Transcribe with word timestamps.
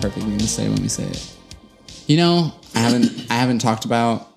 say 0.00 0.08
will 0.08 0.10
the 0.10 0.20
perfect 0.20 0.26
thing 0.26 0.38
to 0.38 0.48
say 0.48 0.68
when 0.68 0.82
we 0.82 0.88
say 0.88 1.04
it. 1.04 1.34
You 2.06 2.16
know, 2.16 2.52
I 2.74 2.78
haven't 2.80 3.26
I 3.30 3.34
haven't 3.34 3.58
talked 3.60 3.84
about 3.84 4.28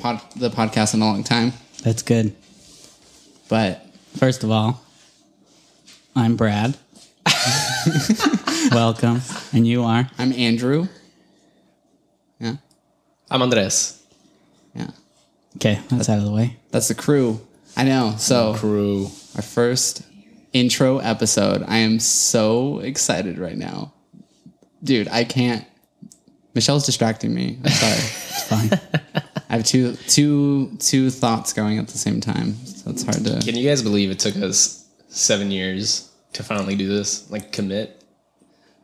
pod, 0.00 0.20
the 0.36 0.50
podcast 0.50 0.94
in 0.94 1.02
a 1.02 1.04
long 1.04 1.24
time, 1.24 1.52
That's 1.82 2.02
good. 2.02 2.34
but 3.48 3.84
First 4.16 4.42
of 4.42 4.50
all, 4.50 4.80
I'm 6.16 6.36
Brad. 6.36 6.76
Welcome. 8.72 9.20
And 9.52 9.66
you 9.66 9.84
are? 9.84 10.08
I'm 10.18 10.32
Andrew. 10.32 10.88
Yeah, 12.40 12.56
I'm 13.30 13.42
Andres. 13.42 14.02
yeah, 14.74 14.90
Okay, 15.56 15.78
that's 15.90 16.08
out 16.08 16.18
of 16.18 16.24
the 16.24 16.30
way. 16.32 16.56
that's 16.70 16.88
the 16.88 16.94
crew. 16.94 17.40
I 17.76 17.84
know. 17.84 18.14
So 18.18 18.54
Crew. 18.54 19.04
our 19.36 19.42
first 19.42 20.02
intro 20.52 20.98
episode. 20.98 21.62
I 21.68 21.78
am 21.78 22.00
so 22.00 22.78
excited 22.80 23.38
right 23.38 23.56
now, 23.56 23.92
dude. 24.82 25.08
I 25.08 25.24
can't. 25.24 25.64
Michelle's 26.54 26.86
distracting 26.86 27.34
me. 27.34 27.58
I'm 27.64 27.70
sorry. 27.70 27.92
It's 27.92 28.44
fine. 28.48 28.70
I 29.50 29.56
have 29.56 29.64
two 29.64 29.94
two 30.08 30.76
two 30.78 31.10
thoughts 31.10 31.52
going 31.52 31.78
at 31.78 31.88
the 31.88 31.98
same 31.98 32.20
time, 32.20 32.54
so 32.66 32.90
it's 32.90 33.02
hard 33.02 33.24
to. 33.24 33.40
Can 33.44 33.56
you 33.56 33.68
guys 33.68 33.82
believe 33.82 34.10
it 34.10 34.18
took 34.18 34.36
us 34.36 34.86
seven 35.08 35.50
years 35.50 36.10
to 36.34 36.42
finally 36.42 36.74
do 36.76 36.88
this? 36.88 37.30
Like 37.30 37.52
commit? 37.52 38.02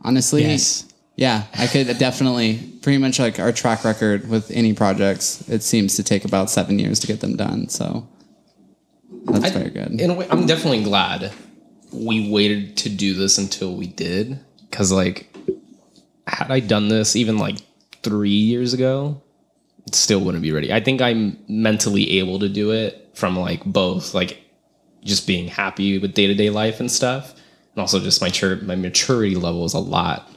Honestly, 0.02 0.42
Yes. 0.42 0.84
yeah, 1.16 1.44
I 1.54 1.66
could 1.66 1.86
definitely 1.98 2.58
pretty 2.82 2.98
much 2.98 3.18
like 3.18 3.38
our 3.40 3.52
track 3.52 3.84
record 3.84 4.28
with 4.28 4.50
any 4.50 4.74
projects. 4.74 5.48
It 5.48 5.62
seems 5.62 5.96
to 5.96 6.02
take 6.02 6.24
about 6.24 6.50
seven 6.50 6.78
years 6.78 6.98
to 7.00 7.06
get 7.06 7.20
them 7.20 7.36
done. 7.36 7.68
So 7.68 8.06
that's 9.24 9.50
very 9.50 9.70
good. 9.70 10.00
In 10.00 10.10
a 10.10 10.14
way, 10.14 10.26
I'm 10.30 10.46
definitely 10.46 10.82
glad 10.84 11.32
we 11.92 12.30
waited 12.30 12.76
to 12.78 12.88
do 12.90 13.14
this 13.14 13.38
until 13.38 13.74
we 13.74 13.86
did. 13.86 14.38
Cause 14.70 14.92
like, 14.92 15.33
had 16.26 16.50
I 16.50 16.60
done 16.60 16.88
this 16.88 17.16
even 17.16 17.38
like 17.38 17.58
three 18.02 18.30
years 18.30 18.74
ago, 18.74 19.20
it 19.86 19.94
still 19.94 20.20
wouldn't 20.20 20.42
be 20.42 20.52
ready. 20.52 20.72
I 20.72 20.80
think 20.80 21.02
I'm 21.02 21.38
mentally 21.48 22.18
able 22.18 22.38
to 22.38 22.48
do 22.48 22.70
it 22.70 23.10
from 23.14 23.38
like 23.38 23.64
both 23.64 24.14
like 24.14 24.40
just 25.02 25.26
being 25.26 25.48
happy 25.48 25.98
with 25.98 26.14
day 26.14 26.26
to 26.26 26.34
day 26.34 26.50
life 26.50 26.80
and 26.80 26.90
stuff, 26.90 27.34
and 27.74 27.80
also 27.80 28.00
just 28.00 28.20
my 28.20 28.30
my 28.62 28.76
maturity 28.76 29.34
level 29.34 29.64
is 29.64 29.74
a 29.74 29.78
lot 29.78 30.30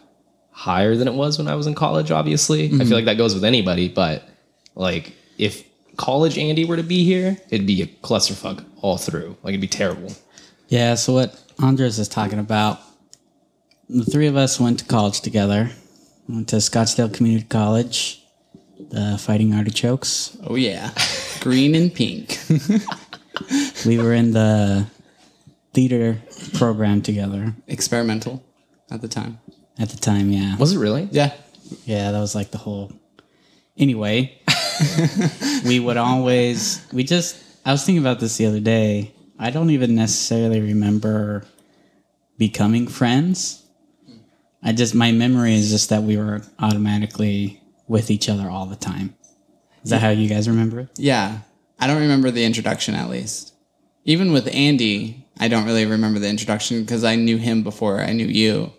higher 0.51 0.95
than 0.95 1.07
it 1.07 1.13
was 1.13 1.37
when 1.37 1.47
I 1.47 1.55
was 1.55 1.67
in 1.67 1.75
college. 1.75 2.11
Obviously, 2.11 2.65
I 2.65 2.69
feel 2.69 2.79
mm-hmm. 2.79 2.93
like 2.93 3.05
that 3.05 3.17
goes 3.17 3.33
with 3.33 3.43
anybody, 3.43 3.87
but 3.87 4.27
like 4.75 5.13
if 5.37 5.63
college 5.97 6.37
Andy 6.37 6.65
were 6.65 6.77
to 6.77 6.83
be 6.83 7.03
here, 7.03 7.37
it'd 7.49 7.67
be 7.67 7.81
a 7.81 7.87
clusterfuck 7.87 8.63
all 8.81 8.97
through. 8.97 9.37
Like 9.43 9.51
it'd 9.51 9.61
be 9.61 9.67
terrible. 9.67 10.11
Yeah, 10.67 10.95
so 10.95 11.13
what 11.13 11.41
Andres 11.59 11.97
is 11.99 12.09
talking 12.09 12.39
about, 12.39 12.81
the 13.89 14.05
three 14.05 14.27
of 14.27 14.35
us 14.35 14.59
went 14.59 14.79
to 14.79 14.85
college 14.85 15.21
together. 15.21 15.69
Went 16.27 16.49
to 16.49 16.57
Scottsdale 16.57 17.13
Community 17.13 17.45
College, 17.47 18.21
the 18.89 19.17
Fighting 19.17 19.53
Artichokes. 19.53 20.37
oh 20.45 20.55
yeah, 20.55 20.91
green 21.41 21.75
and 21.75 21.93
pink. 21.93 22.37
We 23.85 23.99
were 23.99 24.13
in 24.15 24.31
the 24.31 24.87
theater 25.71 26.17
program 26.55 27.03
together 27.03 27.53
Experimental 27.67 28.43
at 28.89 29.01
the 29.01 29.07
time. 29.07 29.37
at 29.77 29.89
the 29.89 29.97
time, 29.97 30.31
yeah. 30.31 30.57
Was 30.57 30.73
it 30.73 30.79
really? 30.79 31.07
Yeah, 31.11 31.33
Yeah, 31.85 32.11
that 32.11 32.19
was 32.19 32.33
like 32.33 32.49
the 32.49 32.57
whole. 32.57 32.91
Anyway, 33.77 34.41
we 35.65 35.79
would 35.79 35.97
always. 35.97 36.83
We 36.91 37.03
just. 37.03 37.37
I 37.63 37.71
was 37.71 37.85
thinking 37.85 38.01
about 38.03 38.19
this 38.19 38.37
the 38.37 38.47
other 38.47 38.59
day. 38.59 39.13
I 39.37 39.51
don't 39.51 39.69
even 39.69 39.93
necessarily 39.93 40.59
remember 40.59 41.45
becoming 42.39 42.87
friends. 42.87 43.63
I 44.63 44.73
just. 44.73 44.95
My 44.95 45.11
memory 45.11 45.55
is 45.55 45.69
just 45.69 45.89
that 45.89 46.03
we 46.03 46.17
were 46.17 46.41
automatically 46.59 47.61
with 47.87 48.11
each 48.11 48.29
other 48.29 48.49
all 48.49 48.65
the 48.65 48.75
time. 48.75 49.15
Is 49.83 49.91
that 49.91 50.01
how 50.01 50.09
you 50.09 50.27
guys 50.27 50.49
remember 50.49 50.81
it? 50.81 50.89
yeah. 50.97 51.39
I 51.79 51.85
don't 51.85 52.01
remember 52.01 52.31
the 52.31 52.43
introduction 52.43 52.95
at 52.95 53.07
least. 53.09 53.53
Even 54.03 54.33
with 54.33 54.47
Andy, 54.53 55.27
I 55.39 55.47
don't 55.47 55.65
really 55.65 55.85
remember 55.85 56.19
the 56.19 56.27
introduction 56.27 56.81
because 56.81 57.03
I 57.03 57.15
knew 57.15 57.37
him 57.37 57.61
before 57.61 58.01
I 58.01 58.13
knew 58.13 58.25
you. 58.25 58.73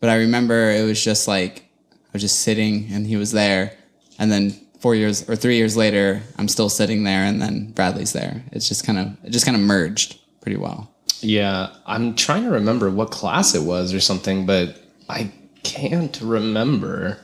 But 0.00 0.08
I 0.08 0.16
remember 0.16 0.70
it 0.70 0.84
was 0.84 1.04
just 1.04 1.28
like 1.28 1.68
I 1.92 2.08
was 2.14 2.22
just 2.22 2.40
sitting 2.40 2.88
and 2.90 3.06
he 3.06 3.16
was 3.16 3.32
there, 3.32 3.76
and 4.18 4.32
then 4.32 4.58
four 4.80 4.94
years 4.94 5.28
or 5.28 5.36
three 5.36 5.56
years 5.56 5.76
later, 5.76 6.22
I'm 6.38 6.48
still 6.48 6.70
sitting 6.70 7.04
there, 7.04 7.24
and 7.24 7.42
then 7.42 7.72
Bradley's 7.72 8.14
there. 8.14 8.42
It's 8.52 8.68
just 8.68 8.86
kind 8.86 8.98
of 8.98 9.16
it 9.22 9.30
just 9.30 9.44
kind 9.44 9.56
of 9.56 9.62
merged 9.62 10.18
pretty 10.40 10.56
well. 10.56 10.90
Yeah, 11.20 11.68
I'm 11.84 12.14
trying 12.14 12.44
to 12.44 12.50
remember 12.50 12.90
what 12.90 13.10
class 13.10 13.54
it 13.54 13.62
was 13.62 13.92
or 13.92 14.00
something, 14.00 14.46
but 14.46 14.79
I 15.10 15.32
can't 15.62 16.18
remember. 16.22 17.18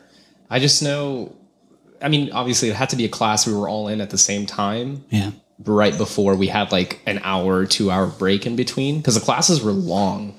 I 0.50 0.58
just 0.58 0.82
know. 0.82 1.34
I 2.02 2.08
mean, 2.08 2.30
obviously, 2.32 2.68
it 2.68 2.76
had 2.76 2.90
to 2.90 2.96
be 2.96 3.04
a 3.04 3.08
class 3.08 3.46
we 3.46 3.54
were 3.54 3.68
all 3.68 3.88
in 3.88 4.00
at 4.00 4.10
the 4.10 4.18
same 4.18 4.44
time, 4.46 5.04
Yeah. 5.10 5.30
right 5.64 5.96
before 5.96 6.34
we 6.36 6.46
had 6.48 6.70
like 6.70 7.00
an 7.06 7.20
hour, 7.24 7.64
two 7.64 7.90
hour 7.90 8.06
break 8.06 8.46
in 8.46 8.54
between, 8.54 8.98
because 8.98 9.14
the 9.14 9.20
classes 9.22 9.62
were 9.62 9.72
long, 9.72 10.38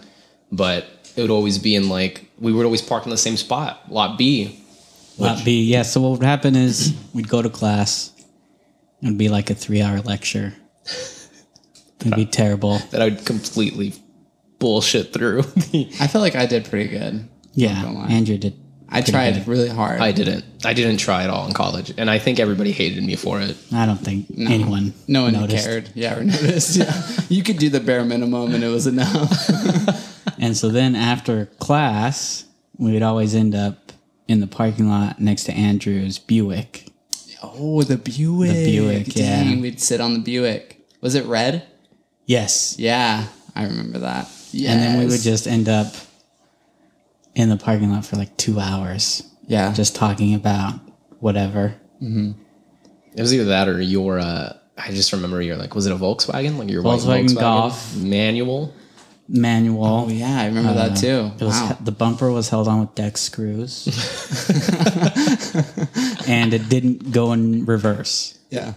but 0.51 0.85
it 1.15 1.21
would 1.21 1.31
always 1.31 1.57
be 1.57 1.73
in 1.75 1.89
like 1.89 2.25
we 2.39 2.53
would 2.53 2.63
always 2.65 2.81
park 2.83 3.05
in 3.05 3.09
the 3.09 3.17
same 3.17 3.37
spot, 3.37 3.91
lot 3.91 4.17
B. 4.17 4.63
Lot 5.17 5.43
B. 5.43 5.63
Yeah. 5.63 5.81
So 5.81 5.99
what 6.01 6.11
would 6.19 6.23
happen 6.23 6.55
is 6.55 6.95
we'd 7.13 7.27
go 7.27 7.41
to 7.41 7.49
class. 7.49 8.11
It 9.01 9.07
would 9.07 9.17
be 9.17 9.29
like 9.29 9.49
a 9.49 9.55
three-hour 9.55 10.01
lecture. 10.01 10.53
It'd 12.01 12.15
be 12.15 12.25
terrible. 12.27 12.77
That 12.91 13.01
I 13.01 13.05
would 13.05 13.25
completely 13.25 13.93
bullshit 14.59 15.11
through. 15.13 15.39
I 15.99 16.05
feel 16.07 16.21
like 16.21 16.35
I 16.35 16.45
did 16.45 16.65
pretty 16.65 16.89
good. 16.89 17.27
Yeah. 17.57 17.83
Andrew 18.09 18.37
did. 18.37 18.53
I 18.87 19.01
tried 19.01 19.45
really 19.47 19.67
hard. 19.67 19.99
I 19.99 20.13
didn't. 20.13 20.45
I 20.63 20.73
didn't 20.73 20.97
try 20.97 21.23
at 21.23 21.29
all 21.29 21.45
in 21.47 21.53
college, 21.53 21.91
and 21.97 22.09
I 22.09 22.19
think 22.19 22.39
everybody 22.39 22.71
hated 22.71 23.03
me 23.03 23.15
for 23.17 23.41
it. 23.41 23.57
I 23.73 23.85
don't 23.85 23.97
think 23.97 24.27
anyone. 24.37 24.93
no 25.09 25.23
one 25.23 25.33
noticed. 25.33 25.65
cared. 25.65 25.89
Yeah, 25.93 26.17
or 26.17 26.23
noticed. 26.23 26.77
Yeah, 26.77 27.03
you 27.27 27.43
could 27.43 27.57
do 27.57 27.69
the 27.69 27.81
bare 27.81 28.05
minimum, 28.05 28.53
and 28.55 28.63
it 28.63 28.69
was 28.69 28.87
enough. 28.87 29.29
And 30.39 30.55
so 30.55 30.69
then 30.69 30.95
after 30.95 31.47
class, 31.57 32.45
we 32.77 32.91
would 32.93 33.01
always 33.01 33.33
end 33.33 33.55
up 33.55 33.91
in 34.27 34.39
the 34.39 34.45
parking 34.45 34.87
lot 34.87 35.19
next 35.19 35.45
to 35.45 35.51
Andrew's 35.51 36.19
Buick. 36.19 36.85
Oh, 37.41 37.81
the 37.81 37.97
Buick. 37.97 38.51
The 38.51 38.65
Buick, 38.77 39.15
yeah. 39.15 39.59
We'd 39.59 39.81
sit 39.81 39.99
on 39.99 40.13
the 40.13 40.19
Buick. 40.19 40.85
Was 41.01 41.15
it 41.15 41.25
red? 41.25 41.65
Yes. 42.27 42.75
Yeah, 42.77 43.25
I 43.55 43.63
remember 43.65 43.97
that. 43.99 44.29
Yeah, 44.51 44.73
And 44.73 44.81
then 44.81 44.99
we 44.99 45.05
would 45.07 45.21
just 45.21 45.47
end 45.47 45.67
up 45.69 45.87
in 47.37 47.49
the 47.49 47.55
parking 47.55 47.91
lot 47.91 48.03
for 48.03 48.15
like 48.15 48.35
two 48.35 48.59
hours, 48.59 49.23
yeah, 49.45 49.71
just 49.71 49.95
talking 49.95 50.33
about 50.33 50.73
whatever. 51.19 51.75
It 52.01 53.21
was 53.21 53.33
either 53.33 53.45
that 53.45 53.69
or 53.69 53.79
your. 53.79 54.19
Uh, 54.19 54.57
I 54.77 54.89
just 54.89 55.13
remember 55.13 55.41
your 55.41 55.55
like, 55.55 55.73
was 55.73 55.85
it 55.85 55.93
a 55.93 55.95
Volkswagen? 55.95 56.57
Like 56.57 56.69
your 56.69 56.83
Volkswagen 56.83 57.29
Volkswagen 57.29 57.39
Golf. 57.39 57.95
manual. 57.95 58.73
Manual. 59.29 59.85
Oh 59.85 60.09
yeah, 60.09 60.41
I 60.41 60.47
remember 60.47 60.73
that 60.73 60.97
too. 60.97 61.31
It 61.39 61.43
was 61.43 61.53
wow. 61.53 61.77
the 61.79 61.91
bumper 61.91 62.31
was 62.31 62.49
held 62.49 62.67
on 62.67 62.79
with 62.79 62.95
deck 62.95 63.17
screws, 63.17 63.87
and 66.27 66.53
it 66.53 66.69
didn't 66.69 67.11
go 67.11 67.33
in 67.33 67.65
reverse. 67.65 68.39
Yeah. 68.49 68.73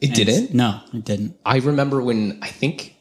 It 0.00 0.14
didn't. 0.14 0.54
No, 0.54 0.80
it 0.92 1.04
didn't. 1.04 1.36
I 1.46 1.56
remember 1.56 2.02
when 2.02 2.38
I 2.42 2.48
think 2.48 2.94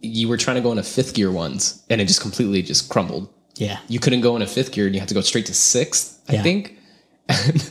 you 0.00 0.28
were 0.28 0.36
trying 0.36 0.56
to 0.56 0.60
go 0.60 0.72
into 0.72 0.82
fifth 0.82 1.14
gear 1.14 1.30
once, 1.30 1.84
and 1.88 2.00
it 2.00 2.06
just 2.06 2.20
completely 2.20 2.62
just 2.62 2.88
crumbled. 2.88 3.32
Yeah, 3.60 3.78
You 3.88 3.98
couldn't 4.00 4.22
go 4.22 4.34
into 4.36 4.46
fifth 4.46 4.72
gear, 4.72 4.86
and 4.86 4.94
you 4.94 5.00
had 5.00 5.08
to 5.10 5.14
go 5.14 5.20
straight 5.20 5.46
to 5.46 5.54
sixth. 5.54 6.18
I 6.28 6.34
Yeah. 6.34 6.42
think. 6.42 6.78
And 7.28 7.70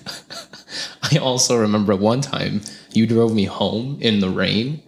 I 1.11 1.17
also 1.17 1.57
remember 1.57 1.95
one 1.95 2.21
time 2.21 2.61
you 2.93 3.07
drove 3.07 3.33
me 3.33 3.45
home 3.45 3.97
in 3.99 4.19
the 4.19 4.29
rain, 4.29 4.81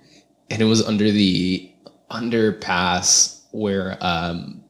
and 0.51 0.61
it 0.61 0.65
was 0.65 0.81
under 0.85 1.11
the 1.11 1.71
underpass 2.11 3.41
where 3.51 3.97
um, 4.01 4.63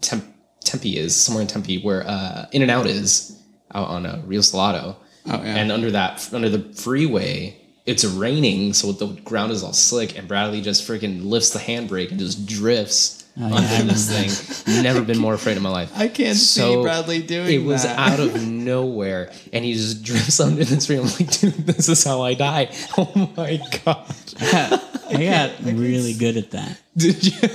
Temp- 0.00 0.34
Tempe 0.64 0.96
is, 0.98 1.14
somewhere 1.14 1.42
in 1.42 1.48
Tempe, 1.48 1.80
where 1.82 2.06
uh, 2.06 2.46
In 2.52 2.62
and 2.62 2.70
Out 2.70 2.86
is, 2.86 3.40
out 3.74 3.88
on 3.88 4.04
a 4.06 4.20
Rio 4.26 4.40
Salado. 4.40 4.96
Oh, 5.26 5.32
yeah. 5.42 5.56
And 5.56 5.70
under 5.72 5.90
that, 5.92 6.28
under 6.32 6.48
the 6.48 6.72
freeway, 6.74 7.56
it's 7.86 8.04
raining, 8.04 8.72
so 8.74 8.92
the 8.92 9.06
ground 9.22 9.52
is 9.52 9.62
all 9.62 9.72
slick, 9.72 10.18
and 10.18 10.26
Bradley 10.28 10.60
just 10.60 10.86
freaking 10.86 11.24
lifts 11.24 11.50
the 11.50 11.58
handbrake 11.58 12.10
and 12.10 12.18
just 12.18 12.46
drifts 12.46 13.17
Yeah, 13.38 13.54
under 13.54 13.92
this 13.92 14.64
thing. 14.64 14.82
Never 14.82 15.00
been 15.00 15.18
more 15.18 15.34
afraid 15.34 15.56
in 15.56 15.62
my 15.62 15.70
life. 15.70 15.92
I 15.94 16.08
can't 16.08 16.36
see 16.36 16.82
Bradley 16.82 17.22
doing 17.22 17.46
that. 17.46 17.52
It 17.52 17.64
was 17.64 17.84
that. 17.84 17.96
out 17.96 18.18
of 18.18 18.42
nowhere, 18.48 19.30
and 19.52 19.64
he 19.64 19.74
just 19.74 20.02
drifts 20.02 20.40
under 20.40 20.64
this 20.64 20.90
ring. 20.90 21.00
I'm 21.00 21.06
like, 21.06 21.30
dude, 21.30 21.54
this 21.54 21.88
is 21.88 22.02
how 22.02 22.22
I 22.22 22.34
die. 22.34 22.70
Oh 22.98 23.32
my 23.36 23.60
god! 23.84 24.12
I 24.42 25.24
got 25.24 25.72
really 25.72 26.14
good 26.14 26.36
at 26.36 26.50
that. 26.50 26.80
Did 26.96 27.24
you? 27.24 27.32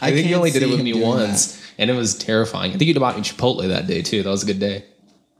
I, 0.00 0.12
think 0.12 0.26
he 0.26 0.34
only 0.34 0.50
did 0.52 0.62
it 0.62 0.68
with 0.68 0.82
me 0.82 0.92
doing 0.92 1.06
once, 1.06 1.60
and 1.76 1.90
it 1.90 1.94
was 1.94 2.16
terrifying. 2.16 2.72
I 2.72 2.76
think 2.76 2.88
you 2.88 3.00
bought 3.00 3.16
me 3.16 3.22
Chipotle 3.22 3.66
that 3.66 3.88
day 3.88 4.02
too. 4.02 4.22
That 4.22 4.30
was 4.30 4.44
a 4.44 4.46
good 4.46 4.60
day. 4.60 4.84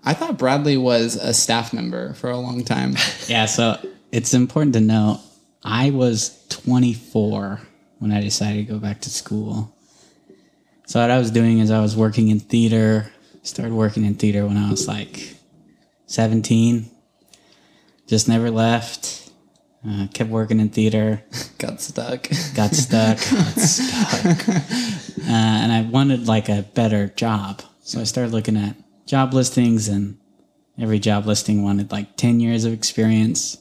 I 0.04 0.14
thought 0.14 0.36
Bradley 0.36 0.76
was 0.76 1.14
a 1.14 1.32
staff 1.32 1.72
member 1.72 2.14
for 2.14 2.30
a 2.30 2.38
long 2.38 2.64
time. 2.64 2.96
Yeah, 3.28 3.46
so 3.46 3.78
it's 4.10 4.34
important 4.34 4.74
to 4.74 4.80
know 4.80 5.20
I 5.62 5.90
was 5.90 6.44
24 6.48 7.60
when 7.98 8.12
I 8.12 8.20
decided 8.20 8.66
to 8.66 8.72
go 8.72 8.78
back 8.78 9.00
to 9.02 9.10
school. 9.10 9.74
So 10.86 11.00
what 11.00 11.10
I 11.10 11.18
was 11.18 11.30
doing 11.30 11.58
is 11.58 11.70
I 11.70 11.80
was 11.80 11.96
working 11.96 12.28
in 12.28 12.40
theater. 12.40 13.12
Started 13.42 13.74
working 13.74 14.04
in 14.04 14.14
theater 14.14 14.46
when 14.46 14.56
I 14.56 14.70
was 14.70 14.88
like 14.88 15.36
17. 16.06 16.90
Just 18.06 18.28
never 18.28 18.50
left. 18.50 19.30
Uh, 19.86 20.06
kept 20.12 20.30
working 20.30 20.60
in 20.60 20.70
theater. 20.70 21.22
Got 21.58 21.80
stuck. 21.80 22.28
Got 22.54 22.74
stuck. 22.74 23.18
Uh, 25.18 25.32
and 25.32 25.72
I 25.72 25.82
wanted 25.82 26.26
like 26.26 26.48
a 26.48 26.62
better 26.62 27.08
job. 27.08 27.60
So 27.82 28.00
I 28.00 28.04
started 28.04 28.32
looking 28.32 28.56
at 28.56 28.76
job 29.04 29.34
listings, 29.34 29.88
and 29.88 30.16
every 30.78 30.98
job 31.00 31.26
listing 31.26 31.62
wanted 31.62 31.90
like 31.92 32.16
10 32.16 32.40
years 32.40 32.64
of 32.64 32.72
experience 32.72 33.58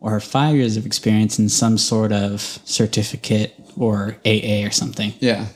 or 0.00 0.20
five 0.20 0.54
years 0.54 0.76
of 0.76 0.86
experience 0.86 1.38
in 1.38 1.48
some 1.48 1.78
sort 1.78 2.12
of 2.12 2.40
certificate 2.64 3.54
or 3.76 4.16
AA 4.24 4.64
or 4.66 4.70
something. 4.70 5.12
yeah. 5.20 5.46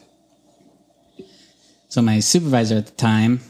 So 1.89 2.01
my 2.01 2.21
supervisor 2.21 2.77
at 2.77 2.87
the 2.87 2.93
time 2.93 3.41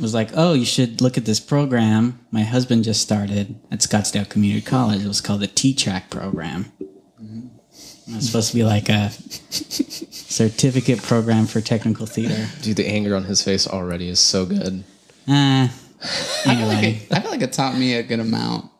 was 0.00 0.14
like, 0.14 0.30
"Oh, 0.34 0.52
you 0.52 0.64
should 0.64 1.00
look 1.00 1.18
at 1.18 1.24
this 1.24 1.40
program 1.40 2.20
my 2.36 2.42
husband 2.42 2.84
just 2.84 3.00
started 3.00 3.58
at 3.70 3.78
Scottsdale 3.78 4.28
Community 4.28 4.60
College. 4.60 5.02
It 5.02 5.08
was 5.08 5.22
called 5.22 5.40
the 5.40 5.46
T-Track 5.46 6.10
program. 6.10 6.70
It 7.18 8.14
was 8.14 8.26
supposed 8.26 8.50
to 8.50 8.56
be 8.56 8.62
like 8.62 8.90
a 8.90 9.08
certificate 9.50 11.02
program 11.02 11.46
for 11.46 11.62
technical 11.62 12.04
theater. 12.04 12.46
Dude, 12.60 12.76
the 12.76 12.86
anger 12.86 13.16
on 13.16 13.24
his 13.24 13.42
face 13.42 13.66
already 13.66 14.10
is 14.10 14.20
so 14.20 14.44
good. 14.44 14.84
Uh, 15.26 15.68
I 15.68 16.56
feel, 16.56 16.66
like 16.66 16.84
it, 16.84 17.08
I 17.10 17.20
feel 17.20 17.30
like 17.30 17.40
it 17.40 17.54
taught 17.54 17.74
me 17.78 17.94
a 17.94 18.02
good 18.02 18.20
amount. 18.20 18.70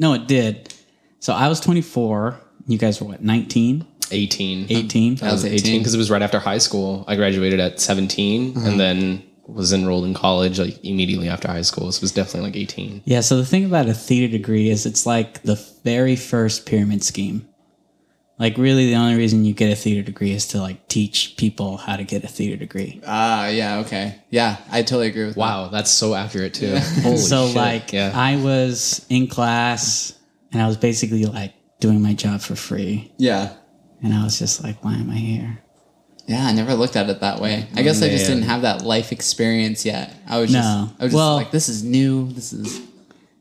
No, 0.00 0.14
it 0.14 0.26
did. 0.26 0.74
So 1.20 1.34
I 1.34 1.48
was 1.48 1.60
24. 1.60 2.40
You 2.66 2.78
guys 2.78 3.00
were 3.00 3.08
what, 3.08 3.22
19, 3.22 3.86
18. 4.10 4.66
18? 4.70 5.18
I 5.22 5.24
was 5.26 5.32
was 5.32 5.44
18 5.44 5.58
18. 5.58 5.80
because 5.80 5.94
it 5.94 5.98
was 5.98 6.10
right 6.10 6.22
after 6.22 6.38
high 6.38 6.58
school. 6.58 7.04
I 7.06 7.16
graduated 7.16 7.60
at 7.60 7.80
17 7.80 8.54
mm-hmm. 8.54 8.66
and 8.66 8.80
then 8.80 9.22
was 9.46 9.72
enrolled 9.72 10.04
in 10.04 10.14
college 10.14 10.58
like 10.58 10.82
immediately 10.84 11.28
after 11.28 11.48
high 11.48 11.62
school. 11.62 11.92
So 11.92 11.98
it 11.98 12.02
was 12.02 12.12
definitely 12.12 12.50
like 12.50 12.56
18. 12.56 13.02
Yeah, 13.04 13.20
so 13.20 13.36
the 13.36 13.44
thing 13.44 13.64
about 13.64 13.88
a 13.88 13.94
theater 13.94 14.30
degree 14.30 14.70
is 14.70 14.86
it's 14.86 15.04
like 15.04 15.42
the 15.42 15.56
very 15.84 16.16
first 16.16 16.66
pyramid 16.66 17.04
scheme. 17.04 17.46
Like 18.40 18.56
really 18.56 18.86
the 18.86 18.96
only 18.96 19.16
reason 19.16 19.44
you 19.44 19.52
get 19.52 19.70
a 19.70 19.76
theater 19.76 20.02
degree 20.02 20.32
is 20.32 20.46
to 20.48 20.60
like 20.62 20.88
teach 20.88 21.34
people 21.36 21.76
how 21.76 21.96
to 21.96 22.04
get 22.04 22.24
a 22.24 22.26
theater 22.26 22.56
degree. 22.56 23.00
Ah, 23.06 23.48
yeah, 23.48 23.80
okay. 23.80 24.16
Yeah, 24.30 24.56
I 24.72 24.80
totally 24.82 25.08
agree 25.08 25.26
with 25.26 25.36
Wow, 25.36 25.68
that's 25.68 25.90
so 25.90 26.14
accurate 26.14 26.54
too. 26.54 26.74
Holy 27.02 27.16
so 27.32 27.46
shit. 27.48 27.56
like 27.56 27.92
yeah. 27.92 28.12
I 28.14 28.36
was 28.36 29.04
in 29.10 29.26
class 29.28 30.14
and 30.52 30.62
I 30.62 30.66
was 30.66 30.78
basically 30.78 31.26
like 31.26 31.52
doing 31.80 32.00
my 32.00 32.14
job 32.14 32.40
for 32.40 32.56
free. 32.56 33.12
Yeah. 33.18 33.52
And 34.02 34.14
I 34.14 34.24
was 34.24 34.38
just 34.38 34.64
like, 34.64 34.82
why 34.82 34.94
am 34.94 35.10
I 35.10 35.16
here? 35.16 35.58
Yeah, 36.26 36.46
I 36.46 36.52
never 36.52 36.72
looked 36.74 36.96
at 36.96 37.10
it 37.10 37.20
that 37.20 37.40
way. 37.40 37.66
I 37.76 37.82
guess 37.82 38.02
I 38.02 38.08
just 38.08 38.26
didn't 38.26 38.44
have 38.44 38.62
that 38.62 38.82
life 38.82 39.12
experience 39.12 39.84
yet. 39.84 40.14
I 40.26 40.38
was 40.40 40.50
No. 40.50 40.60
just 40.60 41.00
I 41.00 41.04
was 41.04 41.12
just 41.12 41.14
Well- 41.14 41.34
like 41.36 41.50
this 41.50 41.68
is 41.68 41.84
new. 41.84 42.32
This 42.32 42.54
is 42.54 42.80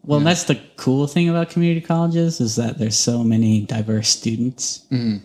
Well, 0.10 0.20
that's 0.22 0.46
the 0.46 0.60
cool 0.76 1.06
thing 1.06 1.30
about 1.30 1.52
community 1.52 1.86
colleges 1.86 2.42
is 2.42 2.56
that 2.56 2.80
there's 2.80 2.98
so 2.98 3.24
many 3.24 3.62
diverse 3.62 4.10
students. 4.10 4.88
Mm-hmm. 4.92 5.24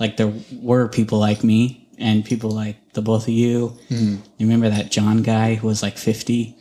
Like 0.00 0.16
there 0.16 0.32
were 0.60 0.88
people 0.88 1.20
like 1.20 1.44
me 1.44 1.86
and 1.98 2.24
people 2.24 2.50
like 2.50 2.76
the 2.94 3.02
both 3.02 3.22
of 3.22 3.28
you. 3.28 3.78
Mm-hmm. 3.90 4.16
You 4.38 4.46
remember 4.46 4.70
that 4.70 4.90
John 4.90 5.22
guy 5.22 5.54
who 5.54 5.68
was 5.68 5.84
like 5.84 5.96
50? 5.96 6.56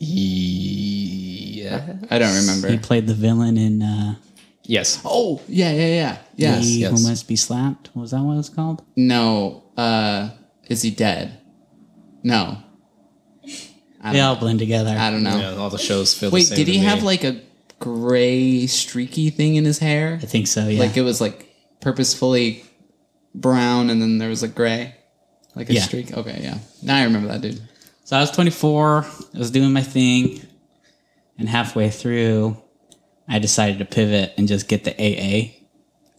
yeah. 0.00 1.96
I 2.10 2.18
don't 2.18 2.34
remember. 2.34 2.68
He 2.68 2.78
played 2.78 3.06
the 3.06 3.14
villain 3.14 3.58
in 3.58 3.82
uh, 3.82 4.14
Yes. 4.62 5.00
Oh, 5.04 5.42
yeah, 5.48 5.72
yeah, 5.72 5.86
yeah. 5.86 6.18
Yes. 6.36 6.64
He 6.64 6.80
yes. 6.80 6.90
Who 6.90 7.08
Must 7.08 7.26
Be 7.26 7.36
Slapped. 7.36 7.90
Was 7.94 8.12
that 8.12 8.20
what 8.20 8.34
it 8.34 8.36
was 8.36 8.48
called? 8.48 8.82
No. 8.96 9.64
Uh 9.76 10.30
is 10.68 10.82
he 10.82 10.90
dead? 10.90 11.38
No. 12.22 12.62
I 14.00 14.12
They 14.12 14.20
all 14.20 14.36
blend 14.36 14.58
together. 14.60 14.94
I 14.98 15.10
don't 15.10 15.22
know. 15.22 15.36
Yeah, 15.38 15.56
all 15.56 15.70
the 15.70 15.78
shows 15.78 16.14
feel 16.14 16.30
the 16.30 16.34
Wait, 16.34 16.42
same 16.42 16.56
did 16.56 16.66
to 16.66 16.72
he 16.72 16.78
me. 16.78 16.84
have 16.84 17.02
like 17.02 17.24
a 17.24 17.40
gray 17.80 18.66
streaky 18.66 19.30
thing 19.30 19.56
in 19.56 19.64
his 19.64 19.78
hair? 19.78 20.18
I 20.22 20.26
think 20.26 20.46
so, 20.46 20.68
yeah. 20.68 20.80
Like 20.80 20.96
it 20.96 21.02
was 21.02 21.20
like 21.20 21.52
purposefully 21.80 22.64
brown 23.34 23.90
and 23.90 24.00
then 24.00 24.18
there 24.18 24.28
was 24.28 24.42
a 24.42 24.48
gray? 24.48 24.94
Like 25.54 25.70
a 25.70 25.74
Yeah. 25.74 25.82
streak? 25.82 26.16
Okay, 26.16 26.38
yeah. 26.42 26.58
Now 26.82 26.96
I 26.96 27.04
remember 27.04 27.28
that 27.28 27.40
dude. 27.40 27.60
So 28.04 28.16
I 28.16 28.20
was 28.20 28.30
24. 28.30 29.04
I 29.34 29.38
was 29.38 29.50
doing 29.50 29.72
my 29.72 29.82
thing, 29.82 30.40
and 31.36 31.48
halfway 31.48 31.90
through, 31.90 32.56
I 33.28 33.38
decided 33.38 33.78
to 33.80 33.84
pivot 33.84 34.32
and 34.38 34.48
just 34.48 34.66
get 34.68 34.84
the 34.84 34.92
AA 34.98 35.54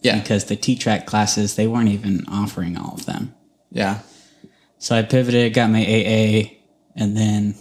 Yeah. 0.02 0.20
because 0.20 0.44
the 0.44 0.56
T 0.56 0.76
track 0.76 1.06
classes 1.06 1.56
they 1.56 1.66
weren't 1.66 1.88
even 1.88 2.24
offering 2.28 2.76
all 2.76 2.94
of 2.94 3.06
them. 3.06 3.34
Yeah. 3.72 4.00
So 4.78 4.96
I 4.96 5.02
pivoted, 5.02 5.52
got 5.54 5.70
my 5.70 5.80
AA, 5.84 6.52
and 6.94 7.16
then 7.16 7.54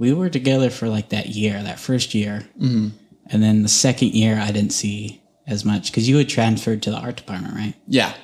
we 0.00 0.14
were 0.14 0.30
together 0.30 0.70
for 0.70 0.88
like 0.88 1.10
that 1.10 1.26
year, 1.26 1.62
that 1.62 1.78
first 1.78 2.14
year, 2.14 2.48
mm-hmm. 2.58 2.88
and 3.26 3.42
then 3.42 3.62
the 3.62 3.68
second 3.68 4.14
year 4.14 4.40
I 4.40 4.50
didn't 4.50 4.72
see 4.72 5.20
as 5.46 5.62
much 5.62 5.90
because 5.92 6.08
you 6.08 6.16
had 6.16 6.28
transferred 6.28 6.82
to 6.84 6.90
the 6.90 6.96
art 6.96 7.16
department, 7.16 7.54
right? 7.54 7.74
Yeah. 7.86 8.14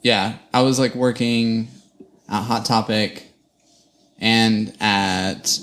Yeah. 0.00 0.38
I 0.54 0.62
was 0.62 0.78
like 0.78 0.94
working 0.94 1.68
at 2.30 2.42
Hot 2.44 2.64
Topic 2.64 3.26
and 4.18 4.74
at 4.80 5.60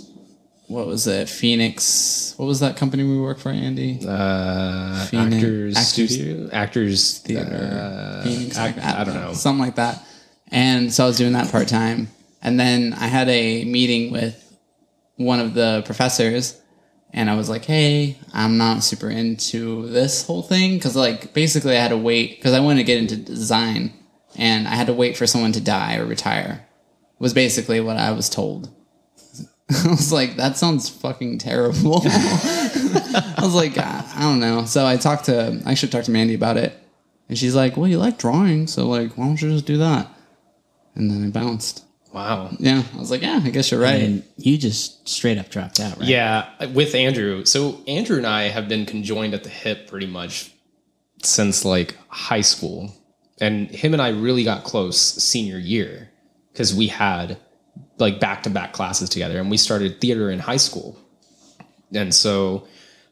what 0.68 0.86
was 0.86 1.08
it? 1.08 1.30
Phoenix. 1.30 2.36
What 2.38 2.46
was 2.46 2.60
that 2.60 2.78
company 2.78 3.04
we 3.04 3.20
worked 3.20 3.42
for, 3.42 3.50
Andy? 3.50 4.00
uh, 4.08 5.06
Phoenix- 5.06 5.36
actors, 5.36 5.78
Actors 5.78 6.14
studio 6.14 6.50
actors 6.52 7.18
Theater. 7.20 8.22
Phoenix. 8.24 8.58
act- 8.58 8.80
I 8.80 9.04
don't 9.04 9.16
know. 9.16 9.34
Something 9.34 9.66
like 9.66 9.76
that. 9.76 10.06
And 10.50 10.94
so 10.94 11.06
I 11.06 11.08
was 11.08 11.18
doing 11.18 11.34
that 11.34 11.52
part 11.52 11.68
time. 11.68 12.10
And 12.44 12.60
then 12.60 12.94
I 12.94 13.08
had 13.08 13.28
a 13.30 13.66
meeting 13.66 14.12
with 14.12 14.44
one 15.18 15.40
of 15.40 15.54
the 15.54 15.84
professors 15.86 16.62
and 17.16 17.30
I 17.30 17.36
was 17.36 17.50
like, 17.50 17.64
hey, 17.64 18.18
I'm 18.34 18.58
not 18.58 18.84
super 18.84 19.10
into 19.10 19.88
this 19.88 20.28
whole 20.28 20.42
thing. 20.42 20.78
Cause 20.82 20.98
like 20.98 21.34
basically 21.34 21.78
I 21.78 21.80
had 21.80 21.90
to 21.90 21.98
wait 21.98 22.36
because 22.38 22.54
I 22.54 22.60
wanted 22.60 22.80
to 22.80 22.84
get 22.84 22.98
into 22.98 23.16
design 23.16 23.94
and 24.36 24.68
I 24.68 24.72
had 24.72 24.88
to 24.88 24.94
wait 24.94 25.16
for 25.16 25.26
someone 25.26 25.54
to 25.54 25.62
die 25.62 25.96
or 25.96 26.06
retire, 26.06 26.68
was 27.18 27.34
basically 27.34 27.80
what 27.80 27.96
I 27.96 28.12
was 28.12 28.30
told. 28.30 28.70
I 29.86 29.88
was 29.88 30.12
like, 30.12 30.36
that 30.36 30.58
sounds 30.58 30.90
fucking 30.90 31.38
terrible. 31.38 32.02
I 32.06 33.40
was 33.42 33.56
like, 33.56 33.78
I, 33.78 34.06
I 34.16 34.22
don't 34.24 34.42
know. 34.42 34.66
So 34.66 34.86
I 34.86 34.98
talked 34.98 35.26
to, 35.26 35.62
I 35.66 35.74
should 35.74 35.94
talk 35.94 36.04
to 36.04 36.12
Mandy 36.12 36.36
about 36.36 36.58
it. 36.58 36.78
And 37.30 37.38
she's 37.38 37.56
like, 37.56 37.78
well, 37.78 37.88
you 37.88 37.98
like 37.98 38.18
drawing. 38.18 38.68
So 38.68 38.90
like, 38.90 39.18
why 39.18 39.26
don't 39.26 39.42
you 39.42 39.52
just 39.52 39.66
do 39.66 39.78
that? 39.78 40.08
And 40.96 41.10
then 41.10 41.24
I 41.26 41.30
bounced. 41.30 41.85
Wow. 42.16 42.52
Yeah. 42.60 42.82
I 42.94 42.98
was 42.98 43.12
like, 43.12 43.22
yeah, 43.22 43.42
I 43.44 43.50
guess 43.50 43.72
you're 43.72 43.82
right. 43.82 44.02
And 44.02 44.24
you 44.38 44.58
just 44.58 45.06
straight 45.06 45.38
up 45.38 45.50
dropped 45.50 45.82
out, 45.82 46.00
right? 46.00 46.08
Yeah, 46.08 46.66
with 46.68 46.96
Andrew. 46.96 47.44
So 47.44 47.82
Andrew 47.90 48.16
and 48.16 48.26
I 48.26 48.44
have 48.44 48.70
been 48.70 48.86
conjoined 48.86 49.34
at 49.34 49.44
the 49.44 49.50
hip 49.50 49.90
pretty 49.90 50.08
much 50.08 50.50
since 51.22 51.66
like 51.66 51.98
high 52.08 52.40
school. 52.40 52.96
And 53.42 53.70
him 53.70 53.92
and 53.92 54.02
I 54.02 54.12
really 54.12 54.46
got 54.46 54.64
close 54.64 54.98
senior 54.98 55.58
year 55.58 56.10
because 56.54 56.74
we 56.74 56.88
had 56.88 57.38
like 57.98 58.22
back 58.22 58.44
to 58.44 58.50
back 58.50 58.72
classes 58.72 59.10
together 59.10 59.38
and 59.38 59.52
we 59.52 59.58
started 59.58 60.00
theater 60.00 60.32
in 60.32 60.40
high 60.40 60.56
school. 60.56 60.98
And 61.94 62.16
so 62.16 62.66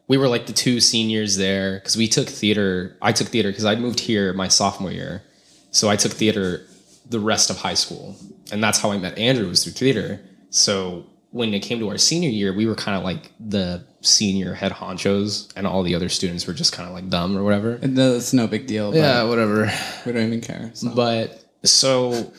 we 0.08 0.18
were 0.18 0.30
like 0.30 0.46
the 0.46 0.54
two 0.54 0.80
seniors 0.80 1.36
there 1.36 1.80
because 1.80 1.98
we 1.98 2.08
took 2.08 2.30
theater. 2.30 2.96
I 3.02 3.12
took 3.12 3.28
theater 3.28 3.50
because 3.50 3.66
I 3.66 3.76
moved 3.76 4.00
here 4.00 4.32
my 4.32 4.48
sophomore 4.48 4.94
year. 4.94 5.24
So 5.72 5.90
I 5.90 5.98
took 5.98 6.14
theater 6.14 6.66
the 7.10 7.20
rest 7.20 7.50
of 7.50 7.58
high 7.58 7.74
school. 7.74 8.16
And 8.52 8.64
that's 8.64 8.80
how 8.80 8.92
I 8.92 8.98
met 8.98 9.18
Andrew 9.18 9.48
was 9.48 9.64
through 9.64 9.74
theater. 9.74 10.22
So 10.50 11.06
when 11.32 11.54
it 11.54 11.62
came 11.62 11.80
to 11.80 11.90
our 11.90 11.98
senior 11.98 12.30
year, 12.30 12.54
we 12.54 12.66
were 12.66 12.76
kind 12.76 12.98
of 12.98 13.04
like 13.04 13.32
the 13.40 13.86
senior 14.02 14.54
head 14.54 14.72
honchos, 14.72 15.52
and 15.56 15.66
all 15.66 15.82
the 15.82 15.96
other 15.96 16.10
students 16.10 16.46
were 16.46 16.54
just 16.54 16.74
kind 16.74 16.88
of 16.88 16.94
like 16.94 17.10
dumb 17.10 17.36
or 17.38 17.44
whatever. 17.44 17.80
And 17.82 17.98
It's 17.98 18.34
no 18.34 18.48
big 18.48 18.68
deal. 18.68 18.92
But 18.92 19.28
whatever. 19.28 19.72
We 20.06 20.12
don't 20.12 20.28
even 20.28 20.42
care. 20.42 20.72
So. 20.74 20.94
But 20.94 21.44
so 21.64 22.32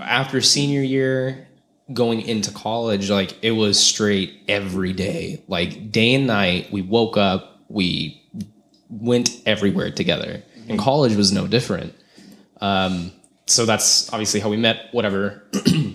after 0.00 0.40
senior 0.40 0.82
year, 0.82 1.46
going 1.92 2.22
into 2.22 2.50
college, 2.50 3.10
like 3.10 3.36
it 3.42 3.52
was 3.52 3.78
straight 3.78 4.42
every 4.48 4.92
day, 4.92 5.42
like 5.46 5.92
day 5.92 6.14
and 6.14 6.26
night. 6.26 6.72
We 6.72 6.82
woke 6.82 7.16
up, 7.16 7.60
we 7.68 8.20
went 8.88 9.30
everywhere 9.46 9.90
together, 9.90 10.42
and 10.68 10.78
college 10.78 11.14
was 11.14 11.30
no 11.30 11.46
different. 11.46 11.94
Um, 12.60 13.12
so 13.46 13.66
that's 13.66 14.12
obviously 14.12 14.40
how 14.40 14.48
we 14.48 14.56
met, 14.56 14.88
whatever. 14.92 15.42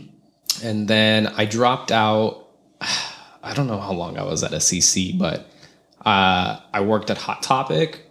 and 0.63 0.87
then 0.87 1.27
I 1.27 1.45
dropped 1.45 1.91
out. 1.91 2.47
I 3.41 3.53
don't 3.53 3.67
know 3.67 3.79
how 3.79 3.93
long 3.93 4.17
I 4.17 4.23
was 4.23 4.43
at 4.43 4.51
SCC, 4.51 5.17
but 5.17 5.49
uh, 6.05 6.59
I 6.73 6.81
worked 6.81 7.09
at 7.09 7.17
Hot 7.17 7.41
Topic 7.41 8.09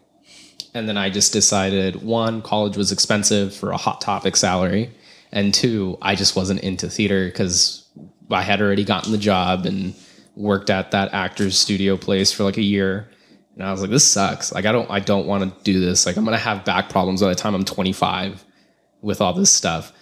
and 0.75 0.89
then 0.89 0.97
I 0.97 1.11
just 1.11 1.33
decided 1.33 2.03
one, 2.03 2.43
college 2.43 2.77
was 2.77 2.93
expensive 2.93 3.55
for 3.55 3.71
a 3.71 3.77
hot 3.77 4.01
topic 4.01 4.37
salary, 4.37 4.91
and 5.33 5.53
two, 5.53 5.99
I 6.01 6.15
just 6.15 6.37
wasn't 6.37 6.61
into 6.61 6.89
theater 6.89 7.27
because 7.27 7.87
I 8.31 8.43
had 8.43 8.61
already 8.61 8.85
gotten 8.85 9.13
the 9.13 9.19
job 9.19 9.67
and 9.67 9.95
worked 10.37 10.71
at 10.71 10.93
that 10.93 11.13
actor's 11.13 11.59
studio 11.59 11.97
place 11.97 12.33
for 12.33 12.45
like 12.45 12.57
a 12.57 12.63
year. 12.63 13.09
And 13.55 13.65
I 13.65 13.73
was 13.73 13.81
like, 13.81 13.91
this 13.91 14.05
sucks. 14.05 14.53
Like 14.53 14.67
I 14.67 14.73
don't 14.73 14.89
I 14.91 15.01
don't 15.01 15.27
want 15.27 15.43
to 15.43 15.65
do 15.65 15.81
this. 15.81 16.07
Like 16.07 16.17
I'm 16.17 16.25
gonna 16.25 16.39
have 16.39 16.65
back 16.65 16.91
problems 16.91 17.21
by 17.21 17.29
the 17.29 17.35
time 17.35 17.55
I'm 17.55 17.65
25 17.65 18.45
with 19.03 19.21
all 19.21 19.33
this 19.33 19.53
stuff. 19.53 19.93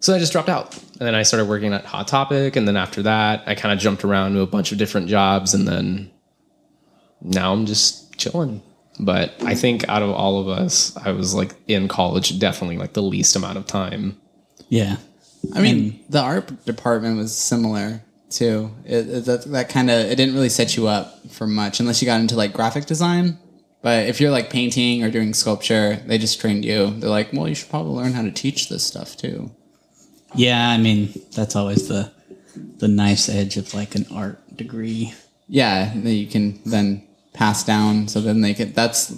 So 0.00 0.14
I 0.14 0.18
just 0.18 0.32
dropped 0.32 0.48
out. 0.48 0.76
And 0.76 1.06
then 1.06 1.14
I 1.14 1.22
started 1.22 1.46
working 1.46 1.72
at 1.72 1.84
Hot 1.84 2.08
Topic. 2.08 2.56
And 2.56 2.66
then 2.66 2.76
after 2.76 3.02
that, 3.02 3.42
I 3.46 3.54
kind 3.54 3.72
of 3.72 3.78
jumped 3.78 4.04
around 4.04 4.34
to 4.34 4.40
a 4.40 4.46
bunch 4.46 4.72
of 4.72 4.78
different 4.78 5.08
jobs. 5.08 5.54
And 5.54 5.68
then 5.68 6.10
now 7.20 7.52
I'm 7.52 7.66
just 7.66 8.16
chilling. 8.18 8.62
But 8.98 9.34
I 9.42 9.54
think 9.54 9.88
out 9.88 10.02
of 10.02 10.10
all 10.10 10.40
of 10.40 10.48
us, 10.48 10.96
I 10.96 11.12
was 11.12 11.34
like 11.34 11.54
in 11.68 11.88
college, 11.88 12.38
definitely 12.38 12.76
like 12.76 12.92
the 12.92 13.02
least 13.02 13.36
amount 13.36 13.56
of 13.58 13.66
time. 13.66 14.20
Yeah. 14.68 14.96
I 15.54 15.62
mean, 15.62 16.04
the 16.08 16.20
art 16.20 16.64
department 16.66 17.16
was 17.16 17.34
similar 17.34 18.02
too. 18.30 18.70
It, 18.84 19.08
it, 19.08 19.24
that 19.24 19.44
that 19.46 19.68
kind 19.68 19.90
of 19.90 20.06
it 20.06 20.16
didn't 20.16 20.34
really 20.34 20.48
set 20.48 20.76
you 20.76 20.86
up 20.86 21.26
for 21.30 21.46
much 21.46 21.80
unless 21.80 22.02
you 22.02 22.06
got 22.06 22.20
into 22.20 22.36
like 22.36 22.52
graphic 22.52 22.86
design. 22.86 23.38
But 23.82 24.08
if 24.08 24.20
you're 24.20 24.30
like 24.30 24.50
painting 24.50 25.02
or 25.02 25.10
doing 25.10 25.32
sculpture, 25.32 25.96
they 26.06 26.18
just 26.18 26.40
trained 26.40 26.64
you. 26.64 26.90
They're 26.90 27.08
like, 27.08 27.32
well, 27.32 27.48
you 27.48 27.54
should 27.54 27.70
probably 27.70 27.94
learn 27.94 28.12
how 28.12 28.22
to 28.22 28.30
teach 28.30 28.68
this 28.68 28.84
stuff 28.84 29.16
too. 29.16 29.50
Yeah, 30.34 30.68
I 30.68 30.76
mean, 30.76 31.12
that's 31.34 31.56
always 31.56 31.88
the 31.88 32.12
the 32.78 32.88
nice 32.88 33.28
edge 33.28 33.56
of 33.56 33.74
like 33.74 33.94
an 33.94 34.06
art 34.12 34.38
degree. 34.56 35.14
Yeah, 35.48 35.92
that 35.94 36.12
you 36.12 36.26
can 36.26 36.60
then 36.64 37.06
pass 37.32 37.64
down. 37.64 38.08
So 38.08 38.20
then 38.20 38.40
they 38.40 38.54
could. 38.54 38.74
That's 38.74 39.14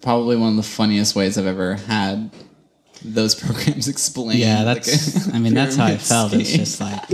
probably 0.00 0.36
one 0.36 0.50
of 0.50 0.56
the 0.56 0.62
funniest 0.62 1.14
ways 1.14 1.36
I've 1.38 1.46
ever 1.46 1.74
had 1.74 2.30
those 3.04 3.34
programs 3.44 3.88
explained. 3.88 4.40
Yeah, 4.40 4.62
like 4.62 4.84
that's. 4.84 5.28
a 5.28 5.32
I 5.34 5.38
mean, 5.38 5.54
that's 5.54 5.76
how 5.76 5.86
I 5.86 5.96
felt. 5.98 6.32
It's 6.32 6.52
just 6.52 6.80
like 6.80 7.10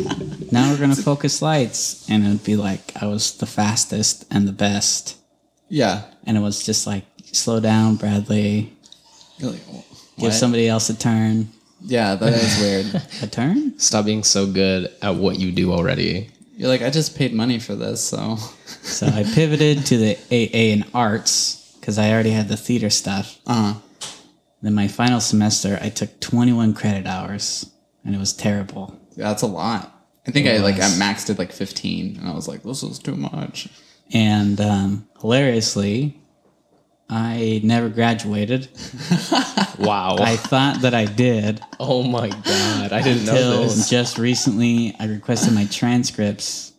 now 0.53 0.71
we're 0.71 0.79
gonna 0.79 0.97
focus 0.97 1.43
lights, 1.43 2.09
and 2.09 2.25
it'd 2.25 2.45
be 2.45 2.57
like 2.57 2.93
I 3.03 3.07
was 3.07 3.37
the 3.37 3.47
fastest 3.47 4.25
and 4.31 4.49
the 4.49 4.53
best, 4.53 5.19
yeah. 5.73 6.03
and 6.27 6.37
it 6.37 6.41
was 6.41 6.63
just 6.65 6.87
like 6.87 7.05
slow 7.33 7.59
down, 7.61 7.97
Bradley. 7.97 8.73
You're 9.39 9.53
like, 9.53 9.63
Give 10.19 10.33
somebody 10.33 10.69
else 10.69 10.91
a 10.91 10.95
turn. 10.97 11.49
Yeah, 11.81 12.15
that 12.15 12.33
is 12.35 12.61
weird. 12.63 13.03
A 13.23 13.27
turn? 13.27 13.79
Stop 13.79 14.05
being 14.05 14.23
so 14.23 14.47
good 14.47 14.93
at 15.01 15.17
what 15.17 15.39
you 15.41 15.51
do 15.51 15.73
already. 15.73 16.31
You're 16.57 16.69
like, 16.69 16.83
I 16.83 16.91
just 16.91 17.17
paid 17.17 17.33
money 17.33 17.59
for 17.59 17.75
this, 17.75 18.01
so 18.05 18.37
So 18.83 19.07
I 19.07 19.25
pivoted 19.25 19.87
to 19.87 19.97
the 19.97 20.17
AA 20.31 20.73
in 20.75 20.85
arts 20.95 21.75
because 21.81 21.99
I 21.99 22.13
already 22.13 22.31
had 22.31 22.49
the 22.49 22.57
theater 22.57 22.91
stuff. 22.91 23.39
uh 23.47 23.73
huh. 23.73 23.81
Then 24.61 24.75
my 24.75 24.87
final 24.87 25.19
semester, 25.21 25.77
I 25.83 25.89
took 25.89 26.21
21 26.21 26.75
credit 26.75 27.07
hours, 27.07 27.69
and 28.05 28.15
it 28.15 28.19
was 28.19 28.33
terrible. 28.33 28.97
Yeah, 29.17 29.29
That's 29.29 29.43
a 29.43 29.49
lot. 29.49 29.89
I 30.27 30.31
think 30.31 30.47
I 30.47 30.59
like 30.59 30.77
I 30.77 30.87
was. 30.87 31.01
maxed 31.01 31.31
it 31.31 31.39
like 31.39 31.51
15, 31.51 32.19
and 32.19 32.29
I 32.29 32.33
was 32.33 32.47
like, 32.47 32.63
this 32.63 32.85
is 32.85 33.01
too 33.01 33.17
much. 33.17 33.69
And 34.13 34.61
um, 34.61 35.09
hilariously, 35.21 36.19
I 37.09 37.61
never 37.65 37.89
graduated. 37.89 38.69
Wow. 39.79 40.17
I 40.21 40.37
thought 40.37 40.83
that 40.83 40.95
I 40.95 41.07
did 41.07 41.61
oh 41.81 42.03
my 42.05 42.29
God. 42.29 42.93
I 42.93 43.03
didn't 43.03 43.25
know 43.25 43.33
until 43.33 43.63
this. 43.65 43.89
just 43.91 44.17
recently. 44.19 44.95
I 45.01 45.07
requested 45.07 45.55
my 45.55 45.65
transcripts, 45.65 46.73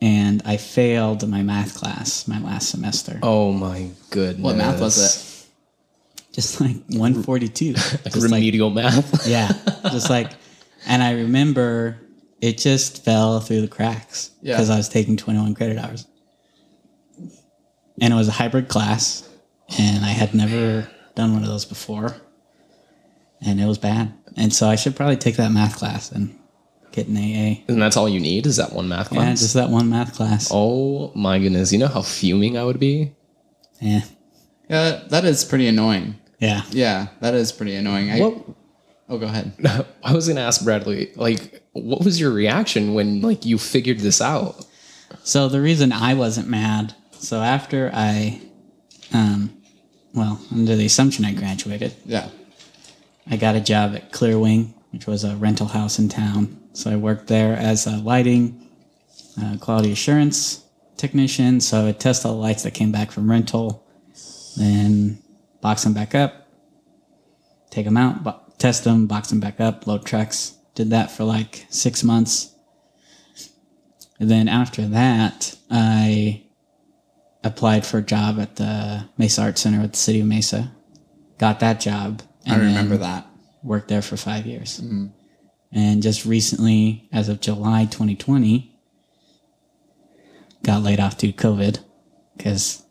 and 0.00 0.42
I 0.44 0.56
failed 0.56 1.28
my 1.28 1.42
math 1.42 1.76
class 1.76 2.26
my 2.26 2.40
last 2.40 2.70
semester. 2.70 3.20
Oh 3.22 3.52
my 3.52 3.90
goodness. 4.10 4.42
What 4.42 4.56
math 4.56 4.80
was 4.80 4.98
it? 4.98 5.46
Just 6.32 6.60
like 6.60 6.76
142. 6.88 7.66
Like 7.74 7.76
Just 7.76 8.04
like 8.16 8.22
remedial 8.24 8.70
math. 8.70 9.26
Yeah, 9.28 9.52
just 9.82 10.10
like, 10.10 10.32
and 10.86 11.02
I 11.02 11.12
remember 11.12 11.98
it 12.40 12.58
just 12.58 13.04
fell 13.04 13.38
through 13.40 13.60
the 13.60 13.68
cracks 13.68 14.30
Yeah. 14.42 14.54
because 14.54 14.70
I 14.70 14.76
was 14.78 14.88
taking 14.88 15.16
21 15.16 15.54
credit 15.54 15.78
hours. 15.78 16.06
And 18.00 18.12
it 18.12 18.16
was 18.16 18.28
a 18.28 18.32
hybrid 18.32 18.68
class, 18.68 19.28
and 19.78 20.04
I 20.04 20.10
had 20.10 20.34
never 20.34 20.88
done 21.14 21.32
one 21.32 21.42
of 21.42 21.48
those 21.48 21.64
before. 21.64 22.16
And 23.40 23.60
it 23.60 23.66
was 23.66 23.78
bad. 23.78 24.12
And 24.36 24.52
so 24.52 24.68
I 24.68 24.76
should 24.76 24.96
probably 24.96 25.16
take 25.16 25.36
that 25.36 25.50
math 25.52 25.76
class 25.76 26.10
and 26.12 26.36
get 26.92 27.06
an 27.08 27.16
AA. 27.16 27.62
and 27.68 27.80
that's 27.80 27.96
all 27.96 28.08
you 28.08 28.20
need 28.20 28.46
is 28.46 28.56
that 28.56 28.72
one 28.72 28.88
math 28.88 29.08
class. 29.08 29.18
Yeah, 29.18 29.24
class? 29.26 29.40
just 29.40 29.54
that 29.54 29.70
one 29.70 29.90
math 29.90 30.14
class. 30.14 30.50
oh 30.52 31.12
my 31.14 31.38
goodness. 31.38 31.72
You 31.72 31.78
know 31.78 31.88
how 31.88 32.02
fuming 32.02 32.56
I 32.56 32.64
would 32.64 32.80
be? 32.80 33.14
Yeah. 33.80 34.02
Yeah, 34.68 35.02
that 35.08 35.24
is 35.24 35.44
pretty 35.44 35.66
annoying. 35.66 36.18
Yeah. 36.40 36.62
Yeah, 36.70 37.08
that 37.20 37.34
is 37.34 37.52
pretty 37.52 37.74
annoying. 37.74 38.10
I, 38.10 38.20
What 38.20 38.44
Oh, 39.08 39.16
go 39.18 39.26
ahead. 39.26 39.52
I 40.04 40.12
was 40.12 40.28
gonna 40.28 40.40
ask 40.42 40.62
Bradley, 40.62 41.12
like, 41.16 41.62
what 41.72 42.04
was 42.04 42.20
your 42.20 42.30
reaction 42.30 42.94
when 42.94 43.22
like 43.22 43.46
you 43.46 43.58
figured 43.58 44.00
this 44.00 44.20
out? 44.20 44.66
So 45.22 45.48
the 45.48 45.60
reason 45.60 45.92
I 45.92 46.14
wasn't 46.14 46.48
mad, 46.48 46.94
so 47.18 47.40
after 47.42 47.90
I, 47.94 48.40
um, 49.12 49.50
well, 50.14 50.40
under 50.52 50.76
the 50.76 50.86
assumption 50.86 51.24
I 51.24 51.32
graduated, 51.32 51.94
Yeah. 52.04 52.28
I 53.30 53.36
got 53.36 53.56
a 53.56 53.60
job 53.60 53.94
at 53.94 54.10
Clearwing, 54.12 54.72
which 54.90 55.06
was 55.06 55.22
a 55.24 55.36
rental 55.36 55.66
house 55.66 55.98
in 55.98 56.08
town. 56.08 56.58
So 56.72 56.90
I 56.90 56.96
worked 56.96 57.26
there 57.26 57.54
as 57.54 57.86
a 57.86 57.98
lighting, 57.98 58.66
uh, 59.40 59.56
quality 59.60 59.92
assurance 59.92 60.62
technician. 60.96 61.60
So 61.60 61.80
I 61.80 61.84
would 61.84 62.00
test 62.00 62.24
all 62.24 62.32
the 62.32 62.38
lights 62.38 62.62
that 62.62 62.72
came 62.74 62.90
back 62.90 63.10
from 63.10 63.30
rental, 63.30 63.84
then 64.56 65.18
box 65.60 65.84
them 65.84 65.92
back 65.92 66.14
up, 66.14 66.48
take 67.70 67.84
them 67.84 67.96
out, 67.96 68.24
bo- 68.24 68.40
test 68.58 68.84
them, 68.84 69.06
box 69.06 69.28
them 69.28 69.40
back 69.40 69.60
up, 69.60 69.86
load 69.86 70.04
trucks. 70.06 70.54
Did 70.74 70.90
that 70.90 71.10
for 71.10 71.24
like 71.24 71.66
six 71.70 72.02
months. 72.02 72.54
And 74.20 74.30
then 74.30 74.48
after 74.48 74.86
that, 74.88 75.56
I 75.70 76.42
applied 77.44 77.86
for 77.86 77.98
a 77.98 78.02
job 78.02 78.38
at 78.38 78.56
the 78.56 79.08
Mesa 79.16 79.42
Art 79.42 79.58
Center 79.58 79.80
with 79.80 79.92
the 79.92 79.98
city 79.98 80.20
of 80.20 80.26
Mesa. 80.26 80.72
Got 81.38 81.60
that 81.60 81.80
job. 81.80 82.22
I 82.46 82.54
and 82.54 82.62
then 82.62 82.68
remember 82.68 82.96
that. 82.98 83.26
Worked 83.62 83.88
there 83.88 84.02
for 84.02 84.16
five 84.16 84.46
years. 84.46 84.80
Mm-hmm. 84.80 85.06
And 85.72 86.02
just 86.02 86.24
recently, 86.24 87.08
as 87.12 87.28
of 87.28 87.40
July 87.40 87.84
2020, 87.84 88.74
got 90.64 90.82
laid 90.82 91.00
off 91.00 91.18
due 91.18 91.32
to 91.32 91.36
COVID 91.36 91.80
because 92.36 92.82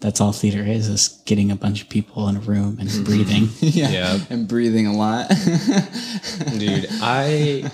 that's 0.00 0.20
all 0.20 0.32
theater 0.32 0.62
is, 0.62 0.88
is 0.88 1.22
getting 1.24 1.50
a 1.50 1.56
bunch 1.56 1.82
of 1.82 1.88
people 1.88 2.28
in 2.28 2.36
a 2.36 2.40
room 2.40 2.76
and 2.78 2.88
mm-hmm. 2.88 3.04
breathing. 3.04 3.48
yeah. 3.60 3.90
Yeah. 3.90 4.18
And 4.28 4.46
breathing 4.46 4.86
a 4.86 4.92
lot. 4.92 5.28
Dude, 6.58 6.86
I 7.00 7.70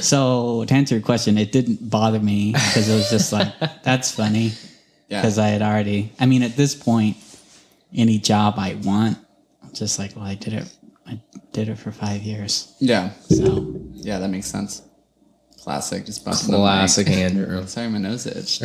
so 0.00 0.64
to 0.64 0.74
answer 0.74 0.94
your 0.96 1.02
question, 1.02 1.38
it 1.38 1.52
didn't 1.52 1.88
bother 1.88 2.18
me 2.18 2.52
because 2.52 2.88
it 2.88 2.94
was 2.94 3.10
just 3.10 3.32
like, 3.32 3.52
that's 3.82 4.10
funny. 4.10 4.52
Yeah. 5.08 5.20
because 5.20 5.38
I 5.38 5.48
had 5.48 5.62
already. 5.62 6.12
I 6.18 6.26
mean, 6.26 6.42
at 6.42 6.56
this 6.56 6.74
point, 6.74 7.16
any 7.94 8.18
job 8.18 8.54
I 8.58 8.74
want, 8.82 9.18
I'm 9.62 9.72
just 9.72 9.98
like, 9.98 10.16
well, 10.16 10.24
I 10.24 10.34
did 10.34 10.52
it. 10.52 10.76
I 11.06 11.20
did 11.52 11.68
it 11.68 11.76
for 11.78 11.92
five 11.92 12.22
years, 12.22 12.74
yeah. 12.80 13.12
so 13.28 13.80
Yeah, 13.92 14.18
that 14.18 14.28
makes 14.28 14.46
sense. 14.46 14.82
Classic. 15.60 16.04
Just 16.04 16.24
busting 16.24 16.52
the 16.52 16.58
mic. 16.58 16.64
classic 16.64 17.08
Andrew. 17.10 17.66
Sorry, 17.66 17.88
my 17.88 17.98
nose 17.98 18.26
itched. 18.26 18.60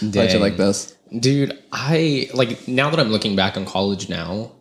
Dang. 0.00 0.10
Glad 0.10 0.32
you 0.32 0.38
like 0.38 0.56
this. 0.56 0.94
Dude, 1.18 1.58
I 1.72 2.28
like 2.34 2.68
now 2.68 2.90
that 2.90 3.00
I'm 3.00 3.08
looking 3.08 3.34
back 3.36 3.56
on 3.56 3.66
college 3.66 4.08
now, 4.08 4.52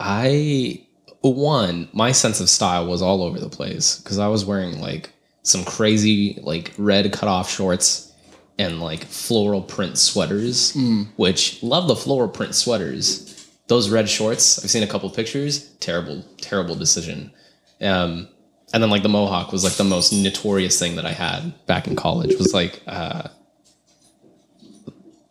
I 0.00 0.86
one, 1.20 1.88
my 1.92 2.12
sense 2.12 2.40
of 2.40 2.48
style 2.48 2.86
was 2.86 3.02
all 3.02 3.22
over 3.22 3.38
the 3.38 3.48
place 3.48 3.98
because 3.98 4.18
I 4.18 4.28
was 4.28 4.44
wearing 4.44 4.80
like 4.80 5.10
some 5.42 5.64
crazy 5.64 6.38
like 6.42 6.72
red 6.78 7.12
cutoff 7.12 7.50
shorts 7.50 8.12
and 8.58 8.80
like 8.80 9.04
floral 9.04 9.62
print 9.62 9.98
sweaters, 9.98 10.76
which 11.16 11.62
love 11.62 11.88
the 11.88 11.96
floral 11.96 12.28
print 12.28 12.54
sweaters. 12.54 13.32
Those 13.68 13.90
red 13.90 14.08
shorts, 14.08 14.62
I've 14.62 14.70
seen 14.70 14.82
a 14.82 14.86
couple 14.86 15.10
pictures. 15.10 15.70
Terrible, 15.80 16.24
terrible 16.40 16.74
decision. 16.76 17.32
Um, 17.80 18.28
and 18.72 18.82
then 18.82 18.90
like 18.90 19.02
the 19.02 19.08
mohawk 19.08 19.52
was 19.52 19.64
like 19.64 19.74
the 19.74 19.84
most 19.84 20.12
notorious 20.12 20.78
thing 20.78 20.96
that 20.96 21.04
I 21.04 21.12
had 21.12 21.52
back 21.66 21.86
in 21.86 21.96
college. 21.96 22.36
Was 22.38 22.54
like 22.54 22.80
uh, 22.86 23.28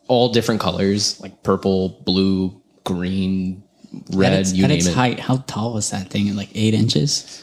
all 0.08 0.32
different 0.32 0.60
colors, 0.60 1.20
like 1.20 1.42
purple, 1.42 2.00
blue, 2.04 2.60
green, 2.84 3.62
red. 4.12 4.32
at 4.32 4.40
its, 4.40 4.52
you 4.52 4.64
at 4.64 4.68
name 4.68 4.78
its 4.78 4.86
it. 4.86 4.94
height, 4.94 5.20
how 5.20 5.38
tall 5.46 5.74
was 5.74 5.90
that 5.90 6.10
thing? 6.10 6.34
Like 6.36 6.50
eight 6.54 6.74
inches. 6.74 7.42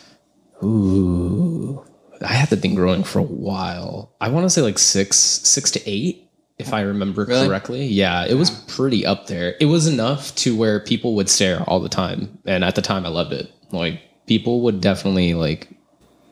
Ooh, 0.63 1.85
I 2.21 2.33
had 2.33 2.49
the 2.49 2.57
thing 2.57 2.75
growing 2.75 3.03
for 3.03 3.19
a 3.19 3.23
while. 3.23 4.13
I 4.21 4.29
want 4.29 4.45
to 4.45 4.49
say 4.49 4.61
like 4.61 4.79
six, 4.79 5.17
six 5.17 5.71
to 5.71 5.81
eight, 5.89 6.29
if 6.57 6.73
I 6.73 6.81
remember 6.81 7.25
Really? 7.25 7.47
correctly. 7.47 7.85
Yeah, 7.85 8.25
it 8.25 8.35
was 8.35 8.49
pretty 8.51 9.05
up 9.05 9.27
there. 9.27 9.55
It 9.59 9.65
was 9.65 9.87
enough 9.87 10.33
to 10.35 10.55
where 10.55 10.79
people 10.79 11.15
would 11.15 11.29
stare 11.29 11.61
all 11.63 11.79
the 11.79 11.89
time, 11.89 12.37
and 12.45 12.63
at 12.63 12.75
the 12.75 12.81
time, 12.81 13.05
I 13.05 13.09
loved 13.09 13.33
it. 13.33 13.51
Like 13.71 14.01
people 14.27 14.61
would 14.61 14.79
definitely 14.81 15.33
like 15.33 15.67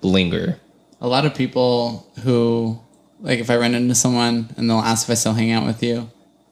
linger. 0.01 0.59
A 1.01 1.07
lot 1.07 1.25
of 1.25 1.33
people 1.33 2.07
who, 2.23 2.79
like, 3.19 3.39
if 3.39 3.49
I 3.49 3.57
run 3.57 3.73
into 3.73 3.95
someone 3.95 4.49
and 4.55 4.69
they'll 4.69 4.77
ask 4.79 5.07
if 5.07 5.11
I 5.11 5.15
still 5.15 5.33
hang 5.33 5.51
out 5.51 5.65
with 5.65 5.81
you, 5.81 6.09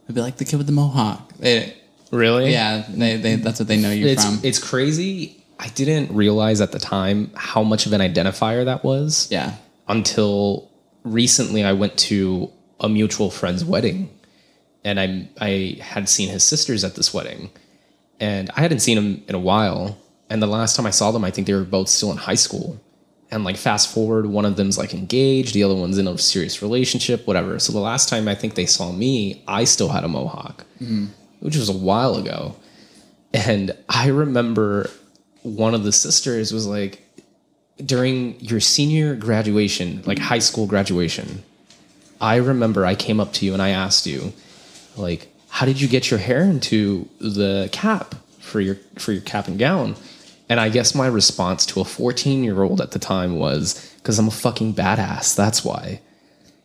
I'd 0.07 0.15
be 0.15 0.21
like, 0.21 0.37
the 0.37 0.45
kid 0.45 0.57
with 0.57 0.65
the 0.65 0.73
mohawk. 0.73 1.33
They, 1.37 1.75
Really? 2.11 2.51
yeah, 2.51 2.83
they, 2.89 3.17
they, 3.17 3.35
that's 3.35 3.59
what 3.59 3.67
they 3.67 3.77
know 3.77 3.91
you 3.91 4.07
It's 4.07 4.25
from. 4.25 4.39
it's 4.41 4.57
crazy. 4.57 5.38
I 5.59 5.67
didn't 5.69 6.15
realize 6.15 6.61
at 6.61 6.71
the 6.71 6.79
time 6.79 7.31
how 7.35 7.63
much 7.63 7.85
of 7.85 7.93
an 7.93 8.01
identifier 8.01 8.65
that 8.65 8.83
was. 8.83 9.27
yeah. 9.29 9.55
until 9.87 10.69
recently 11.03 11.63
I 11.63 11.73
went 11.73 11.97
to 12.09 12.51
a 12.79 12.87
mutual 12.87 13.29
friend's 13.29 13.65
wedding 13.65 14.09
and 14.83 14.99
I 14.99 15.27
I 15.39 15.77
had 15.81 16.07
seen 16.07 16.29
his 16.29 16.43
sisters 16.43 16.83
at 16.83 16.95
this 16.95 17.13
wedding 17.13 17.49
and 18.19 18.49
I 18.55 18.61
hadn't 18.61 18.79
seen 18.79 18.97
him 18.97 19.23
in 19.27 19.35
a 19.35 19.39
while 19.39 19.97
And 20.29 20.41
the 20.41 20.47
last 20.47 20.75
time 20.75 20.85
I 20.85 20.91
saw 20.91 21.11
them, 21.11 21.23
I 21.25 21.31
think 21.31 21.47
they 21.47 21.53
were 21.53 21.63
both 21.63 21.89
still 21.89 22.11
in 22.11 22.17
high 22.17 22.35
school. 22.35 22.79
And 23.31 23.43
like 23.43 23.57
fast 23.57 23.93
forward, 23.93 24.25
one 24.27 24.45
of 24.45 24.55
them's 24.55 24.77
like 24.77 24.93
engaged, 24.93 25.53
the 25.53 25.63
other 25.63 25.75
one's 25.75 25.97
in 25.97 26.07
a 26.07 26.17
serious 26.17 26.61
relationship, 26.61 27.27
whatever. 27.27 27.59
So 27.59 27.73
the 27.73 27.79
last 27.79 28.09
time 28.09 28.27
I 28.27 28.35
think 28.35 28.55
they 28.55 28.65
saw 28.65 28.91
me, 28.91 29.43
I 29.47 29.65
still 29.65 29.89
had 29.89 30.03
a 30.03 30.07
mohawk, 30.07 30.65
mm-hmm. 30.81 31.07
which 31.39 31.55
was 31.55 31.69
a 31.69 31.73
while 31.73 32.15
ago. 32.15 32.55
And 33.33 33.75
I 33.87 34.07
remember 34.07 34.89
one 35.43 35.73
of 35.73 35.83
the 35.83 35.91
sisters 35.91 36.51
was 36.51 36.67
like, 36.67 37.05
during 37.83 38.39
your 38.39 38.59
senior 38.59 39.15
graduation, 39.15 40.01
like 40.05 40.19
high 40.19 40.39
school 40.39 40.67
graduation, 40.67 41.43
I 42.19 42.35
remember 42.35 42.85
I 42.85 42.95
came 42.95 43.19
up 43.19 43.33
to 43.33 43.45
you 43.45 43.53
and 43.53 43.61
I 43.61 43.69
asked 43.69 44.05
you, 44.05 44.33
like, 44.97 45.27
how 45.49 45.65
did 45.65 45.79
you 45.79 45.87
get 45.87 46.11
your 46.11 46.19
hair 46.19 46.41
into 46.41 47.07
the 47.19 47.69
cap 47.71 48.15
for 48.39 48.59
your 48.59 48.75
for 48.97 49.13
your 49.13 49.21
cap 49.21 49.47
and 49.47 49.57
gown? 49.57 49.95
And 50.49 50.59
I 50.59 50.69
guess 50.69 50.95
my 50.95 51.07
response 51.07 51.65
to 51.67 51.81
a 51.81 51.85
14 51.85 52.43
year 52.43 52.63
old 52.63 52.81
at 52.81 52.91
the 52.91 52.99
time 52.99 53.37
was, 53.37 53.93
because 53.97 54.19
I'm 54.19 54.27
a 54.27 54.31
fucking 54.31 54.73
badass. 54.73 55.35
That's 55.35 55.63
why. 55.63 56.01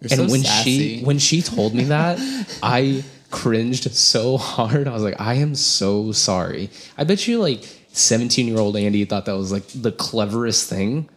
You're 0.00 0.18
and 0.18 0.28
so 0.28 0.32
when 0.32 0.42
sassy. 0.42 0.98
she 0.98 1.04
when 1.04 1.18
she 1.18 1.42
told 1.42 1.74
me 1.74 1.84
that, 1.84 2.18
I 2.62 3.04
cringed 3.30 3.90
so 3.92 4.36
hard. 4.36 4.88
I 4.88 4.92
was 4.92 5.02
like, 5.02 5.20
I 5.20 5.34
am 5.34 5.54
so 5.54 6.12
sorry. 6.12 6.70
I 6.98 7.04
bet 7.04 7.28
you 7.28 7.38
like 7.40 7.64
17 7.96 8.46
year 8.46 8.58
old 8.58 8.76
Andy 8.76 9.04
thought 9.04 9.24
that 9.26 9.36
was 9.36 9.52
like 9.52 9.66
the 9.68 9.92
cleverest 9.92 10.68
thing. 10.68 11.08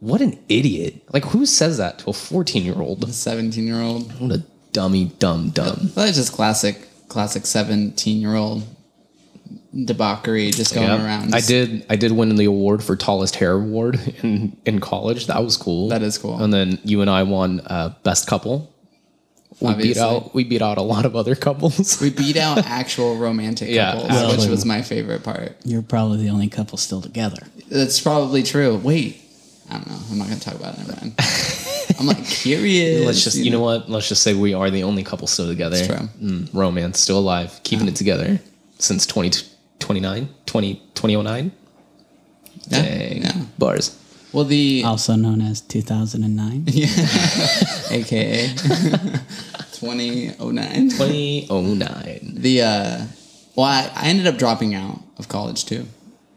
What 0.00 0.20
an 0.20 0.38
idiot. 0.48 1.02
Like 1.12 1.24
who 1.24 1.46
says 1.46 1.78
that 1.78 2.00
to 2.00 2.10
a 2.10 2.12
14 2.12 2.64
year 2.64 2.80
old? 2.80 3.12
17 3.12 3.66
year 3.66 3.80
old. 3.80 4.20
What 4.20 4.32
a 4.32 4.44
dummy, 4.72 5.06
dumb, 5.18 5.50
dumb. 5.50 5.90
That's 5.94 6.16
just 6.16 6.32
classic, 6.32 6.88
classic 7.08 7.46
17 7.46 8.20
year 8.20 8.34
old 8.34 8.64
debauchery 9.84 10.50
just 10.50 10.74
going 10.74 10.88
around. 10.88 11.34
I 11.34 11.40
did. 11.40 11.84
I 11.90 11.96
did 11.96 12.12
win 12.12 12.34
the 12.36 12.46
award 12.46 12.82
for 12.82 12.96
tallest 12.96 13.36
hair 13.36 13.52
award 13.52 14.00
in 14.22 14.56
in 14.64 14.80
college. 14.80 15.26
That 15.26 15.42
was 15.42 15.56
cool. 15.56 15.88
That 15.88 16.02
is 16.02 16.18
cool. 16.18 16.42
And 16.42 16.52
then 16.52 16.78
you 16.84 17.00
and 17.02 17.10
I 17.10 17.22
won 17.24 17.60
uh, 17.66 17.94
best 18.02 18.26
couple. 18.26 18.72
We 19.60 19.74
beat 19.74 19.96
out. 19.96 20.34
We 20.34 20.44
beat 20.44 20.60
out 20.62 20.76
a 20.76 20.82
lot 20.82 21.06
of 21.06 21.16
other 21.16 21.34
couples. 21.34 21.98
We 22.00 22.10
beat 22.10 22.36
out 22.46 22.58
actual 22.58 23.16
romantic 23.16 23.70
Yeah, 23.70 23.92
couples, 23.92 24.10
absolutely. 24.10 24.36
which 24.38 24.48
was 24.50 24.64
my 24.66 24.82
favorite 24.82 25.22
part. 25.22 25.56
You're 25.64 25.82
probably 25.82 26.18
the 26.18 26.28
only 26.30 26.48
couple 26.48 26.76
still 26.78 27.00
together. 27.00 27.38
That's 27.70 27.98
probably 28.00 28.42
true. 28.42 28.76
Wait, 28.76 29.20
I 29.70 29.74
don't 29.74 29.86
know. 29.88 29.98
I'm 30.10 30.18
not 30.18 30.26
going 30.28 30.38
to 30.38 30.44
talk 30.44 30.54
about 30.56 30.74
it. 30.74 30.78
Never 30.86 30.92
mind. 31.00 31.14
I'm 31.98 32.06
like 32.06 32.24
curious. 32.26 33.06
Let's 33.06 33.24
just. 33.24 33.38
You 33.38 33.50
know 33.50 33.60
what? 33.62 33.88
Let's 33.88 34.08
just 34.08 34.22
say 34.22 34.34
we 34.34 34.52
are 34.52 34.70
the 34.70 34.82
only 34.82 35.02
couple 35.02 35.26
still 35.26 35.46
together. 35.46 35.76
It's 35.78 35.86
true. 35.86 35.96
Mm, 36.22 36.52
romance 36.52 37.00
still 37.00 37.18
alive, 37.18 37.58
keeping 37.62 37.88
it 37.88 37.96
together 37.96 38.38
since 38.78 39.06
20, 39.06 39.42
29, 39.78 40.28
20, 40.44 40.74
2009. 40.94 41.52
Yeah, 42.68 42.82
Dang. 42.82 43.22
yeah. 43.22 43.32
Bars. 43.58 43.98
Well, 44.36 44.44
the 44.44 44.82
Also 44.84 45.16
known 45.16 45.40
as 45.40 45.62
2009. 45.62 46.64
yeah, 46.66 46.88
AKA 47.90 48.48
2009. 49.72 50.90
2009. 50.90 52.34
The 52.34 52.60
uh, 52.60 53.06
well, 53.54 53.64
I, 53.64 53.90
I 53.96 54.08
ended 54.08 54.26
up 54.26 54.36
dropping 54.36 54.74
out 54.74 55.00
of 55.18 55.30
college 55.30 55.64
too. 55.64 55.86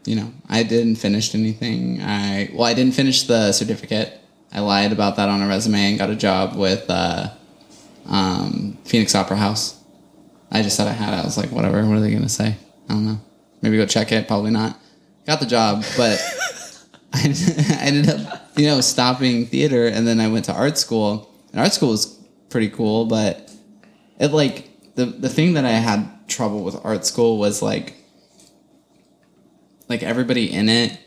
You 0.06 0.16
know, 0.16 0.32
I 0.48 0.62
didn't 0.62 0.96
finish 0.96 1.34
anything. 1.34 2.00
I 2.00 2.48
well, 2.54 2.64
I 2.64 2.72
didn't 2.72 2.94
finish 2.94 3.24
the 3.24 3.52
certificate. 3.52 4.18
I 4.50 4.60
lied 4.60 4.92
about 4.92 5.16
that 5.16 5.28
on 5.28 5.42
a 5.42 5.46
resume 5.46 5.90
and 5.90 5.98
got 5.98 6.08
a 6.08 6.16
job 6.16 6.56
with 6.56 6.86
uh, 6.88 7.28
um, 8.06 8.78
Phoenix 8.86 9.14
Opera 9.14 9.36
House. 9.36 9.78
I 10.50 10.62
just 10.62 10.74
said 10.74 10.88
I 10.88 10.92
had 10.92 11.12
it. 11.12 11.20
I 11.20 11.24
was 11.24 11.36
like, 11.36 11.50
whatever. 11.50 11.84
What 11.84 11.98
are 11.98 12.00
they 12.00 12.14
gonna 12.14 12.30
say? 12.30 12.56
I 12.88 12.94
don't 12.94 13.04
know. 13.04 13.20
Maybe 13.60 13.76
go 13.76 13.84
check 13.84 14.10
it. 14.10 14.26
Probably 14.26 14.52
not. 14.52 14.78
Got 15.26 15.40
the 15.40 15.44
job, 15.46 15.84
but 15.98 16.18
I, 17.14 17.78
ended 17.80 18.08
up, 18.08 18.50
you 18.56 18.66
know, 18.66 18.80
stopping 18.80 19.46
theater, 19.46 19.86
and 19.86 20.06
then 20.06 20.20
I 20.20 20.28
went 20.28 20.44
to 20.46 20.52
art 20.52 20.78
school. 20.78 21.32
And 21.52 21.60
art 21.60 21.72
school 21.72 21.90
was 21.90 22.06
pretty 22.48 22.68
cool, 22.68 23.06
but 23.06 23.50
it 24.18 24.32
like 24.32 24.94
the 24.94 25.06
the 25.06 25.28
thing 25.28 25.54
that 25.54 25.64
I 25.64 25.70
had 25.70 26.28
trouble 26.28 26.62
with 26.62 26.84
art 26.84 27.04
school 27.04 27.38
was 27.38 27.62
like 27.62 27.96
like 29.88 30.02
everybody 30.02 30.52
in 30.52 30.68
it 30.68 30.98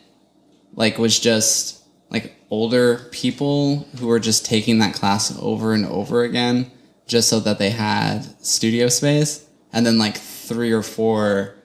like 0.76 0.98
was 0.98 1.20
just 1.20 1.84
like 2.10 2.36
older 2.50 3.08
people 3.12 3.88
who 4.00 4.08
were 4.08 4.20
just 4.20 4.46
taking 4.46 4.80
that 4.80 4.94
class 4.94 5.38
over 5.42 5.74
and 5.74 5.86
over 5.86 6.24
again 6.24 6.70
just 7.08 7.30
so 7.30 7.40
that 7.40 7.60
they 7.60 7.70
had 7.70 8.24
studio 8.46 8.88
space 8.88 9.48
and 9.72 9.86
then 9.86 9.98
like 9.98 10.18
three 10.18 10.72
or 10.72 10.84
four 10.84 11.56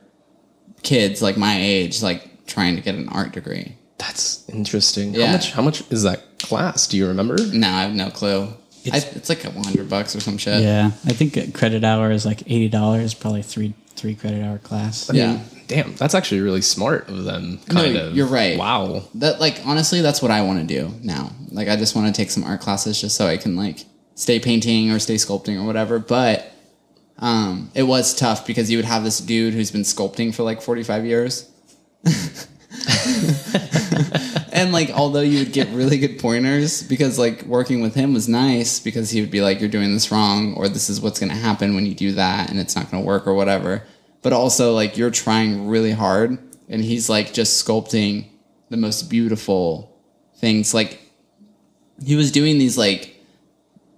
kids 0.82 1.20
like 1.20 1.36
my 1.36 1.58
age 1.58 2.02
like 2.02 2.46
trying 2.46 2.76
to 2.76 2.82
get 2.82 2.94
an 2.94 3.08
art 3.08 3.32
degree 3.32 3.77
That's 3.98 4.48
interesting. 4.48 5.14
Yeah. 5.14 5.26
How 5.26 5.32
much? 5.32 5.52
How 5.52 5.62
much 5.62 5.82
is 5.90 6.02
that 6.04 6.38
class? 6.38 6.86
Do 6.86 6.96
you 6.96 7.08
remember? 7.08 7.36
no 7.52 7.68
i 7.68 7.82
have 7.82 7.94
no 7.94 8.10
clue 8.10 8.48
it's, 8.84 8.96
It's- 8.96 9.16
it's 9.16 9.28
like 9.28 9.44
a 9.44 9.50
hundred 9.50 9.90
bucks 9.90 10.14
or 10.14 10.20
some 10.20 10.38
shit 10.38 10.62
Yeah, 10.62 10.86
I 11.04 11.12
think 11.12 11.36
a 11.36 11.50
credit 11.50 11.82
hour 11.84 12.10
is 12.12 12.24
like 12.24 12.42
eighty 12.42 12.68
dollars, 12.68 13.12
probably 13.14 13.42
three 13.42 13.74
three 13.96 14.14
credit 14.14 14.44
hour 14.44 14.58
class. 14.58 15.10
yeah 15.12 15.40
Damn, 15.66 15.94
that's 15.96 16.14
actually 16.14 16.40
really 16.40 16.62
smart 16.62 17.08
of 17.10 17.24
them. 17.24 17.58
Kind 17.68 17.94
No, 17.94 18.06
of. 18.06 18.16
you're 18.16 18.26
right. 18.28 18.56
Wow. 18.56 19.02
that 19.16 19.40
like 19.40 19.60
honestly 19.66 20.00
that's 20.00 20.22
what 20.22 20.30
i 20.30 20.40
want 20.42 20.60
to 20.60 20.66
do 20.74 20.94
now 21.02 21.32
like 21.50 21.68
i 21.68 21.74
just 21.76 21.96
want 21.96 22.06
to 22.06 22.12
take 22.22 22.30
some 22.30 22.44
art 22.44 22.60
classes 22.60 23.00
just 23.00 23.16
so 23.16 23.26
i 23.26 23.36
can 23.36 23.56
like 23.56 23.84
stay 24.14 24.38
painting 24.38 24.90
or 24.92 24.98
stay 25.00 25.16
sculpting 25.16 25.60
or 25.60 25.66
whatever 25.66 25.98
but 25.98 26.52
um 27.18 27.70
it 27.74 27.82
was 27.82 28.14
tough 28.14 28.46
because 28.46 28.70
you 28.70 28.78
would 28.78 28.84
have 28.84 29.02
this 29.02 29.18
dude 29.20 29.52
who's 29.54 29.70
been 29.72 29.82
sculpting 29.82 30.32
for 30.34 30.44
like 30.44 30.62
45 30.62 31.04
years 31.04 31.50
and 34.52 34.72
like 34.72 34.90
although 34.90 35.20
you 35.20 35.40
would 35.40 35.52
get 35.52 35.68
really 35.68 35.98
good 35.98 36.18
pointers 36.18 36.82
because 36.82 37.18
like 37.18 37.42
working 37.42 37.80
with 37.80 37.94
him 37.94 38.12
was 38.12 38.28
nice 38.28 38.80
because 38.80 39.10
he 39.10 39.20
would 39.20 39.30
be 39.30 39.40
like 39.40 39.60
you're 39.60 39.68
doing 39.68 39.92
this 39.92 40.10
wrong 40.10 40.54
or 40.54 40.68
this 40.68 40.88
is 40.88 41.00
what's 41.00 41.18
going 41.18 41.30
to 41.30 41.36
happen 41.36 41.74
when 41.74 41.86
you 41.86 41.94
do 41.94 42.12
that 42.12 42.50
and 42.50 42.58
it's 42.58 42.76
not 42.76 42.90
going 42.90 43.02
to 43.02 43.06
work 43.06 43.26
or 43.26 43.34
whatever. 43.34 43.82
But 44.22 44.32
also 44.32 44.74
like 44.74 44.96
you're 44.96 45.10
trying 45.10 45.68
really 45.68 45.92
hard 45.92 46.38
and 46.68 46.82
he's 46.82 47.08
like 47.08 47.32
just 47.32 47.64
sculpting 47.64 48.26
the 48.68 48.76
most 48.76 49.10
beautiful 49.10 49.96
things. 50.36 50.74
Like 50.74 51.00
he 52.04 52.16
was 52.16 52.32
doing 52.32 52.58
these 52.58 52.78
like 52.78 53.16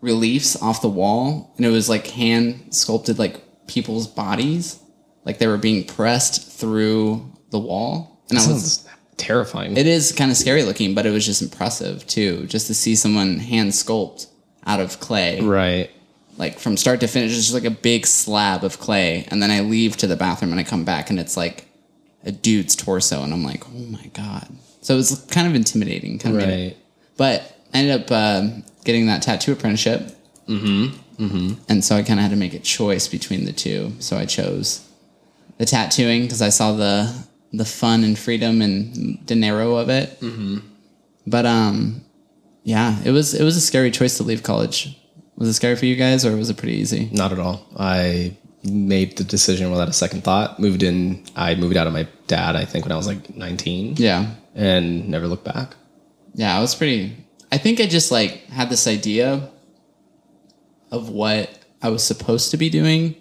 reliefs 0.00 0.60
off 0.60 0.82
the 0.82 0.88
wall 0.88 1.52
and 1.56 1.66
it 1.66 1.70
was 1.70 1.88
like 1.88 2.06
hand 2.08 2.74
sculpted 2.74 3.18
like 3.18 3.66
people's 3.66 4.06
bodies. 4.06 4.78
Like 5.24 5.38
they 5.38 5.46
were 5.46 5.58
being 5.58 5.84
pressed 5.84 6.50
through 6.58 7.30
the 7.50 7.58
wall 7.58 8.09
and 8.30 8.38
i 8.38 8.46
was 8.46 8.88
terrifying. 9.16 9.76
it 9.76 9.86
is 9.86 10.12
kind 10.12 10.30
of 10.30 10.36
scary 10.36 10.62
looking, 10.62 10.94
but 10.94 11.06
it 11.06 11.10
was 11.10 11.24
just 11.24 11.42
impressive 11.42 12.06
too, 12.06 12.46
just 12.46 12.66
to 12.68 12.74
see 12.74 12.96
someone 12.96 13.38
hand 13.38 13.70
sculpt 13.70 14.26
out 14.66 14.80
of 14.80 15.00
clay, 15.00 15.40
right. 15.40 15.90
like 16.38 16.58
from 16.58 16.76
start 16.76 17.00
to 17.00 17.06
finish. 17.06 17.32
It's 17.32 17.42
just 17.42 17.54
like 17.54 17.64
a 17.64 17.70
big 17.70 18.06
slab 18.06 18.64
of 18.64 18.78
clay, 18.78 19.26
and 19.30 19.42
then 19.42 19.50
I 19.50 19.60
leave 19.60 19.96
to 19.98 20.06
the 20.06 20.16
bathroom 20.16 20.50
and 20.52 20.60
I 20.60 20.64
come 20.64 20.84
back 20.84 21.10
and 21.10 21.18
it's 21.20 21.36
like 21.36 21.66
a 22.24 22.32
dude's 22.32 22.74
torso, 22.74 23.22
and 23.22 23.32
I'm 23.32 23.44
like, 23.44 23.66
oh 23.68 23.86
my 23.90 24.06
god. 24.14 24.48
So 24.82 24.94
it 24.94 24.96
was 24.96 25.26
kind 25.30 25.46
of 25.46 25.54
intimidating, 25.54 26.18
kind 26.18 26.36
of. 26.36 26.48
Right. 26.48 26.76
But 27.16 27.56
I 27.74 27.78
ended 27.78 28.02
up 28.02 28.10
um 28.10 28.64
getting 28.84 29.06
that 29.06 29.22
tattoo 29.22 29.52
apprenticeship. 29.52 30.16
Mm-hmm. 30.48 31.24
Mm-hmm. 31.24 31.62
And 31.68 31.84
so 31.84 31.96
I 31.96 32.02
kind 32.02 32.18
of 32.18 32.22
had 32.22 32.30
to 32.30 32.36
make 32.36 32.54
a 32.54 32.58
choice 32.58 33.06
between 33.06 33.44
the 33.44 33.52
two. 33.52 33.92
So 33.98 34.16
I 34.16 34.24
chose 34.24 34.86
the 35.58 35.66
tattooing 35.66 36.22
because 36.22 36.40
I 36.40 36.48
saw 36.48 36.72
the 36.72 37.14
the 37.52 37.64
fun 37.64 38.04
and 38.04 38.18
freedom 38.18 38.62
and 38.62 39.24
dinero 39.26 39.76
of 39.76 39.88
it. 39.88 40.20
Mm-hmm. 40.20 40.58
But 41.26 41.46
um, 41.46 42.02
yeah, 42.64 42.98
it 43.04 43.10
was 43.10 43.34
it 43.34 43.44
was 43.44 43.56
a 43.56 43.60
scary 43.60 43.90
choice 43.90 44.16
to 44.18 44.22
leave 44.22 44.42
college. 44.42 44.96
Was 45.36 45.48
it 45.48 45.54
scary 45.54 45.76
for 45.76 45.86
you 45.86 45.96
guys, 45.96 46.24
or 46.26 46.36
was 46.36 46.50
it 46.50 46.56
pretty 46.58 46.76
easy? 46.76 47.08
Not 47.12 47.32
at 47.32 47.38
all. 47.38 47.66
I 47.78 48.36
made 48.62 49.16
the 49.16 49.24
decision 49.24 49.70
without 49.70 49.88
a 49.88 49.92
second 49.92 50.22
thought. 50.22 50.58
Moved 50.60 50.82
in. 50.82 51.24
I 51.34 51.54
moved 51.54 51.76
out 51.76 51.86
of 51.86 51.92
my 51.94 52.06
dad. 52.26 52.56
I 52.56 52.64
think 52.66 52.84
when 52.84 52.92
I 52.92 52.96
was 52.96 53.06
like 53.06 53.34
19. 53.34 53.94
Yeah, 53.96 54.34
And 54.54 55.08
never 55.08 55.26
looked 55.26 55.44
back. 55.44 55.74
yeah, 56.34 56.56
I 56.56 56.60
was 56.60 56.74
pretty. 56.74 57.16
I 57.50 57.56
think 57.58 57.80
I 57.80 57.86
just 57.86 58.10
like 58.12 58.44
had 58.48 58.68
this 58.68 58.86
idea 58.86 59.48
of 60.90 61.08
what 61.08 61.50
I 61.82 61.88
was 61.88 62.04
supposed 62.04 62.50
to 62.50 62.56
be 62.56 62.68
doing, 62.68 63.14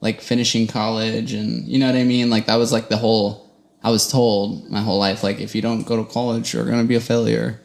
like 0.00 0.20
finishing 0.20 0.66
college, 0.68 1.32
and 1.32 1.66
you 1.66 1.78
know 1.78 1.86
what 1.86 1.96
I 1.96 2.04
mean. 2.04 2.30
Like 2.30 2.46
that 2.46 2.56
was 2.56 2.72
like 2.72 2.88
the 2.88 2.96
whole. 2.98 3.47
I 3.82 3.90
was 3.90 4.10
told 4.10 4.68
my 4.70 4.80
whole 4.80 4.98
life, 4.98 5.22
like 5.22 5.40
if 5.40 5.54
you 5.54 5.62
don't 5.62 5.84
go 5.84 5.96
to 6.02 6.10
college, 6.10 6.52
you're 6.54 6.64
gonna 6.64 6.84
be 6.84 6.96
a 6.96 7.00
failure, 7.00 7.60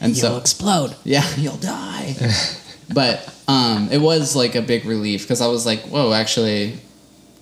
and 0.00 0.16
You'll 0.16 0.30
so 0.32 0.36
explode. 0.38 0.96
yeah, 1.04 1.24
you'll 1.36 1.56
die. 1.58 2.16
but 2.94 3.32
um, 3.46 3.88
it 3.92 4.00
was 4.00 4.34
like 4.34 4.54
a 4.54 4.62
big 4.62 4.84
relief 4.84 5.22
because 5.22 5.40
I 5.40 5.46
was 5.48 5.66
like, 5.66 5.80
whoa, 5.82 6.12
actually, 6.12 6.78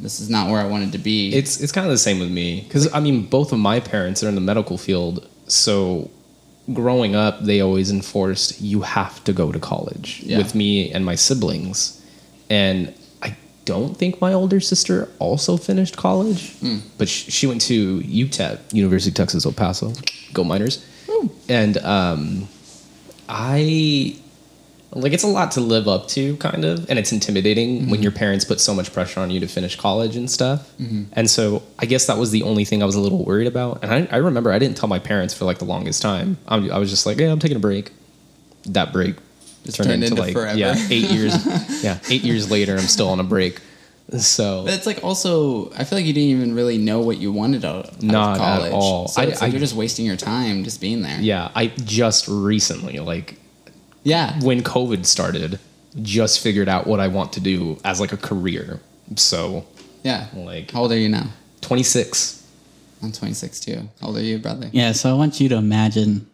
this 0.00 0.20
is 0.20 0.28
not 0.28 0.50
where 0.50 0.60
I 0.60 0.66
wanted 0.66 0.92
to 0.92 0.98
be. 0.98 1.32
It's 1.34 1.60
it's 1.60 1.72
kind 1.72 1.86
of 1.86 1.90
the 1.92 1.98
same 1.98 2.18
with 2.18 2.30
me 2.30 2.62
because 2.62 2.92
I 2.92 3.00
mean 3.00 3.26
both 3.26 3.52
of 3.52 3.58
my 3.58 3.80
parents 3.80 4.22
are 4.24 4.28
in 4.28 4.34
the 4.34 4.40
medical 4.40 4.78
field, 4.78 5.26
so 5.46 6.10
growing 6.74 7.14
up 7.14 7.42
they 7.44 7.60
always 7.62 7.90
enforced 7.90 8.60
you 8.60 8.82
have 8.82 9.24
to 9.24 9.32
go 9.32 9.50
to 9.50 9.58
college 9.58 10.20
Yeah. 10.22 10.36
with 10.38 10.54
me 10.54 10.92
and 10.92 11.04
my 11.04 11.14
siblings, 11.14 12.02
and 12.50 12.88
I 12.88 12.92
don't 13.68 13.94
think 13.94 14.18
my 14.18 14.32
older 14.32 14.60
sister 14.60 15.10
also 15.18 15.58
finished 15.58 15.94
college, 15.96 16.54
hmm. 16.60 16.78
but 16.96 17.06
sh- 17.06 17.30
she 17.30 17.46
went 17.46 17.60
to 17.62 18.00
UTEP, 18.00 18.72
University 18.72 19.10
of 19.10 19.14
Texas 19.14 19.44
El 19.44 19.52
Paso. 19.52 19.92
Go 20.32 20.42
Miners! 20.42 20.82
Hmm. 21.06 21.26
And 21.50 21.76
um, 21.78 22.48
I 23.28 24.16
like 24.92 25.12
it's 25.12 25.22
a 25.22 25.28
lot 25.28 25.52
to 25.52 25.60
live 25.60 25.86
up 25.86 26.08
to, 26.08 26.38
kind 26.38 26.64
of, 26.64 26.88
and 26.88 26.98
it's 26.98 27.12
intimidating 27.12 27.80
mm-hmm. 27.80 27.90
when 27.90 28.02
your 28.02 28.12
parents 28.12 28.46
put 28.46 28.58
so 28.58 28.72
much 28.72 28.90
pressure 28.90 29.20
on 29.20 29.30
you 29.30 29.38
to 29.40 29.46
finish 29.46 29.76
college 29.76 30.16
and 30.16 30.30
stuff. 30.30 30.74
Mm-hmm. 30.78 31.04
And 31.12 31.28
so 31.28 31.62
I 31.78 31.84
guess 31.84 32.06
that 32.06 32.16
was 32.16 32.30
the 32.30 32.42
only 32.44 32.64
thing 32.64 32.82
I 32.82 32.86
was 32.86 32.94
a 32.94 33.00
little 33.00 33.22
worried 33.22 33.46
about. 33.46 33.84
And 33.84 33.92
I, 33.92 34.16
I 34.16 34.16
remember 34.16 34.50
I 34.50 34.58
didn't 34.58 34.78
tell 34.78 34.88
my 34.88 34.98
parents 34.98 35.34
for 35.34 35.44
like 35.44 35.58
the 35.58 35.66
longest 35.66 36.00
time. 36.00 36.38
I'm, 36.48 36.72
I 36.72 36.78
was 36.78 36.88
just 36.88 37.04
like, 37.04 37.18
yeah, 37.18 37.30
I'm 37.30 37.38
taking 37.38 37.58
a 37.58 37.60
break. 37.60 37.92
That 38.64 38.92
break 38.92 39.16
turned 39.72 40.04
into 40.04 40.16
forever. 40.32 40.56
yeah, 40.58 40.74
eight 40.90 41.10
years. 41.10 41.82
yeah, 41.84 41.98
eight 42.10 42.22
years 42.22 42.50
later, 42.50 42.72
I'm 42.74 42.80
still 42.86 43.08
on 43.08 43.20
a 43.20 43.24
break. 43.24 43.60
So 44.18 44.64
But 44.64 44.72
it's 44.74 44.86
like 44.86 45.04
also, 45.04 45.70
I 45.72 45.84
feel 45.84 45.98
like 45.98 46.06
you 46.06 46.14
didn't 46.14 46.30
even 46.30 46.54
really 46.54 46.78
know 46.78 47.00
what 47.00 47.18
you 47.18 47.30
wanted 47.30 47.62
out, 47.64 47.88
out 47.88 48.02
Not 48.02 48.36
of 48.36 48.40
at 48.42 48.58
college. 48.58 48.72
all. 48.72 49.08
So 49.08 49.20
I- 49.20 49.26
it's 49.26 49.40
like 49.42 49.50
I- 49.50 49.52
you're 49.52 49.60
just 49.60 49.74
wasting 49.74 50.06
your 50.06 50.16
time 50.16 50.64
just 50.64 50.80
being 50.80 51.02
there. 51.02 51.20
yeah, 51.20 51.50
I 51.54 51.66
just 51.84 52.26
recently 52.26 52.98
like 53.00 53.36
Yeah. 54.04 54.38
when 54.40 54.62
COVID 54.62 55.04
started, 55.04 55.58
just 56.00 56.40
figured 56.40 56.68
out 56.70 56.86
what 56.86 57.00
I 57.00 57.08
want 57.08 57.34
to 57.34 57.40
do 57.40 57.78
as 57.84 58.00
like 58.00 58.12
a 58.12 58.16
career. 58.16 58.80
So 59.16 59.66
Yeah. 60.04 60.28
Like- 60.34 60.70
How 60.70 60.82
old 60.82 60.92
are 60.92 60.98
you 60.98 61.10
now? 61.10 61.26
26. 61.60 62.42
I'm 63.02 63.12
26 63.12 63.60
too. 63.60 63.88
How 64.00 64.06
old 64.08 64.16
are 64.16 64.22
you, 64.22 64.38
brother? 64.38 64.70
Yeah, 64.72 64.92
so 64.92 65.10
I 65.10 65.12
want 65.12 65.38
you 65.38 65.48
to 65.50 65.56
imagine 65.56 66.26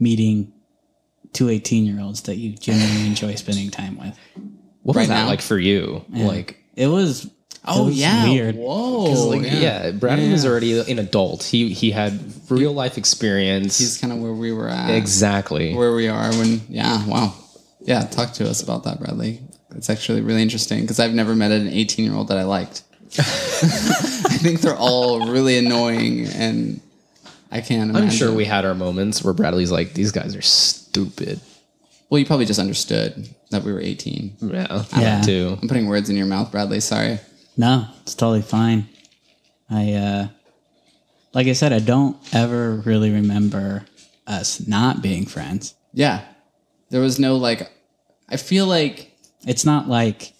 meeting 0.00 0.52
two 1.32 1.48
18 1.48 1.84
year 1.86 2.00
olds 2.00 2.22
that 2.22 2.36
you 2.36 2.52
genuinely 2.52 3.06
enjoy 3.06 3.34
spending 3.36 3.70
time 3.70 3.98
with. 3.98 4.16
What 4.82 4.96
Right 4.96 5.02
was 5.02 5.08
that 5.08 5.22
now? 5.24 5.28
like 5.28 5.40
for 5.40 5.58
you? 5.58 6.04
Yeah. 6.10 6.26
Like, 6.26 6.58
it 6.76 6.88
was. 6.88 7.30
Oh 7.64 7.82
it 7.84 7.86
was 7.86 7.96
yeah. 8.00 8.24
weird. 8.28 8.56
Whoa. 8.56 9.06
'cause, 9.06 9.24
like 9.26 9.42
yeah, 9.44 9.92
Bradley 9.92 10.30
was 10.32 10.42
Yeah. 10.44 10.50
already 10.50 10.78
an 10.80 10.98
adult. 10.98 11.44
He 11.44 11.72
he 11.72 11.92
had 11.92 12.18
real 12.50 12.72
life 12.72 12.98
experience. 12.98 13.78
He's 13.78 13.98
kind 13.98 14.12
of 14.12 14.18
where 14.18 14.32
we 14.32 14.50
were 14.52 14.68
at. 14.68 14.90
exactly. 14.90 15.72
Where 15.74 15.94
we 15.94 16.08
are 16.08 16.32
when. 16.32 16.60
Yeah. 16.68 17.06
Wow. 17.06 17.34
Yeah. 17.80 18.02
Talk 18.06 18.32
to 18.34 18.50
us 18.50 18.62
about 18.62 18.82
that, 18.84 18.98
Bradley. 18.98 19.40
It's 19.76 19.88
actually 19.88 20.22
really 20.22 20.42
interesting 20.42 20.80
because 20.80 20.98
I've 20.98 21.14
never 21.14 21.36
met 21.36 21.52
an 21.52 21.68
18 21.68 22.04
year 22.04 22.14
old 22.14 22.28
that 22.28 22.38
I 22.38 22.42
liked. 22.42 22.82
I 23.18 23.22
think 24.42 24.60
they're 24.60 24.74
all 24.76 25.28
really 25.30 25.56
annoying, 25.58 26.26
and 26.26 26.80
I 27.52 27.60
can't. 27.60 27.90
Imagine. 27.90 28.08
I'm 28.08 28.14
sure 28.14 28.32
we 28.34 28.44
had 28.46 28.64
our 28.64 28.74
moments 28.74 29.22
where 29.22 29.34
Bradley's 29.34 29.70
like, 29.70 29.92
these 29.94 30.10
guys 30.10 30.34
are 30.34 30.42
stupid. 30.42 31.40
Well, 32.08 32.18
you 32.18 32.26
probably 32.26 32.46
just 32.46 32.58
understood 32.58 33.28
that 33.50 33.62
we 33.62 33.72
were 33.72 33.80
18. 33.80 34.36
Yeah, 34.40 34.84
Yeah. 34.98 35.20
I 35.22 35.24
too. 35.24 35.58
I'm 35.60 35.68
putting 35.68 35.86
words 35.86 36.10
in 36.10 36.16
your 36.16 36.26
mouth, 36.26 36.50
Bradley. 36.50 36.80
Sorry. 36.80 37.20
No, 37.56 37.86
it's 38.02 38.14
totally 38.14 38.42
fine. 38.42 38.88
I, 39.70 39.92
uh, 39.92 40.28
like 41.34 41.46
I 41.46 41.52
said, 41.52 41.72
I 41.72 41.78
don't 41.78 42.16
ever 42.34 42.76
really 42.76 43.10
remember 43.10 43.84
us 44.26 44.66
not 44.66 45.02
being 45.02 45.26
friends. 45.26 45.74
Yeah. 45.92 46.22
There 46.90 47.00
was 47.00 47.18
no 47.18 47.36
like. 47.36 47.70
I 48.28 48.36
feel 48.36 48.66
like 48.66 49.10
It's 49.46 49.64
not 49.64 49.88
like, 49.88 50.32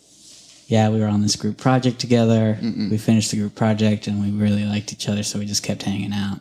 yeah, 0.66 0.88
we 0.88 1.00
were 1.00 1.06
on 1.08 1.20
this 1.22 1.36
group 1.36 1.58
project 1.58 1.98
together. 1.98 2.58
We 2.62 2.96
finished 2.98 3.30
the 3.30 3.36
group 3.36 3.54
project 3.54 4.06
and 4.06 4.20
we 4.22 4.30
really 4.30 4.64
liked 4.64 4.92
each 4.92 5.08
other, 5.08 5.22
so 5.22 5.38
we 5.38 5.44
just 5.46 5.62
kept 5.62 5.82
hanging 5.82 6.12
out. 6.12 6.40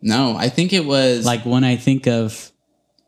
No. 0.00 0.36
I 0.36 0.48
think 0.48 0.72
it 0.72 0.84
was 0.84 1.24
Like 1.24 1.44
when 1.44 1.64
I 1.64 1.76
think 1.76 2.06
of 2.06 2.50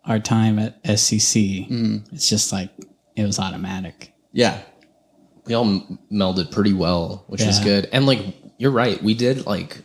our 0.04 0.18
time 0.18 0.58
at 0.58 0.82
SCC, 0.84 1.68
mm. 1.70 2.12
it's 2.12 2.28
just 2.28 2.52
like 2.52 2.70
it 3.16 3.24
was 3.24 3.38
automatic. 3.38 4.12
yeah. 4.32 4.60
we 5.46 5.54
all 5.54 5.64
m- 5.66 5.98
melded 6.12 6.50
pretty 6.52 6.72
well, 6.72 7.24
which 7.28 7.42
was 7.44 7.58
Yeah. 7.58 7.64
good. 7.64 7.88
And 7.92 8.06
like 8.06 8.20
you're 8.58 8.70
right, 8.70 9.02
we 9.02 9.14
did 9.14 9.46
like 9.46 9.82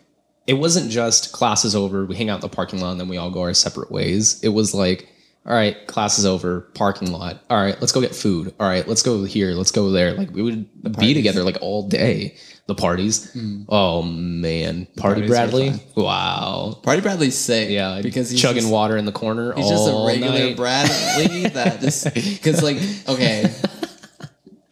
it 0.47 0.53
wasn't 0.53 0.91
just 0.91 1.31
classes 1.31 1.75
over, 1.75 2.05
we 2.05 2.15
hang 2.15 2.29
out 2.29 2.35
in 2.35 2.41
the 2.41 2.49
parking 2.49 2.79
lot, 2.79 2.91
and 2.91 2.99
then 2.99 3.07
we 3.07 3.17
all 3.17 3.31
go 3.31 3.41
our 3.41 3.53
separate 3.53 3.91
ways. 3.91 4.39
It 4.43 4.49
was 4.49 4.75
like, 4.75 5.09
all 5.45 5.53
right, 5.53 5.85
class 5.85 6.17
is 6.17 6.25
over, 6.25 6.61
parking 6.73 7.11
lot. 7.11 7.43
All 7.51 7.61
right, 7.61 7.79
let's 7.79 7.91
go 7.91 8.01
get 8.01 8.15
food. 8.15 8.55
All 8.59 8.67
right, 8.67 8.87
let's 8.87 9.03
go 9.03 9.23
here, 9.25 9.51
let's 9.51 9.69
go 9.69 9.91
there. 9.91 10.13
Like 10.13 10.31
we 10.31 10.41
would 10.41 10.97
be 10.97 11.13
together 11.13 11.43
like 11.43 11.57
all 11.61 11.87
day. 11.87 12.35
The 12.67 12.73
parties. 12.73 13.31
Hmm. 13.31 13.61
Oh 13.69 14.01
man, 14.01 14.87
party 14.97 15.27
Bradley. 15.27 15.73
Wow. 15.95 16.79
Party 16.81 17.01
Bradley's 17.01 17.37
sick. 17.37 17.69
Yeah, 17.69 18.01
because 18.01 18.31
he's 18.31 18.41
chugging 18.41 18.63
just, 18.63 18.73
water 18.73 18.97
in 18.97 19.05
the 19.05 19.11
corner. 19.11 19.53
He's 19.53 19.69
just 19.69 19.87
a 19.87 20.03
regular 20.07 20.31
night. 20.31 20.57
Bradley 20.57 21.47
that 21.49 21.79
just 21.81 22.11
because 22.11 22.63
like 22.63 22.77
okay, 23.07 23.53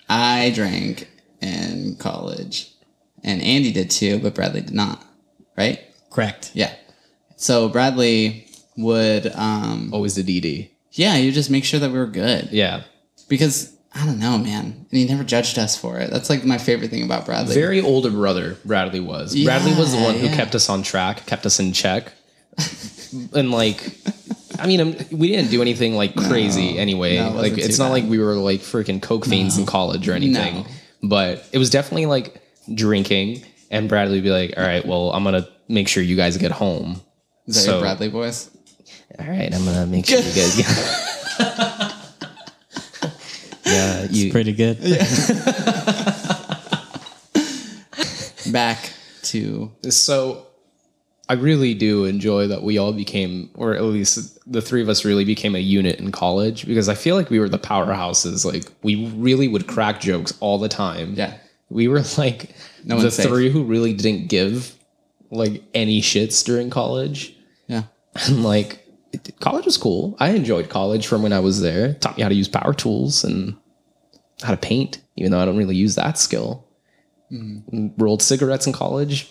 I 0.10 0.52
drank 0.56 1.08
in 1.40 1.98
college, 2.00 2.74
and 3.24 3.44
Andy 3.44 3.72
did 3.72 3.92
too, 3.92 4.18
but 4.18 4.34
Bradley 4.34 4.62
did 4.62 4.74
not. 4.74 5.06
Right? 5.56 5.80
Correct. 6.10 6.50
Yeah. 6.56 6.74
So 7.36 7.70
Bradley 7.70 8.43
would 8.78 9.28
um 9.36 9.90
Always 9.94 10.16
the 10.16 10.24
DD. 10.24 10.70
yeah, 10.92 11.16
you 11.18 11.32
just 11.32 11.50
make 11.50 11.64
sure 11.66 11.80
that 11.80 11.92
we 11.92 11.98
were 12.00 12.08
good 12.08 12.50
Yeah. 12.52 12.84
because 13.30 13.72
I 13.96 14.06
don't 14.08 14.18
know, 14.18 14.40
man, 14.40 14.66
and 14.66 14.88
he 14.90 15.06
never 15.06 15.24
judged 15.24 15.60
us 15.60 15.78
for 15.78 16.00
it. 16.00 16.10
That's 16.10 16.28
like 16.30 16.44
my 16.44 16.58
favorite 16.58 16.90
thing 16.90 17.04
about 17.04 17.26
Bradley. 17.28 17.54
Very 17.54 17.80
older 17.80 18.10
brother, 18.10 18.58
Bradley 18.66 19.00
was. 19.00 19.36
Bradley 19.44 19.76
was 19.76 19.92
the 19.92 20.02
one 20.02 20.16
who 20.16 20.26
yeah. 20.26 20.36
kept 20.36 20.56
us 20.56 20.68
on 20.68 20.82
track, 20.82 21.28
kept 21.28 21.46
us 21.46 21.60
in 21.60 21.74
check. 21.74 22.12
and 23.36 23.52
like, 23.52 23.96
I 24.58 24.66
mean, 24.66 24.82
um, 24.82 24.96
we 25.12 25.28
didn't 25.28 25.52
do 25.52 25.62
anything 25.62 25.94
like 25.96 26.16
crazy 26.16 26.80
anyway. 26.80 27.18
No, 27.18 27.30
it 27.30 27.36
like, 27.36 27.58
it's 27.60 27.78
not 27.78 27.86
bad. 27.90 27.92
like 27.92 28.04
we 28.06 28.18
were 28.18 28.34
like 28.34 28.62
freaking 28.62 29.00
coke 29.00 29.26
fiends 29.26 29.60
in 29.60 29.68
college 29.68 30.08
or 30.10 30.14
anything. 30.14 30.56
No. 30.56 30.66
But 31.04 31.48
it 31.52 31.60
was 31.60 31.70
definitely 31.70 32.08
like 32.08 32.42
drinking. 32.74 33.44
And 33.70 33.90
Bradley 33.90 34.18
would 34.18 34.24
be 34.24 34.32
like, 34.32 34.54
all 34.58 34.64
right, 34.64 34.86
well, 34.86 35.12
I'm 35.12 35.24
going 35.24 35.42
to 35.42 35.48
make 35.68 35.88
sure 35.88 36.02
you 36.02 36.16
guys 36.16 36.38
get 36.38 36.52
home. 36.52 37.02
Is 37.46 37.56
that 37.56 37.62
so- 37.62 37.72
your 37.74 37.82
Bradley 37.82 38.08
voice? 38.08 38.50
All 39.20 39.28
right, 39.28 39.54
I'm 39.54 39.64
going 39.64 39.76
to 39.78 39.86
make 39.86 40.06
sure 40.06 40.18
you 40.20 40.24
guys 40.24 40.56
get 40.56 40.68
Yeah, 43.66 44.08
you, 44.10 44.32
Pretty 44.32 44.54
good. 44.54 44.78
Back 48.52 48.92
to 49.24 49.72
So 49.90 50.46
I 51.30 51.34
really 51.34 51.74
do 51.74 52.06
enjoy 52.06 52.48
that 52.48 52.62
we 52.62 52.78
all 52.78 52.92
became, 52.92 53.50
or 53.56 53.74
at 53.74 53.84
least 53.84 54.38
the 54.52 54.62
three 54.62 54.82
of 54.82 54.90
us 54.90 55.06
really 55.06 55.24
became 55.26 55.56
a 55.56 55.60
unit 55.60 56.00
in 56.00 56.12
college 56.12 56.68
because 56.68 56.90
I 56.90 56.96
feel 56.96 57.16
like 57.16 57.30
we 57.30 57.40
were 57.40 57.50
the 57.50 57.58
powerhouses. 57.58 58.46
Like 58.46 58.66
we 58.84 59.08
really 59.16 59.48
would 59.48 59.68
crack 59.68 60.02
jokes 60.02 60.34
all 60.40 60.58
the 60.60 60.70
time. 60.70 61.14
yeah. 61.16 61.38
We 61.70 61.88
were 61.88 62.04
like 62.18 62.54
No 62.84 63.00
the 63.00 63.10
safe. 63.10 63.26
three 63.28 63.50
who 63.50 63.64
really 63.64 63.94
didn't 63.94 64.28
give 64.28 64.76
like 65.32 65.64
any 65.74 66.02
shits 66.02 66.46
during 66.46 66.70
college. 66.70 67.34
Yeah. 67.68 67.84
And 68.28 68.44
like 68.44 68.83
it, 69.14 69.40
college 69.40 69.66
was 69.66 69.78
cool. 69.78 70.18
I 70.20 70.30
enjoyed 70.32 70.70
college 70.70 71.08
from 71.08 71.24
when 71.24 71.32
I 71.34 71.40
was 71.40 71.62
there. 71.62 71.88
It 71.88 72.02
taught 72.02 72.18
me 72.18 72.24
how 72.24 72.30
to 72.30 72.36
use 72.36 72.48
power 72.48 72.74
tools 72.74 73.24
and 73.24 73.56
how 74.42 74.52
to 74.52 74.58
paint, 74.58 75.00
even 75.16 75.32
though 75.32 75.40
I 75.40 75.46
don't 75.46 75.58
really 75.58 75.76
use 75.76 75.96
that 75.96 76.18
skill. 76.18 76.68
Mm-hmm. 77.32 77.90
Rolled 77.98 78.22
cigarettes 78.22 78.68
in 78.68 78.74
college. 78.74 79.30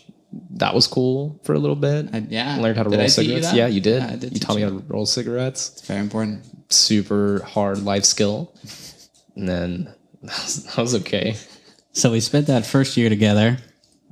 That 0.52 0.74
was 0.74 0.86
cool 0.86 1.38
for 1.44 1.52
a 1.52 1.58
little 1.58 1.76
bit. 1.76 2.08
I- 2.12 2.26
yeah. 2.28 2.56
Learned 2.56 2.76
how 2.78 2.84
to 2.84 2.90
Did 2.90 2.96
roll 2.96 3.04
I 3.04 3.08
teach 3.08 3.18
you 3.18 3.24
cigarettes. 3.24 3.52
Yeah, 3.54 3.66
you 3.66 3.80
did. 3.80 4.02
Yeah, 4.02 4.08
I 4.08 4.16
did 4.16 4.22
you 4.22 4.30
teach 4.30 4.42
taught 4.42 4.56
me 4.56 4.62
how 4.62 4.70
to 4.70 4.84
roll 4.88 5.04
cigarettes. 5.04 5.72
It's 5.72 5.86
very 5.86 6.00
important. 6.00 6.46
Super 6.72 7.42
hard 7.44 7.84
life 7.84 8.04
skill. 8.04 8.54
And 9.36 9.48
then 9.48 9.94
that 10.22 10.42
was, 10.42 10.64
that 10.64 10.78
was 10.78 10.94
okay. 10.96 11.36
So 11.92 12.12
we 12.12 12.20
spent 12.20 12.46
that 12.46 12.64
first 12.64 12.96
year 12.96 13.10
together, 13.10 13.58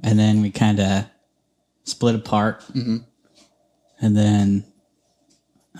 and 0.02 0.18
then 0.18 0.42
we 0.42 0.50
kind 0.50 0.78
of 0.80 1.06
split 1.84 2.14
apart. 2.14 2.60
Mm-hmm. 2.74 2.98
And 4.02 4.16
then 4.16 4.64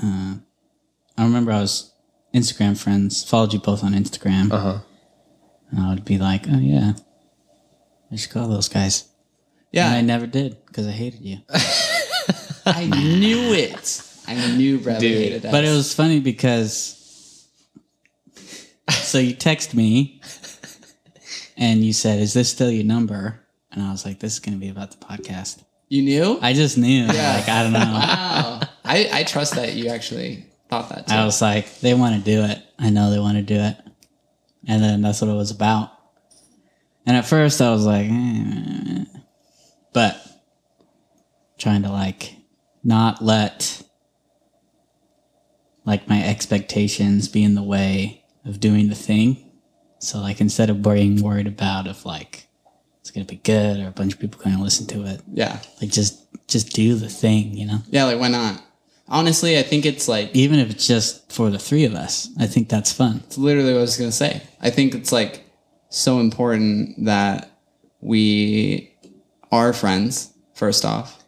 uh, 0.03 0.35
I 1.17 1.25
remember 1.25 1.53
I 1.53 1.61
was 1.61 1.93
Instagram 2.35 2.79
friends, 2.79 3.29
followed 3.29 3.53
you 3.53 3.59
both 3.59 3.85
on 3.85 3.93
Instagram. 3.93 4.53
Uh 4.53 4.59
huh. 4.59 4.79
And 5.71 5.81
I 5.81 5.91
would 5.91 6.05
be 6.05 6.19
like, 6.19 6.47
oh, 6.49 6.59
yeah, 6.59 6.95
I 8.11 8.17
should 8.17 8.31
call 8.31 8.49
those 8.49 8.69
guys. 8.69 9.09
Yeah. 9.73 9.87
And 9.87 9.97
I 9.97 10.01
never 10.01 10.27
did 10.27 10.65
because 10.67 10.87
I 10.87 10.91
hated 10.93 11.21
you. 11.21 11.39
I 12.67 12.87
knew 12.87 13.53
it. 13.53 14.03
I 14.27 14.57
knew 14.57 14.79
Bradley 14.79 15.09
Dude. 15.09 15.19
hated 15.19 15.47
us. 15.47 15.53
But 15.53 15.65
it 15.65 15.71
was 15.71 15.95
funny 15.95 16.21
because 16.21 17.47
so 18.91 19.19
you 19.19 19.35
text 19.35 19.75
me 19.75 20.21
and 21.57 21.85
you 21.85 21.93
said, 21.93 22.21
"Is 22.21 22.33
this 22.35 22.51
still 22.51 22.71
your 22.71 22.85
number?" 22.85 23.41
And 23.73 23.83
I 23.83 23.91
was 23.91 24.05
like, 24.05 24.21
"This 24.21 24.35
is 24.35 24.39
going 24.41 24.55
to 24.55 24.61
be 24.61 24.69
about 24.69 24.91
the 24.93 24.99
podcast." 24.99 25.65
you 25.91 26.03
knew. 26.03 26.39
I 26.41 26.55
just 26.55 26.79
knew. 26.79 27.05
Yeah. 27.05 27.35
Like 27.37 27.49
I 27.49 27.63
don't 27.65 27.73
know. 27.73 27.81
wow. 27.81 28.61
I 28.91 29.09
I 29.21 29.23
trust 29.25 29.55
that 29.55 29.75
you 29.75 29.89
actually 29.89 30.45
thought 30.69 30.89
that 30.89 31.07
too. 31.07 31.15
I 31.15 31.25
was 31.25 31.41
like, 31.41 31.79
they 31.81 31.95
want 31.95 32.17
to 32.17 32.21
do 32.21 32.43
it. 32.43 32.59
I 32.79 32.91
know 32.91 33.11
they 33.11 33.21
want 33.21 33.37
to 33.37 33.43
do 33.43 33.55
it. 33.61 33.77
And 34.67 34.83
then 34.83 35.01
that's 35.01 35.21
what 35.21 35.31
it 35.31 35.35
was 35.35 35.53
about. 35.53 35.91
And 37.07 37.17
at 37.17 37.25
first 37.25 37.61
I 37.61 37.71
was 37.71 37.87
like, 37.87 38.09
eh. 38.11 39.05
but 39.93 40.21
trying 41.57 41.83
to 41.85 41.91
like 41.91 42.35
not 42.83 43.23
let 43.23 43.83
like 45.85 46.09
my 46.09 46.23
expectations 46.25 47.29
be 47.29 47.45
in 47.45 47.55
the 47.55 47.63
way 47.63 48.25
of 48.45 48.59
doing 48.59 48.89
the 48.89 48.95
thing. 48.95 49.53
So 50.01 50.19
like 50.19 50.41
instead 50.41 50.69
of 50.69 50.83
being 50.83 51.23
worried 51.23 51.47
about 51.47 51.87
if 51.87 52.05
like 52.05 52.49
it's 53.01 53.11
gonna 53.13 53.25
be 53.25 53.37
good 53.37 53.79
or 53.81 53.87
a 53.89 53.93
bunch 53.93 54.15
of 54.15 54.21
people 54.21 54.41
gonna 54.43 54.63
listen 54.63 54.87
to 54.89 55.05
it, 55.07 55.21
Yeah. 55.33 55.61
like 55.81 55.91
just 55.91 56.27
just 56.49 56.73
do 56.73 56.97
the 56.97 57.09
thing, 57.09 57.57
you 57.57 57.67
know. 57.67 57.79
Yeah, 57.89 58.05
like 58.05 58.19
why 58.19 58.29
not? 58.29 58.63
Honestly, 59.11 59.59
I 59.59 59.63
think 59.63 59.85
it's 59.85 60.07
like 60.07 60.31
Even 60.35 60.59
if 60.61 60.71
it's 60.71 60.87
just 60.87 61.33
for 61.33 61.51
the 61.51 61.59
three 61.59 61.85
of 61.85 61.95
us, 61.95 62.29
I 62.39 62.47
think 62.47 62.69
that's 62.69 62.93
fun. 62.93 63.23
it's 63.27 63.37
literally 63.37 63.73
what 63.73 63.79
I 63.79 63.83
was 63.83 63.97
gonna 63.97 64.13
say. 64.13 64.43
I 64.61 64.71
think 64.71 64.95
it's 64.95 65.11
like 65.13 65.45
so 65.89 66.21
important 66.21 67.05
that 67.07 67.51
we 68.01 68.95
are 69.51 69.73
friends, 69.73 70.33
first 70.55 70.85
off. 70.85 71.23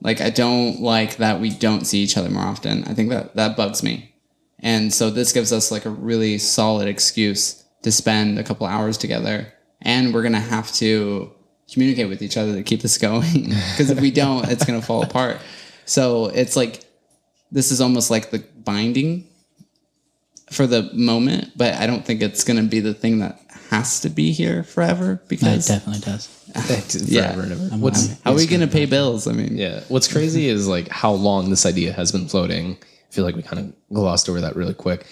Like 0.00 0.20
I 0.20 0.30
don't 0.30 0.80
like 0.80 1.16
that 1.16 1.40
we 1.40 1.50
don't 1.50 1.84
see 1.86 1.98
each 1.98 2.16
other 2.16 2.30
more 2.30 2.44
often. 2.44 2.84
I 2.84 2.94
think 2.94 3.10
that 3.10 3.36
that 3.36 3.56
bugs 3.56 3.82
me. 3.82 4.14
And 4.60 4.92
so 4.92 5.10
this 5.10 5.32
gives 5.32 5.52
us 5.52 5.70
like 5.70 5.84
a 5.84 5.90
really 5.90 6.38
solid 6.38 6.88
excuse 6.88 7.62
to 7.82 7.92
spend 7.92 8.38
a 8.38 8.44
couple 8.44 8.66
hours 8.66 8.96
together. 8.96 9.52
And 9.82 10.14
we're 10.14 10.22
gonna 10.22 10.40
have 10.40 10.72
to 10.74 11.30
communicate 11.70 12.08
with 12.08 12.22
each 12.22 12.36
other 12.38 12.54
to 12.54 12.62
keep 12.62 12.80
this 12.80 12.96
going. 13.08 13.44
Because 13.44 13.90
if 13.90 14.00
we 14.00 14.10
don't, 14.10 14.48
it's 14.48 14.64
gonna 14.64 14.80
fall 14.82 15.02
apart. 15.02 15.38
So 15.84 16.26
it's 16.26 16.56
like 16.56 16.84
this 17.50 17.70
is 17.70 17.80
almost 17.80 18.10
like 18.10 18.30
the 18.30 18.44
binding 18.64 19.26
for 20.50 20.66
the 20.66 20.90
moment, 20.94 21.52
but 21.56 21.74
I 21.74 21.86
don't 21.86 22.04
think 22.04 22.22
it's 22.22 22.44
gonna 22.44 22.62
be 22.62 22.80
the 22.80 22.94
thing 22.94 23.18
that 23.18 23.40
has 23.70 24.00
to 24.00 24.08
be 24.08 24.32
here 24.32 24.62
forever 24.64 25.20
because 25.28 25.68
It 25.68 25.74
definitely 25.74 26.00
does. 26.00 26.34
Yeah. 27.06 27.32
Forever 27.34 27.42
and 27.42 27.52
ever. 27.52 27.76
What's 27.76 28.20
how 28.22 28.32
are 28.32 28.36
we 28.36 28.46
gonna 28.46 28.66
pay 28.66 28.86
bills? 28.86 29.26
I 29.26 29.32
mean, 29.32 29.56
Yeah. 29.56 29.80
What's 29.88 30.08
crazy 30.08 30.48
is 30.48 30.66
like 30.66 30.88
how 30.88 31.12
long 31.12 31.50
this 31.50 31.66
idea 31.66 31.92
has 31.92 32.10
been 32.12 32.26
floating. 32.28 32.78
I 32.80 33.12
feel 33.14 33.24
like 33.24 33.36
we 33.36 33.42
kind 33.42 33.58
of 33.60 33.94
glossed 33.94 34.28
over 34.28 34.40
that 34.40 34.56
really 34.56 34.74
quick. 34.74 35.06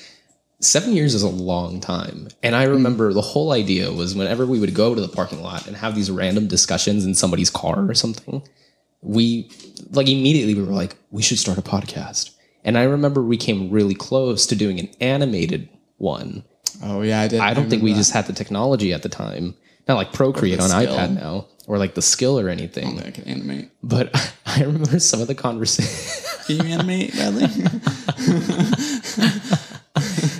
Seven 0.60 0.94
years 0.94 1.12
is 1.14 1.22
a 1.22 1.28
long 1.28 1.80
time. 1.80 2.28
And 2.42 2.56
I 2.56 2.62
remember 2.64 3.12
the 3.12 3.20
whole 3.20 3.52
idea 3.52 3.92
was 3.92 4.14
whenever 4.14 4.46
we 4.46 4.58
would 4.58 4.72
go 4.74 4.94
to 4.94 5.00
the 5.00 5.08
parking 5.08 5.42
lot 5.42 5.66
and 5.66 5.76
have 5.76 5.94
these 5.94 6.10
random 6.10 6.46
discussions 6.46 7.04
in 7.04 7.14
somebody's 7.14 7.50
car 7.50 7.86
or 7.86 7.94
something, 7.94 8.42
we 9.06 9.48
like 9.90 10.08
immediately 10.08 10.54
we 10.54 10.62
were 10.62 10.72
like, 10.72 10.96
we 11.10 11.22
should 11.22 11.38
start 11.38 11.58
a 11.58 11.62
podcast. 11.62 12.30
And 12.64 12.76
I 12.76 12.82
remember 12.82 13.22
we 13.22 13.36
came 13.36 13.70
really 13.70 13.94
close 13.94 14.46
to 14.46 14.56
doing 14.56 14.80
an 14.80 14.88
animated 15.00 15.68
one. 15.98 16.42
Oh 16.82 17.02
yeah, 17.02 17.20
I 17.20 17.28
did. 17.28 17.40
I 17.40 17.54
don't 17.54 17.70
think 17.70 17.82
we 17.82 17.90
remember 17.90 18.00
just 18.00 18.12
had 18.12 18.26
the 18.26 18.32
technology 18.32 18.92
at 18.92 19.02
the 19.02 19.08
time. 19.08 19.54
Not 19.86 19.94
like 19.94 20.12
Procreate 20.12 20.58
on 20.58 20.68
skill. 20.68 20.96
iPad 20.96 21.14
now 21.14 21.46
or 21.68 21.78
like 21.78 21.94
the 21.94 22.02
skill 22.02 22.40
or 22.40 22.48
anything. 22.48 22.96
that. 22.96 23.06
I 23.06 23.10
can 23.12 23.24
animate. 23.24 23.70
But 23.82 24.32
I 24.46 24.62
remember 24.62 24.98
some 24.98 25.20
of 25.20 25.28
the 25.28 25.34
conversations. 25.36 26.44
Can 26.46 26.66
you 26.66 26.72
animate, 26.72 27.14
Bradley? 27.14 27.46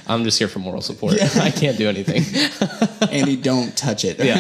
I'm 0.09 0.23
just 0.25 0.39
here 0.39 0.49
for 0.49 0.59
moral 0.61 0.81
support. 0.83 1.15
I 1.37 1.51
can't 1.51 1.77
do 1.79 1.89
anything. 1.89 2.23
Andy, 3.11 3.37
don't 3.37 3.77
touch 3.77 4.05
it. 4.05 4.19
yeah, 4.19 4.37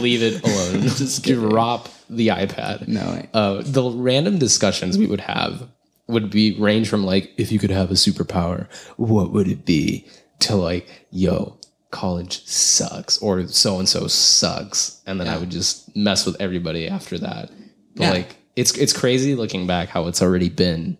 leave 0.00 0.22
it 0.22 0.42
alone. 0.42 0.82
Just 0.82 1.24
drop 1.24 1.88
the 2.10 2.28
iPad. 2.28 2.86
No. 2.88 3.22
Uh, 3.32 3.62
the 3.64 3.82
random 3.90 4.38
discussions 4.38 4.98
we 4.98 5.06
would 5.06 5.20
have 5.20 5.68
would 6.06 6.30
be 6.30 6.54
range 6.60 6.88
from 6.88 7.04
like, 7.04 7.32
if 7.38 7.50
you 7.50 7.58
could 7.58 7.70
have 7.70 7.90
a 7.90 7.94
superpower, 7.94 8.66
what 8.96 9.32
would 9.32 9.48
it 9.48 9.64
be? 9.64 10.06
To 10.40 10.56
like, 10.56 11.06
yo, 11.10 11.58
college 11.90 12.44
sucks, 12.46 13.16
or 13.18 13.46
so 13.48 13.78
and 13.78 13.88
so 13.88 14.06
sucks, 14.08 15.00
and 15.06 15.18
then 15.20 15.28
I 15.28 15.38
would 15.38 15.50
just 15.50 15.94
mess 15.96 16.26
with 16.26 16.36
everybody 16.40 16.88
after 16.88 17.16
that. 17.18 17.50
But 17.96 18.02
Yeah. 18.02 18.10
like, 18.10 18.36
it's 18.56 18.76
it's 18.76 18.92
crazy 18.92 19.34
looking 19.34 19.66
back 19.66 19.88
how 19.88 20.06
it's 20.08 20.20
already 20.20 20.48
been 20.48 20.98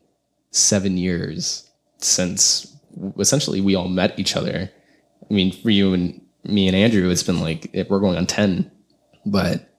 seven 0.53 0.97
years 0.97 1.69
since 1.99 2.73
essentially 3.19 3.61
we 3.61 3.75
all 3.75 3.89
met 3.89 4.19
each 4.19 4.37
other. 4.37 4.71
I 5.29 5.35
mean, 5.35 5.53
for 5.53 5.71
you 5.71 5.93
and 5.95 6.21
me 6.45 6.69
and 6.69 6.77
Andrew, 6.77 7.11
it's 7.11 7.23
been 7.25 7.41
like 7.41 7.71
we're 7.91 8.01
going 8.01 8.17
on 8.17 8.27
ten, 8.27 8.71
but 9.27 9.74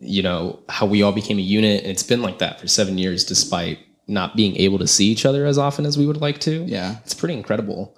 you 0.00 0.22
know 0.22 0.60
how 0.68 0.86
we 0.86 1.02
all 1.02 1.12
became 1.12 1.38
a 1.38 1.42
unit, 1.42 1.82
and 1.82 1.90
it's 1.90 2.02
been 2.02 2.22
like 2.22 2.38
that 2.38 2.60
for 2.60 2.68
seven 2.68 2.98
years, 2.98 3.24
despite 3.24 3.78
not 4.06 4.36
being 4.36 4.56
able 4.56 4.78
to 4.78 4.86
see 4.86 5.06
each 5.06 5.26
other 5.26 5.44
as 5.46 5.58
often 5.58 5.84
as 5.84 5.98
we 5.98 6.06
would 6.06 6.20
like 6.20 6.38
to. 6.40 6.64
yeah. 6.64 6.96
it's 7.04 7.14
pretty 7.14 7.34
incredible. 7.34 7.94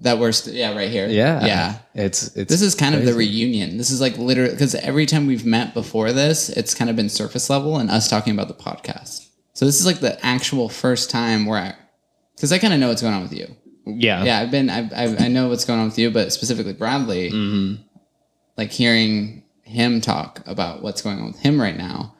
That 0.00 0.18
we're 0.18 0.32
st- 0.32 0.54
yeah 0.56 0.74
right 0.76 0.90
here. 0.90 1.06
Yeah, 1.08 1.46
Yeah. 1.46 1.78
It's 1.94 2.36
it's 2.36 2.50
This 2.50 2.60
is 2.60 2.74
kind 2.74 2.94
of 2.94 3.06
the 3.06 3.14
reunion. 3.14 3.78
This 3.78 3.90
is 3.90 3.98
like 4.00 4.18
literally 4.18 4.50
because 4.50 4.74
every 4.74 5.06
time 5.06 5.26
we've 5.26 5.46
met 5.46 5.72
before 5.72 6.12
this, 6.12 6.50
it's 6.50 6.74
kind 6.74 6.90
of 6.90 6.96
been 6.96 7.08
surface 7.08 7.48
level 7.48 7.78
and 7.78 7.90
us 7.90 8.10
talking 8.10 8.34
about 8.34 8.48
the 8.48 8.54
podcast. 8.54 9.26
So 9.54 9.64
this 9.64 9.80
is 9.80 9.86
like 9.86 10.00
the 10.00 10.22
actual 10.24 10.68
first 10.68 11.08
time 11.08 11.46
where 11.46 11.58
I, 11.58 11.74
because 12.34 12.52
I 12.52 12.58
kind 12.58 12.74
of 12.74 12.80
know 12.80 12.88
what's 12.88 13.00
going 13.00 13.14
on 13.14 13.22
with 13.22 13.32
you. 13.32 13.56
yeah 13.86 14.22
Yeah, 14.22 14.40
I've 14.40 14.50
been, 14.50 14.68
I've, 14.68 14.92
I've, 14.92 15.18
I 15.22 15.28
know 15.28 15.48
what's 15.48 15.64
going 15.64 15.80
on 15.80 15.86
with 15.86 15.98
you, 15.98 16.10
but 16.10 16.30
specifically 16.30 16.74
Bradley, 16.74 17.30
Mm-hmm. 17.30 17.82
like 18.58 18.70
hearing 18.72 19.44
him 19.66 20.00
talk 20.00 20.42
about 20.46 20.82
what's 20.82 21.02
going 21.02 21.18
on 21.18 21.26
with 21.26 21.38
him 21.38 21.60
right 21.60 21.76
now 21.76 22.14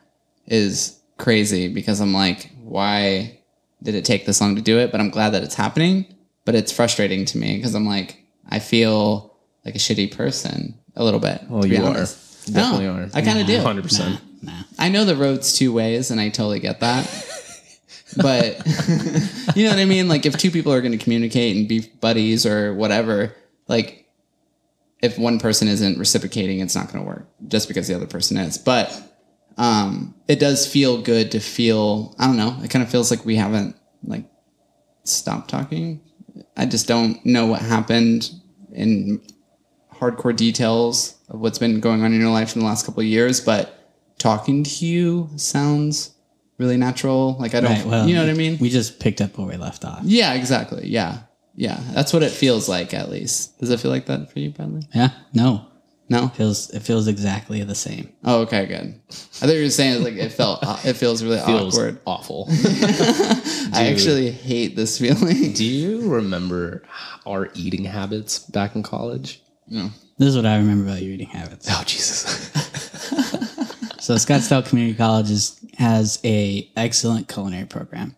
is 0.47 0.99
crazy 1.17 1.69
because 1.73 2.01
I'm 2.01 2.13
like, 2.13 2.51
why 2.63 3.39
did 3.83 3.95
it 3.95 4.05
take 4.05 4.27
this 4.27 4.41
long 4.41 4.57
to 4.57 4.63
do 4.63 4.79
it? 4.79 4.91
But 4.91 5.01
I'm 5.01 5.11
glad 5.11 5.31
that 5.31 5.43
it's 5.43 5.55
happening. 5.55 6.07
But 6.45 6.55
it's 6.55 6.71
frustrating 6.73 7.25
to 7.27 7.39
me 7.39 7.57
because 7.57 7.75
I'm 7.75 7.87
like, 7.87 8.23
I 8.49 8.59
feel 8.61 9.37
like 9.65 9.75
a 9.75 9.79
shitty 9.79 10.17
person 10.17 10.75
a 10.95 11.03
little 11.03 11.19
bit. 11.21 11.41
Be 11.63 11.71
you 11.71 11.85
are. 11.85 11.95
Definitely 11.95 12.87
No, 12.87 12.95
are. 12.95 13.09
I 13.15 13.23
kind 13.23 13.41
of 13.41 13.47
do. 13.47 13.59
hundred 13.61 13.83
percent. 13.85 14.21
Nah. 14.43 14.53
I 14.79 14.89
know 14.89 15.05
the 15.05 15.17
road's 15.17 15.59
two 15.59 15.73
ways, 15.73 16.13
and 16.13 16.21
I 16.21 16.29
totally 16.29 16.61
get 16.61 16.81
that. 16.81 17.05
but 18.19 18.65
you 19.57 19.65
know 19.65 19.71
what 19.71 19.79
I 19.81 19.85
mean? 19.87 20.07
Like, 20.09 20.25
if 20.27 20.37
two 20.39 20.53
people 20.53 20.73
are 20.73 20.81
going 20.81 20.97
to 20.97 21.03
communicate 21.03 21.57
and 21.57 21.69
be 21.69 21.81
buddies 22.01 22.47
or 22.47 22.73
whatever, 22.75 23.35
like, 23.67 24.06
if 25.03 25.19
one 25.19 25.39
person 25.39 25.69
isn't 25.69 25.99
reciprocating, 25.99 26.61
it's 26.61 26.75
not 26.75 26.93
going 26.93 27.05
to 27.05 27.09
work 27.09 27.29
just 27.49 27.69
because 27.69 27.87
the 27.89 27.95
other 27.95 28.07
person 28.07 28.37
is. 28.37 28.59
But 28.59 28.91
um, 29.59 30.15
it 30.29 30.39
does 30.41 30.67
feel 30.67 31.01
good 31.03 31.33
to 31.33 31.41
feel. 31.41 32.15
I 32.19 32.27
don't 32.27 32.37
know. 32.37 32.59
It 32.63 32.71
kind 32.71 32.83
of 32.83 32.91
feels 32.91 33.11
like 33.11 33.25
we 33.25 33.37
haven't 33.37 33.77
like 34.05 34.25
stopped 35.05 35.51
talking. 35.51 36.01
I 36.57 36.67
just 36.67 36.87
don't 36.87 37.25
know 37.25 37.47
what 37.47 37.61
happened 37.63 38.31
in 38.73 39.23
hardcore 39.95 40.37
details 40.37 41.17
of 41.29 41.41
what's 41.41 41.59
been 41.59 41.81
going 41.81 42.03
on 42.03 42.13
in 42.13 42.21
your 42.21 42.31
life 42.31 42.55
in 42.55 42.61
the 42.61 42.67
last 42.67 42.85
couple 42.85 43.01
of 43.01 43.07
years, 43.07 43.41
but 43.41 43.73
talking 44.19 44.63
to 44.65 44.85
you 44.87 45.31
sounds 45.37 46.15
really 46.59 46.77
natural. 46.77 47.37
Like 47.39 47.55
I 47.55 47.61
don't, 47.61 47.73
Right, 47.73 47.87
well, 47.87 48.09
you 48.09 48.15
know 48.15 48.23
what 48.23 48.31
I 48.31 48.35
mean? 48.35 48.59
We 48.59 48.69
just 48.71 49.01
picked 49.01 49.21
up 49.21 49.37
where 49.39 49.47
we 49.47 49.57
left 49.57 49.85
off. 49.85 50.01
yeah, 50.05 50.35
exactly. 50.35 50.87
Yeah, 50.89 51.21
yeah. 51.57 51.81
That's 51.93 52.13
what 52.13 52.23
it 52.23 52.31
feels 52.31 52.69
like, 52.69 52.95
at 52.95 53.11
least. 53.11 53.59
Does 53.59 53.71
it 53.71 53.81
feel 53.81 53.91
like 53.91 54.07
that 54.07 54.31
for 54.31 54.39
you, 54.39 54.51
Bradley? 54.51 54.83
Yeah, 54.95 55.11
no, 55.35 55.67
No. 56.09 56.27
It 56.27 56.35
feels 56.37 56.71
it 56.71 56.81
feels 56.81 57.09
exactly 57.09 57.63
the 57.65 57.75
same. 57.75 58.13
Oh, 58.25 58.43
okay, 58.43 58.67
good. 58.67 59.01
I 59.09 59.13
thought 59.47 59.55
you 59.55 59.63
were 59.65 59.71
saying 59.71 59.95
it's 59.95 60.05
like 60.05 60.15
it 60.15 60.31
felt, 60.33 60.61
it 60.85 60.95
feels 60.95 61.25
really 61.25 61.41
Feels 61.45 61.75
awkward. 61.77 62.01
awful. 62.07 62.47
I 63.75 63.89
actually 63.91 64.31
hate 64.31 64.77
this 64.77 64.99
feeling. 64.99 65.53
Do 65.53 65.65
you 65.65 66.09
remember 66.09 66.83
our 67.27 67.51
eating 67.55 67.85
habits 67.85 68.39
back 68.39 68.77
in 68.77 68.83
college? 68.85 69.43
No. 69.67 69.91
This 70.19 70.29
is 70.29 70.37
what 70.37 70.47
I 70.47 70.57
remember 70.59 70.85
about 70.89 71.03
your 71.03 71.13
eating 71.13 71.29
habits. 71.29 71.67
Oh 71.71 71.83
Jesus! 71.85 72.53
So 73.99 74.15
Scottsdale 74.15 74.65
Community 74.65 74.97
College 74.97 75.33
is, 75.33 75.59
has 75.79 76.21
a 76.23 76.71
excellent 76.77 77.27
culinary 77.27 77.67
program, 77.67 78.15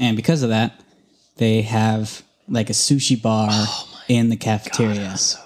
and 0.00 0.16
because 0.16 0.42
of 0.42 0.48
that, 0.48 0.80
they 1.36 1.62
have 1.62 2.22
like 2.48 2.70
a 2.70 2.74
sushi 2.74 3.20
bar 3.20 3.50
in 4.08 4.28
the 4.28 4.36
cafeteria. 4.36 5.16
so 5.16 5.38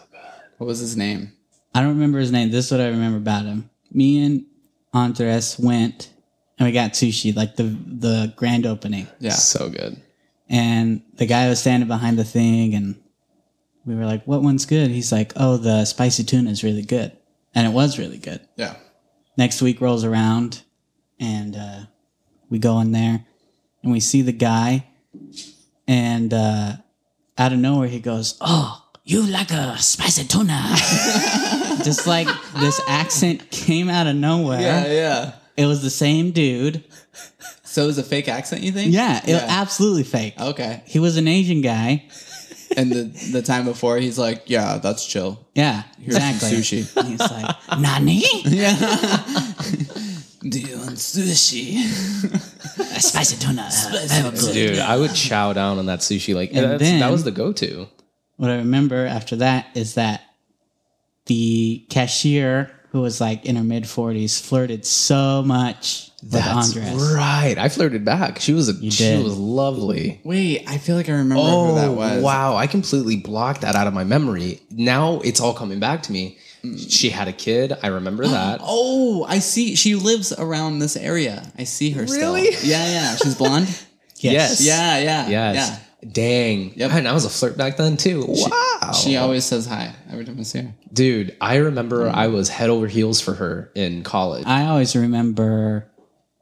What 0.58 0.66
was 0.66 0.78
his 0.80 0.96
name? 0.96 1.32
I 1.74 1.80
don't 1.80 1.90
remember 1.90 2.18
his 2.18 2.32
name. 2.32 2.50
This 2.50 2.66
is 2.66 2.72
what 2.72 2.80
I 2.80 2.88
remember 2.88 3.18
about 3.18 3.44
him. 3.44 3.70
Me 3.92 4.24
and 4.24 4.44
Andres 4.92 5.58
went 5.58 6.10
and 6.58 6.66
we 6.66 6.72
got 6.72 6.92
sushi, 6.92 7.34
like 7.34 7.56
the 7.56 7.64
the 7.86 8.32
grand 8.36 8.66
opening. 8.66 9.06
Yeah. 9.18 9.32
so 9.32 9.68
good. 9.70 10.00
And 10.48 11.02
the 11.14 11.26
guy 11.26 11.48
was 11.48 11.60
standing 11.60 11.88
behind 11.88 12.18
the 12.18 12.24
thing 12.24 12.74
and 12.74 13.00
we 13.86 13.94
were 13.94 14.04
like, 14.04 14.24
What 14.26 14.42
one's 14.42 14.66
good? 14.66 14.90
He's 14.90 15.12
like, 15.12 15.32
Oh, 15.36 15.56
the 15.56 15.84
spicy 15.84 16.24
tuna 16.24 16.50
is 16.50 16.62
really 16.64 16.82
good. 16.82 17.16
And 17.54 17.66
it 17.66 17.70
was 17.70 17.98
really 17.98 18.18
good. 18.18 18.40
Yeah. 18.56 18.74
Next 19.36 19.62
week 19.62 19.80
rolls 19.80 20.04
around 20.04 20.62
and 21.18 21.56
uh, 21.56 21.80
we 22.50 22.58
go 22.58 22.80
in 22.80 22.92
there 22.92 23.24
and 23.82 23.92
we 23.92 24.00
see 24.00 24.22
the 24.22 24.32
guy 24.32 24.86
and 25.90 26.32
uh, 26.32 26.72
out 27.36 27.52
of 27.52 27.58
nowhere 27.58 27.88
he 27.88 27.98
goes, 27.98 28.38
Oh, 28.40 28.80
you 29.04 29.22
like 29.22 29.50
a 29.50 29.76
spicy 29.78 30.24
tuna. 30.24 30.62
Just 31.84 32.06
like 32.06 32.28
this 32.58 32.80
accent 32.86 33.50
came 33.50 33.88
out 33.90 34.06
of 34.06 34.14
nowhere. 34.14 34.60
yeah. 34.60 34.86
Yeah. 34.86 35.32
It 35.56 35.66
was 35.66 35.82
the 35.82 35.90
same 35.90 36.30
dude. 36.30 36.84
So 37.64 37.82
it 37.84 37.86
was 37.86 37.98
a 37.98 38.02
fake 38.04 38.28
accent, 38.28 38.62
you 38.62 38.72
think? 38.72 38.92
Yeah, 38.94 39.20
it 39.24 39.42
absolutely 39.48 40.04
fake. 40.04 40.34
Okay. 40.40 40.82
He 40.86 40.98
was 41.00 41.16
an 41.16 41.26
Asian 41.28 41.60
guy. 41.60 42.04
And 42.76 42.92
the 42.92 43.02
the 43.32 43.42
time 43.42 43.64
before, 43.64 43.96
he's 43.98 44.16
like, 44.16 44.44
"Yeah, 44.46 44.78
that's 44.78 45.04
chill." 45.04 45.44
Yeah, 45.56 45.82
Here's 45.98 46.14
exactly. 46.14 46.50
sushi. 46.50 46.96
And 46.96 47.08
he's 47.08 47.18
like, 47.20 47.56
Nani? 47.80 48.22
Want 48.44 49.39
sushi? 51.00 51.82
Spicy 53.00 53.36
tuna. 53.36 53.68
very. 54.06 54.52
Dude, 54.52 54.78
I 54.78 54.96
would 54.96 55.14
chow 55.14 55.52
down 55.52 55.78
on 55.78 55.86
that 55.86 56.00
sushi. 56.00 56.34
Like 56.34 56.50
And 56.50 56.58
that's- 56.64 56.80
then- 56.80 57.00
that 57.00 57.10
was 57.10 57.24
the 57.24 57.30
go-to. 57.30 57.88
what 58.36 58.50
I 58.50 58.56
remember 58.56 59.06
after 59.06 59.36
that 59.36 59.66
is 59.74 59.94
that 59.94 60.22
the 61.26 61.84
cashier 61.90 62.70
who 62.90 63.00
was 63.00 63.20
like 63.20 63.46
in 63.46 63.54
her 63.56 63.62
mid 63.62 63.84
40s 63.84 64.40
flirted 64.40 64.84
so 64.84 65.42
much 65.46 66.10
with 66.22 66.32
That's 66.32 66.76
Andres. 66.76 67.14
right. 67.14 67.54
I 67.56 67.68
flirted 67.68 68.04
back. 68.04 68.40
She 68.40 68.52
was 68.52 68.68
a 68.68 68.74
she 68.90 69.04
did. 69.04 69.22
was 69.24 69.38
lovely. 69.38 70.20
Wait, 70.24 70.64
I 70.66 70.78
feel 70.78 70.96
like 70.96 71.08
I 71.08 71.12
remember 71.12 71.36
who 71.36 71.40
Oh 71.42 71.74
that 71.76 71.92
was. 71.92 72.22
wow! 72.22 72.56
I 72.56 72.66
completely 72.66 73.16
blocked 73.16 73.60
that 73.60 73.76
out 73.76 73.86
of 73.86 73.94
my 73.94 74.02
memory. 74.04 74.60
Now 74.70 75.20
it's 75.20 75.40
all 75.40 75.54
coming 75.54 75.78
back 75.78 76.02
to 76.04 76.12
me. 76.12 76.36
She 76.76 77.10
had 77.10 77.28
a 77.28 77.32
kid. 77.32 77.72
I 77.82 77.88
remember 77.88 78.26
that. 78.28 78.60
Oh, 78.62 79.24
I 79.24 79.38
see. 79.38 79.74
She 79.74 79.94
lives 79.94 80.32
around 80.32 80.78
this 80.78 80.96
area. 80.96 81.50
I 81.58 81.64
see 81.64 81.90
her 81.90 82.02
Really? 82.02 82.52
still. 82.52 82.70
Yeah, 82.70 82.86
yeah. 82.86 83.16
She's 83.16 83.34
blonde. 83.34 83.68
Yes. 84.22 84.60
yeah, 84.60 84.98
yeah. 84.98 85.28
Yes. 85.28 85.80
Dang. 86.12 86.74
Yep. 86.76 86.90
And 86.92 87.08
I 87.08 87.12
was 87.14 87.24
a 87.24 87.30
flirt 87.30 87.56
back 87.56 87.78
then 87.78 87.96
too. 87.96 88.26
Wow. 88.28 88.48
Yeah. 88.82 88.92
She 88.92 89.16
always 89.16 89.46
says 89.46 89.66
hi 89.66 89.94
every 90.10 90.26
time 90.26 90.36
I 90.38 90.42
see 90.42 90.60
her. 90.60 90.74
Dude, 90.92 91.34
I 91.40 91.56
remember 91.56 92.04
mm. 92.04 92.12
I 92.12 92.26
was 92.26 92.50
head 92.50 92.68
over 92.68 92.86
heels 92.86 93.20
for 93.22 93.32
her 93.32 93.70
in 93.74 94.02
college. 94.02 94.44
I 94.46 94.66
always 94.66 94.94
remember 94.94 95.90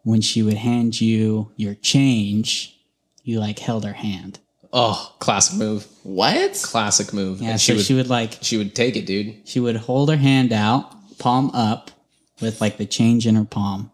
when 0.02 0.20
she 0.20 0.42
would 0.42 0.54
hand 0.56 1.00
you 1.00 1.52
your 1.56 1.74
change, 1.74 2.76
you 3.22 3.38
like 3.40 3.58
held 3.58 3.84
her 3.84 3.92
hand. 3.92 4.40
Oh, 4.72 5.14
classic 5.18 5.56
move. 5.58 5.86
What? 6.02 6.54
Classic 6.62 7.12
move. 7.12 7.40
Yeah, 7.40 7.50
and 7.52 7.60
so 7.60 7.72
she 7.72 7.76
would 7.76 7.84
she 7.86 7.94
would 7.94 8.08
like 8.10 8.38
she 8.42 8.56
would 8.58 8.74
take 8.74 8.96
it, 8.96 9.06
dude. 9.06 9.36
she 9.48 9.60
would 9.60 9.76
hold 9.76 10.10
her 10.10 10.16
hand 10.16 10.52
out, 10.52 10.94
palm 11.18 11.50
up, 11.54 11.90
with 12.40 12.60
like 12.60 12.76
the 12.76 12.86
change 12.86 13.26
in 13.26 13.34
her 13.34 13.44
palm, 13.44 13.90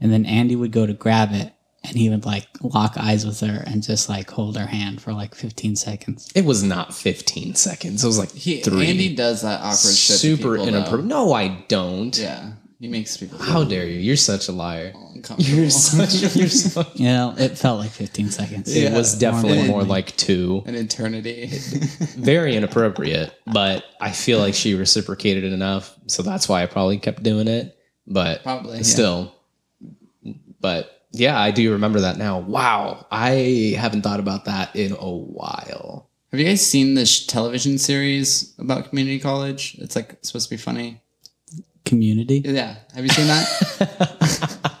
and 0.00 0.12
then 0.12 0.26
Andy 0.26 0.54
would 0.56 0.70
go 0.70 0.86
to 0.86 0.92
grab 0.92 1.30
it, 1.32 1.52
and 1.82 1.96
he 1.96 2.10
would 2.10 2.26
like 2.26 2.46
lock 2.60 2.98
eyes 2.98 3.24
with 3.24 3.40
her 3.40 3.64
and 3.66 3.82
just 3.82 4.08
like 4.10 4.30
hold 4.30 4.58
her 4.58 4.66
hand 4.66 5.00
for 5.00 5.12
like 5.14 5.34
15 5.34 5.76
seconds. 5.76 6.30
It 6.34 6.44
was 6.44 6.62
not 6.62 6.92
15 6.94 7.54
seconds. 7.54 8.04
It 8.04 8.06
was 8.06 8.18
like 8.18 8.32
He, 8.32 8.60
three. 8.60 8.86
Andy 8.86 9.14
does 9.14 9.40
that 9.42 9.60
awkward 9.60 9.94
shit. 9.94 10.16
to 10.16 10.18
Super 10.18 10.36
people, 10.36 10.56
though. 10.56 10.68
inappropriate. 10.78 11.06
No, 11.06 11.32
I 11.32 11.64
don't. 11.68 12.16
Yeah, 12.18 12.52
he 12.78 12.86
makes 12.88 13.16
people 13.16 13.38
How 13.38 13.64
dare 13.64 13.86
you? 13.86 13.98
You're 13.98 14.16
such 14.16 14.48
a 14.48 14.52
liar. 14.52 14.92
You're 15.38 15.68
such. 15.70 16.34
You're 16.36 16.48
so, 16.48 16.84
You 16.94 17.06
know, 17.06 17.34
it 17.36 17.58
felt 17.58 17.80
like 17.80 17.90
15 17.90 18.30
seconds. 18.30 18.74
it 18.74 18.92
was 18.92 19.18
definitely 19.18 19.58
than- 19.58 19.66
more 19.68 19.82
like 19.84 20.16
two. 20.16 20.62
An 20.66 20.74
eternity. 20.74 21.46
Very 22.16 22.54
inappropriate, 22.56 23.34
but 23.46 23.84
I 24.00 24.12
feel 24.12 24.38
like 24.38 24.54
she 24.54 24.74
reciprocated 24.74 25.44
it 25.44 25.52
enough, 25.52 25.96
so 26.06 26.22
that's 26.22 26.48
why 26.48 26.62
I 26.62 26.66
probably 26.66 26.98
kept 26.98 27.22
doing 27.22 27.48
it. 27.48 27.76
But 28.06 28.42
Probably, 28.42 28.78
yeah. 28.78 28.82
still. 28.84 29.34
But 30.60 31.02
yeah, 31.12 31.38
I 31.40 31.50
do 31.50 31.72
remember 31.72 32.00
that 32.00 32.16
now. 32.16 32.38
Wow, 32.38 33.06
I 33.10 33.74
haven't 33.76 34.02
thought 34.02 34.20
about 34.20 34.44
that 34.46 34.74
in 34.76 34.92
a 34.92 35.10
while. 35.10 36.08
Have 36.30 36.40
you 36.40 36.46
guys 36.46 36.64
seen 36.64 36.94
this 36.94 37.24
television 37.26 37.78
series 37.78 38.54
about 38.58 38.88
community 38.90 39.18
college? 39.18 39.76
It's 39.78 39.96
like 39.96 40.16
supposed 40.22 40.48
to 40.48 40.54
be 40.54 40.58
funny. 40.60 41.00
Community. 41.88 42.42
Yeah. 42.44 42.76
Have 42.94 43.04
you 43.04 43.10
seen 43.10 43.26
that? 43.26 44.64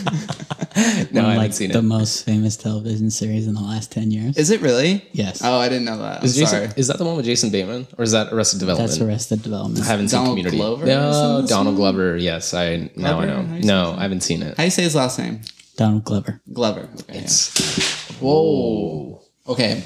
No, 1.12 1.22
I 1.22 1.24
haven't 1.32 1.36
like 1.38 1.52
seen 1.52 1.72
the 1.72 1.80
it. 1.80 1.82
most 1.82 2.24
famous 2.24 2.56
television 2.56 3.10
series 3.10 3.46
in 3.48 3.54
the 3.54 3.60
last 3.60 3.90
10 3.92 4.10
years. 4.12 4.36
Is 4.38 4.50
it 4.50 4.60
really? 4.60 5.04
yes. 5.12 5.42
Oh, 5.44 5.58
I 5.58 5.68
didn't 5.68 5.84
know 5.84 5.98
that. 5.98 6.18
I'm 6.20 6.24
Is, 6.24 6.36
Jason, 6.36 6.68
sorry. 6.68 6.68
is 6.76 6.86
that 6.88 6.98
the 6.98 7.04
one 7.04 7.16
with 7.16 7.24
Jason 7.26 7.50
Bateman, 7.50 7.86
or 7.98 8.04
is 8.04 8.12
that 8.12 8.32
Arrested 8.32 8.60
Development? 8.60 8.88
That's 8.90 9.00
Arrested 9.00 9.42
Development. 9.42 9.84
I 9.84 9.88
haven't 9.88 10.08
seen 10.08 10.24
Community. 10.24 10.56
Glover 10.56 10.84
is 10.84 10.88
No, 10.88 11.36
in 11.36 11.42
this 11.42 11.50
Donald 11.50 11.74
one? 11.78 11.94
Glover. 11.94 12.16
Yes, 12.16 12.54
I 12.54 12.90
now 12.96 13.18
I 13.18 13.26
Glover? 13.26 13.26
know. 13.26 13.34
How 13.42 13.42
do 13.42 13.56
you 13.56 13.62
say 13.62 13.66
No, 13.66 13.90
his 13.90 13.98
I 13.98 14.02
haven't 14.02 14.20
seen 14.22 14.42
it. 14.42 14.48
How 14.56 14.62
do 14.62 14.64
you 14.64 14.70
say 14.70 14.82
his 14.84 14.94
last 14.94 15.18
name? 15.18 15.40
Donald 15.76 16.04
Glover. 16.04 16.40
Glover. 16.52 16.88
Okay. 17.00 17.14
yeah. 17.14 17.20
It's 17.22 18.10
Whoa. 18.20 19.22
Okay, 19.48 19.82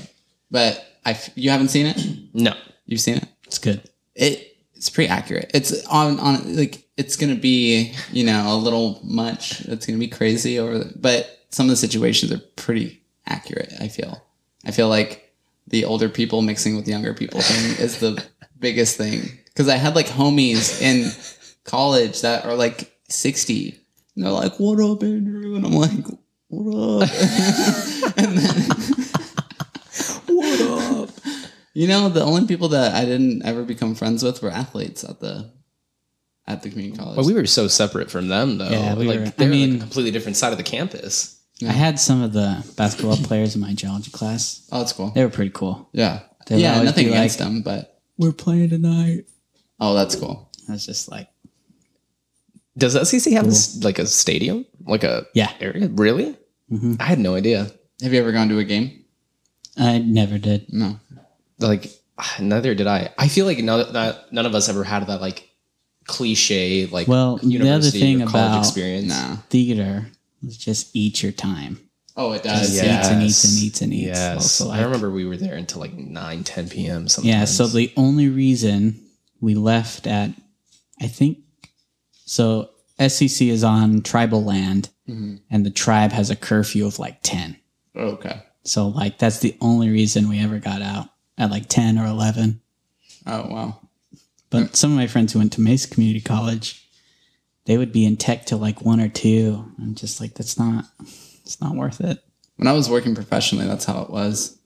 but 0.50 0.84
I 1.04 1.12
f- 1.12 1.30
you 1.34 1.50
haven't 1.50 1.68
seen 1.68 1.86
it. 1.86 1.98
no. 2.34 2.52
You've 2.86 3.00
seen 3.00 3.16
it. 3.16 3.24
It's 3.46 3.58
good. 3.58 3.82
It 4.14 4.53
it's 4.84 4.90
pretty 4.90 5.08
accurate. 5.08 5.50
It's 5.54 5.82
on 5.86 6.20
on 6.20 6.56
like 6.56 6.86
it's 6.98 7.16
gonna 7.16 7.36
be 7.36 7.94
you 8.12 8.22
know 8.22 8.54
a 8.54 8.58
little 8.58 9.00
much. 9.02 9.62
It's 9.62 9.86
gonna 9.86 9.98
be 9.98 10.08
crazy 10.08 10.58
over, 10.58 10.78
the, 10.78 10.92
but 10.94 11.46
some 11.48 11.64
of 11.64 11.70
the 11.70 11.76
situations 11.76 12.30
are 12.32 12.42
pretty 12.56 13.02
accurate. 13.26 13.72
I 13.80 13.88
feel. 13.88 14.22
I 14.66 14.72
feel 14.72 14.90
like 14.90 15.32
the 15.68 15.86
older 15.86 16.10
people 16.10 16.42
mixing 16.42 16.76
with 16.76 16.86
younger 16.86 17.14
people 17.14 17.40
thing 17.40 17.82
is 17.82 17.98
the 17.98 18.22
biggest 18.58 18.98
thing 18.98 19.22
because 19.46 19.70
I 19.70 19.76
had 19.76 19.94
like 19.94 20.06
homies 20.06 20.82
in 20.82 21.10
college 21.64 22.20
that 22.20 22.44
are 22.44 22.54
like 22.54 22.94
sixty. 23.08 23.80
And 24.16 24.24
they're 24.26 24.32
like, 24.32 24.60
"What 24.60 24.80
up, 24.80 25.02
Andrew?" 25.02 25.56
And 25.56 25.64
I'm 25.64 25.72
like, 25.72 26.04
"What 26.48 27.04
up?" 27.04 27.10
and 28.18 28.36
then, 28.36 28.70
"What 30.26 30.60
up?" 30.60 31.23
You 31.74 31.88
know, 31.88 32.08
the 32.08 32.22
only 32.22 32.46
people 32.46 32.68
that 32.68 32.94
I 32.94 33.04
didn't 33.04 33.44
ever 33.44 33.64
become 33.64 33.94
friends 33.94 34.22
with 34.22 34.40
were 34.42 34.50
athletes 34.50 35.02
at 35.04 35.20
the 35.20 35.50
at 36.46 36.62
the 36.62 36.70
community 36.70 36.96
college. 36.96 37.16
But 37.16 37.24
we 37.24 37.32
were 37.32 37.46
so 37.46 37.68
separate 37.68 38.10
from 38.10 38.28
them, 38.28 38.58
though. 38.58 38.68
Yeah, 38.68 38.94
we 38.94 39.06
like 39.06 39.18
were- 39.20 39.26
I 39.26 39.30
they 39.30 39.44
were 39.46 39.50
like 39.50 39.60
mean- 39.60 39.76
a 39.76 39.78
completely 39.80 40.10
different 40.12 40.36
side 40.36 40.52
of 40.52 40.58
the 40.58 40.64
campus. 40.64 41.40
I 41.66 41.72
had 41.72 41.98
some 42.00 42.20
of 42.22 42.32
the 42.32 42.64
basketball 42.76 43.16
players 43.16 43.54
in 43.54 43.60
my 43.60 43.72
geology 43.74 44.10
class. 44.10 44.66
oh, 44.72 44.78
that's 44.80 44.92
cool. 44.92 45.10
They 45.10 45.22
were 45.24 45.30
pretty 45.30 45.52
cool. 45.52 45.88
Yeah, 45.92 46.20
They 46.46 46.56
would 46.56 46.62
yeah. 46.62 46.82
Nothing 46.82 47.06
against 47.08 47.40
like- 47.40 47.48
them, 47.48 47.62
but 47.62 48.00
We're 48.18 48.32
playing 48.32 48.70
tonight. 48.70 49.24
oh, 49.80 49.94
that's 49.94 50.14
cool. 50.16 50.50
I 50.68 50.72
was 50.72 50.84
just 50.86 51.08
like, 51.10 51.28
Does 52.76 52.94
SCC 52.96 53.32
have 53.32 53.46
this 53.46 53.82
like 53.84 53.98
a 54.00 54.06
stadium, 54.06 54.66
like 54.86 55.04
a 55.04 55.26
Yeah. 55.34 55.50
area? 55.60 55.88
Really? 55.88 56.36
Mhm. 56.70 57.00
I 57.00 57.04
had 57.04 57.18
no 57.20 57.34
idea. 57.36 57.70
Have 58.02 58.12
you 58.12 58.18
ever 58.20 58.32
gone 58.32 58.48
to 58.48 58.58
a 58.58 58.64
game? 58.64 59.04
I 59.76 59.98
never 59.98 60.38
did. 60.38 60.72
No. 60.72 60.98
Like 61.58 61.90
neither 62.40 62.74
did 62.74 62.86
I. 62.86 63.10
I 63.18 63.28
feel 63.28 63.46
like 63.46 63.58
none, 63.58 63.92
that 63.92 64.32
none 64.32 64.46
of 64.46 64.54
us 64.54 64.68
ever 64.68 64.84
had 64.84 65.06
that 65.06 65.20
like 65.20 65.48
cliche 66.06 66.86
like 66.86 67.08
Well, 67.08 67.36
the 67.36 67.46
other 67.46 67.52
university 67.52 68.00
thing 68.00 68.22
or 68.22 68.26
college 68.26 68.46
about- 68.50 68.58
experience. 68.64 69.08
Nah. 69.08 69.36
Theater 69.50 70.06
was 70.42 70.56
just 70.56 70.94
eat 70.94 71.22
your 71.22 71.32
time. 71.32 71.80
Oh, 72.16 72.30
it 72.32 72.44
Just 72.44 72.74
does. 72.76 72.84
eats 72.84 73.08
and 73.08 73.22
eats 73.24 73.44
and 73.44 73.52
eats 73.64 73.80
and 73.82 73.92
eats. 73.94 74.06
Yes, 74.06 74.52
So, 74.52 74.70
I 74.70 74.82
remember 74.82 75.10
we 75.10 75.24
were 75.24 75.36
there 75.36 75.56
until 75.56 75.80
like 75.80 75.94
9, 75.94 76.44
10 76.44 76.68
p.m. 76.68 77.08
Sometimes. 77.08 77.28
Yeah, 77.28 77.44
so 77.44 77.66
the 77.66 77.92
only 77.96 78.28
reason 78.28 79.00
we 79.40 79.54
left 79.56 80.06
at, 80.06 80.30
I 81.00 81.08
think, 81.08 81.38
so 82.24 82.70
SCC 83.00 83.48
is 83.50 83.64
on 83.64 84.00
tribal 84.02 84.44
land, 84.44 84.90
Mhm. 85.08 85.40
and 85.50 85.66
the 85.66 85.70
tribe 85.70 86.12
has 86.12 86.30
a 86.30 86.36
curfew 86.36 86.86
of 86.86 87.00
like 87.00 87.18
10. 87.24 87.56
Okay. 87.96 88.40
So, 88.62 88.86
like, 88.88 89.18
that's 89.18 89.40
the 89.40 89.56
only 89.60 89.90
reason 89.90 90.28
we 90.28 90.38
ever 90.38 90.60
got 90.60 90.82
out 90.82 91.08
at 91.38 91.50
like 91.50 91.68
10 91.68 91.98
or 91.98 92.06
11. 92.06 92.60
Oh 93.26 93.46
wow. 93.48 93.80
But 94.50 94.76
some 94.76 94.92
of 94.92 94.96
my 94.96 95.06
friends 95.06 95.32
who 95.32 95.40
went 95.40 95.52
to 95.54 95.60
Mesa 95.60 95.88
Community 95.88 96.20
College, 96.20 96.88
they 97.64 97.76
would 97.76 97.92
be 97.92 98.04
in 98.04 98.16
tech 98.16 98.46
till 98.46 98.58
like 98.58 98.82
one 98.82 99.00
or 99.00 99.08
two. 99.08 99.64
I'm 99.80 99.94
just 99.94 100.20
like, 100.20 100.34
that's 100.34 100.58
not, 100.58 100.84
it's 101.42 101.60
not 101.60 101.74
worth 101.74 102.00
it. 102.00 102.22
When 102.56 102.68
I 102.68 102.72
was 102.72 102.88
working 102.88 103.14
professionally, 103.14 103.66
that's 103.66 103.84
how 103.84 104.02
it 104.02 104.10
was. 104.10 104.56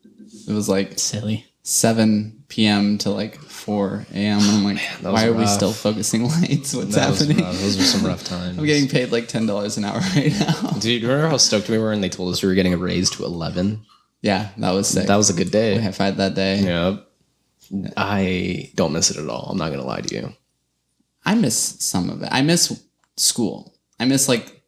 It 0.46 0.52
was 0.52 0.68
like 0.68 0.98
silly. 0.98 1.46
7 1.62 2.44
p.m. 2.48 2.96
to 2.98 3.10
like 3.10 3.36
4 3.38 4.06
a.m. 4.12 4.38
And 4.40 4.50
I'm 4.50 4.64
like, 4.64 4.76
that 5.02 5.12
why 5.12 5.28
was 5.28 5.36
are 5.36 5.38
we 5.38 5.46
still 5.46 5.72
focusing 5.72 6.24
lights? 6.24 6.74
What's 6.74 6.94
That 6.94 7.14
happening? 7.14 7.38
Those 7.38 7.76
were 7.76 7.82
some 7.82 8.06
rough 8.06 8.24
times. 8.28 8.58
I'm 8.58 8.66
getting 8.66 8.88
paid 8.88 9.12
like 9.12 9.24
$10 9.28 9.76
an 9.78 9.84
hour 9.84 10.00
right 10.16 10.32
now. 10.38 10.70
Dude, 10.78 11.02
remember 11.02 11.28
how 11.28 11.36
stoked 11.36 11.68
we 11.68 11.78
were 11.78 11.92
and 11.92 12.02
they 12.02 12.08
told 12.08 12.32
us 12.32 12.42
we 12.42 12.48
were 12.48 12.54
getting 12.54 12.74
a 12.74 12.78
raise 12.78 13.10
to 13.10 13.24
11? 13.24 13.84
Yeah, 14.22 14.50
that 14.58 14.70
was 14.72 14.88
sick. 14.88 15.06
That 15.06 15.16
was 15.16 15.30
a 15.30 15.34
good 15.34 15.50
day. 15.50 15.76
we 15.76 15.82
high 15.82 15.90
fived 15.90 16.16
that 16.16 16.34
day. 16.34 16.60
Yeah. 16.60 16.96
I 17.96 18.70
don't 18.74 18.92
miss 18.92 19.10
it 19.10 19.16
at 19.18 19.28
all. 19.28 19.48
I'm 19.50 19.58
not 19.58 19.68
going 19.68 19.80
to 19.80 19.86
lie 19.86 20.00
to 20.00 20.14
you. 20.14 20.32
I 21.24 21.34
miss 21.34 21.56
some 21.84 22.08
of 22.10 22.22
it. 22.22 22.28
I 22.32 22.40
miss 22.42 22.82
school. 23.16 23.74
I 24.00 24.04
miss 24.06 24.28
like 24.28 24.62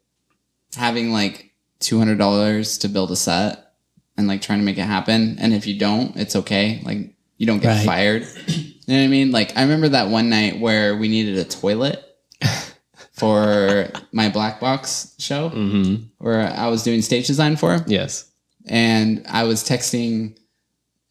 having 0.76 1.12
like 1.12 1.52
two 1.78 1.98
hundred 1.98 2.18
dollars 2.18 2.78
to 2.78 2.88
build 2.88 3.10
a 3.10 3.16
set 3.16 3.72
and 4.16 4.28
like 4.28 4.42
trying 4.42 4.58
to 4.58 4.64
make 4.64 4.76
it 4.78 4.82
happen. 4.82 5.38
And 5.40 5.54
if 5.54 5.66
you 5.66 5.78
don't, 5.78 6.14
it's 6.16 6.36
okay. 6.36 6.82
Like 6.84 7.14
you 7.38 7.46
don't 7.46 7.60
get 7.62 7.76
Right. 7.78 7.86
fired. 7.86 8.26
You 8.46 8.96
know 8.96 9.00
what 9.02 9.04
I 9.04 9.08
mean? 9.08 9.30
Like 9.30 9.56
I 9.56 9.62
remember 9.62 9.88
that 9.90 10.08
one 10.08 10.28
night 10.28 10.60
where 10.60 10.96
we 10.96 11.08
needed 11.08 11.38
a 11.38 11.44
toilet 11.44 12.04
for 13.12 13.88
my 14.12 14.28
black 14.28 14.60
box 14.60 15.14
show 15.18 15.50
Mm-hmm. 15.50 16.04
where 16.18 16.40
I 16.54 16.68
was 16.68 16.82
doing 16.82 17.02
stage 17.02 17.26
design 17.28 17.56
for 17.56 17.78
Yes. 17.86 18.29
And 18.66 19.24
I 19.28 19.44
was 19.44 19.62
texting 19.64 20.36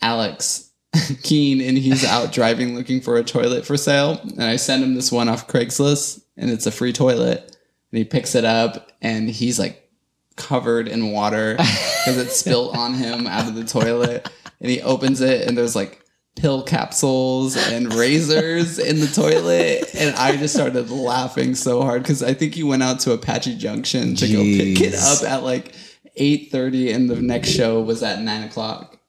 Alex 0.02 0.72
Keen, 1.24 1.62
and 1.62 1.78
he's 1.78 2.06
out 2.06 2.32
driving 2.34 2.76
looking 2.76 3.02
for 3.02 3.18
a 3.18 3.24
toilet 3.24 3.66
for 3.66 3.78
sale. 3.78 4.20
And 4.24 4.44
I 4.44 4.56
send 4.56 4.84
him 4.84 4.96
this 4.96 5.12
one 5.12 5.30
off 5.30 5.48
Craigslist, 5.48 6.24
and 6.38 6.50
it's 6.50 6.66
a 6.66 6.72
free 6.72 6.94
toilet. 6.94 7.56
And 7.92 7.98
he 7.98 8.04
picks 8.04 8.36
it 8.36 8.46
up, 8.46 8.92
and 9.02 9.30
he's 9.30 9.60
like 9.60 9.90
covered 10.36 10.88
in 10.88 11.12
water 11.12 11.54
because 11.58 12.18
it 12.18 12.32
spilled 12.32 12.76
on 12.76 12.94
him 12.94 13.28
out 13.28 13.48
of 13.48 13.56
the 13.56 13.66
toilet. 13.66 14.30
And 14.62 14.70
he 14.70 14.82
opens 14.82 15.22
it, 15.22 15.48
and 15.48 15.58
there's 15.58 15.76
like 15.76 16.04
pill 16.36 16.64
capsules 16.64 17.58
and 17.58 17.94
razors 17.94 18.80
in 18.80 19.00
the 19.00 19.08
toilet. 19.08 19.94
And 19.96 20.16
I 20.16 20.38
just 20.38 20.56
started 20.56 20.90
laughing 20.90 21.56
so 21.56 21.82
hard 21.82 22.04
because 22.04 22.24
I 22.24 22.34
think 22.34 22.56
he 22.56 22.64
went 22.64 22.84
out 22.84 23.00
to 23.02 23.12
Apache 23.12 23.58
Junction 23.58 24.16
to 24.16 24.28
go 24.28 24.42
pick 24.42 24.80
it 24.82 24.96
up 24.96 25.24
at 25.24 25.44
like 25.44 25.74
8.30 26.18 26.96
and 26.96 27.10
the 27.10 27.22
next 27.22 27.50
show 27.50 27.82
was 27.82 28.04
at 28.04 28.22
9 28.22 28.44
o'clock 28.44 29.00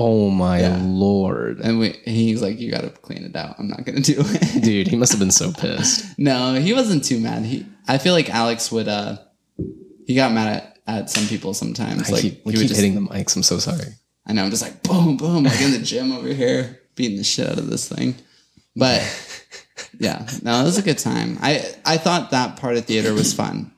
Oh 0.00 0.30
my 0.30 0.64
lord. 0.76 1.58
And 1.58 1.80
we, 1.80 1.88
he's 2.04 2.40
like, 2.40 2.60
"You 2.60 2.70
got 2.70 2.82
to 2.82 2.90
clean 2.90 3.24
it 3.24 3.34
out. 3.34 3.56
I'm 3.58 3.66
not 3.66 3.84
gonna 3.84 3.98
do 4.00 4.14
it." 4.18 4.62
Dude, 4.62 4.86
he 4.86 4.94
must 4.94 5.10
have 5.10 5.18
been 5.18 5.32
so 5.32 5.50
pissed. 5.52 6.16
no, 6.16 6.54
he 6.54 6.72
wasn't 6.72 7.02
too 7.02 7.18
mad. 7.18 7.44
He, 7.44 7.66
I 7.88 7.98
feel 7.98 8.12
like 8.12 8.30
Alex 8.30 8.70
would. 8.70 8.86
uh 8.86 9.18
He 10.06 10.14
got 10.14 10.30
mad 10.30 10.62
at, 10.62 10.78
at 10.86 11.10
some 11.10 11.26
people 11.26 11.52
sometimes. 11.52 12.08
I 12.08 12.12
like 12.12 12.22
keep, 12.22 12.46
we 12.46 12.52
keep 12.52 12.68
just. 12.68 12.76
hitting 12.76 12.94
the 12.94 13.00
mics. 13.00 13.34
I'm 13.34 13.42
so 13.42 13.58
sorry. 13.58 13.88
I 14.24 14.34
know. 14.34 14.44
I'm 14.44 14.50
just 14.50 14.62
like 14.62 14.84
boom, 14.84 15.16
boom, 15.16 15.42
like 15.42 15.60
in 15.60 15.72
the 15.72 15.80
gym 15.80 16.12
over 16.12 16.28
here, 16.28 16.78
beating 16.94 17.18
the 17.18 17.24
shit 17.24 17.48
out 17.48 17.58
of 17.58 17.68
this 17.68 17.88
thing. 17.88 18.14
But 18.76 19.02
yeah, 19.98 20.24
no, 20.44 20.60
it 20.60 20.64
was 20.64 20.78
a 20.78 20.82
good 20.82 20.98
time. 20.98 21.38
I 21.40 21.74
I 21.84 21.96
thought 21.96 22.30
that 22.30 22.56
part 22.56 22.76
of 22.76 22.84
theater 22.84 23.14
was 23.14 23.34
fun, 23.34 23.72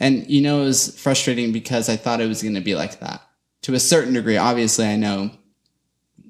and 0.00 0.28
you 0.28 0.40
know, 0.40 0.62
it 0.62 0.64
was 0.64 0.98
frustrating 0.98 1.52
because 1.52 1.88
I 1.88 1.96
thought 1.96 2.22
it 2.22 2.26
was 2.26 2.42
going 2.42 2.54
to 2.54 2.60
be 2.60 2.74
like 2.74 3.00
that 3.00 3.20
to 3.62 3.74
a 3.74 3.80
certain 3.80 4.14
degree. 4.14 4.38
Obviously, 4.38 4.86
I 4.86 4.96
know 4.96 5.30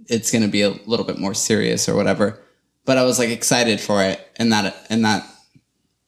it's 0.08 0.32
going 0.32 0.42
to 0.42 0.50
be 0.50 0.62
a 0.62 0.70
little 0.86 1.06
bit 1.06 1.18
more 1.18 1.34
serious 1.34 1.88
or 1.88 1.94
whatever, 1.94 2.40
but 2.84 2.98
I 2.98 3.04
was 3.04 3.18
like 3.18 3.30
excited 3.30 3.80
for 3.80 4.02
it 4.02 4.20
in 4.38 4.50
that 4.50 4.74
in 4.90 5.02
that 5.02 5.24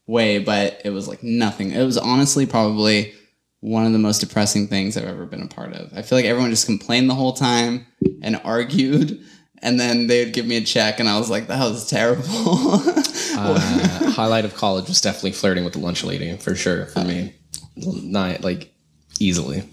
way. 0.06 0.40
But 0.40 0.82
it 0.84 0.90
was 0.90 1.06
like 1.06 1.22
nothing. 1.22 1.70
It 1.70 1.84
was 1.84 1.96
honestly 1.96 2.46
probably 2.46 3.14
one 3.60 3.86
of 3.86 3.92
the 3.92 3.98
most 3.98 4.18
depressing 4.18 4.66
things 4.66 4.96
I've 4.96 5.04
ever 5.04 5.24
been 5.24 5.42
a 5.42 5.46
part 5.46 5.72
of. 5.72 5.96
I 5.96 6.02
feel 6.02 6.18
like 6.18 6.26
everyone 6.26 6.50
just 6.50 6.66
complained 6.66 7.08
the 7.08 7.14
whole 7.14 7.32
time 7.32 7.86
and 8.20 8.40
argued, 8.44 9.24
and 9.58 9.78
then 9.78 10.08
they'd 10.08 10.32
give 10.32 10.46
me 10.46 10.56
a 10.56 10.62
check, 10.62 10.98
and 10.98 11.08
I 11.08 11.16
was 11.16 11.30
like, 11.30 11.46
that 11.46 11.60
was 11.60 11.88
terrible. 11.88 12.82
Uh, 13.34 14.10
highlight 14.10 14.44
of 14.44 14.54
college 14.54 14.88
was 14.88 15.00
definitely 15.00 15.32
flirting 15.32 15.64
with 15.64 15.72
the 15.72 15.78
lunch 15.78 16.04
lady 16.04 16.36
for 16.36 16.54
sure 16.54 16.84
for 16.86 17.02
me. 17.02 17.34
Not 17.76 18.42
like 18.42 18.72
easily. 19.18 19.64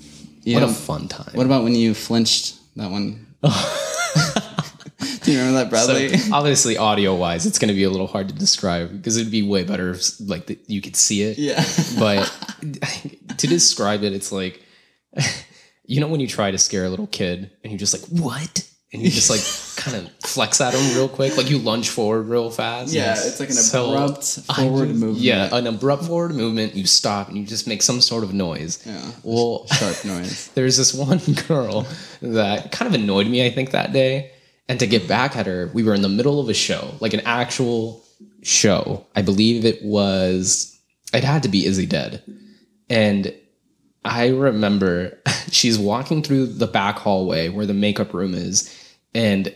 Yeah. 0.44 0.62
What 0.62 0.70
a 0.70 0.74
fun 0.74 1.08
time. 1.08 1.32
what 1.34 1.46
about 1.46 1.64
when 1.64 1.76
you 1.76 1.94
flinched 1.94 2.56
that 2.76 2.90
one? 2.90 3.28
Do 5.22 5.32
you 5.34 5.40
remember 5.40 5.60
that, 5.60 5.70
Bradley? 5.70 6.18
So 6.18 6.34
obviously, 6.36 6.78
audio 6.78 7.14
wise, 7.16 7.46
it's 7.46 7.60
going 7.60 7.68
to 7.70 7.74
be 7.74 7.84
a 7.84 7.90
little 7.90 8.08
hard 8.08 8.30
to 8.30 8.36
describe 8.36 8.92
because 8.92 9.18
it'd 9.18 9.32
be 9.32 9.44
way 9.44 9.64
better 9.64 9.92
if 9.92 10.20
like 10.20 10.48
the, 10.48 10.58
you 10.68 10.82
could 10.82 10.96
see 10.96 11.22
it. 11.24 11.38
yeah. 11.38 11.64
But 12.00 12.26
to 13.38 13.48
describe 13.48 14.04
it, 14.04 14.14
it's 14.14 14.32
like 14.32 14.64
you 15.86 16.00
know 16.00 16.08
when 16.08 16.20
you 16.20 16.28
try 16.28 16.52
to 16.52 16.58
scare 16.58 16.86
a 16.86 16.90
little 16.90 17.08
kid 17.08 17.52
and 17.64 17.72
you're 17.72 17.80
just 17.80 17.94
like, 17.94 18.22
"What?" 18.22 18.69
And 18.92 19.04
you 19.04 19.10
just 19.12 19.30
like 19.30 19.42
kind 19.86 19.98
of 19.98 20.12
flex 20.28 20.60
at 20.62 20.74
him 20.74 20.96
real 20.96 21.08
quick, 21.08 21.38
like 21.38 21.50
you 21.50 21.60
lunge 21.60 21.90
forward 21.90 22.24
real 22.24 22.50
fast. 22.50 22.92
Yeah, 22.94 23.14
it's 23.14 23.40
like 23.40 23.50
an 23.50 23.56
So, 23.56 23.92
abrupt 23.94 24.24
forward 24.56 24.88
just- 24.88 25.00
movement. 25.00 25.18
Yeah, 25.20 25.50
an 25.56 25.68
abrupt 25.68 26.06
forward 26.06 26.34
movement. 26.34 26.76
You 26.76 26.86
stop 26.88 27.28
and 27.30 27.38
you 27.38 27.46
just 27.46 27.68
make 27.68 27.82
some 27.84 28.02
sort 28.02 28.24
of 28.24 28.34
noise. 28.34 28.84
Yeah. 28.86 29.12
Well, 29.24 29.68
Sharp 29.68 30.04
noise. 30.06 30.48
there's 30.56 30.78
this 30.78 30.94
one 30.94 31.20
girl 31.48 31.86
that 32.22 32.72
kind 32.72 32.94
of 32.94 33.00
annoyed 33.00 33.28
me, 33.28 33.46
I 33.46 33.52
think, 33.52 33.72
that 33.72 33.94
day. 33.94 34.32
And 34.68 34.80
to 34.80 34.88
get 34.88 35.08
back 35.08 35.36
at 35.36 35.46
her, 35.46 35.70
we 35.74 35.84
were 35.84 35.94
in 35.96 36.02
the 36.02 36.10
middle 36.10 36.40
of 36.40 36.50
a 36.50 36.54
show, 36.54 36.94
like 37.00 37.14
an 37.14 37.22
actual 37.26 38.04
show. 38.44 39.06
I 39.16 39.22
believe 39.22 39.66
it 39.66 39.84
was, 39.84 40.80
it 41.14 41.24
had 41.24 41.44
to 41.44 41.50
be 41.50 41.66
Is 41.66 41.78
He 41.78 41.86
Dead. 41.88 42.22
And 42.90 43.34
I 44.06 44.30
remember 44.30 45.18
she's 45.52 45.78
walking 45.80 46.22
through 46.22 46.48
the 46.48 46.68
back 46.68 46.98
hallway 47.00 47.50
where 47.50 47.66
the 47.66 47.74
makeup 47.74 48.14
room 48.14 48.34
is. 48.36 48.76
And 49.14 49.54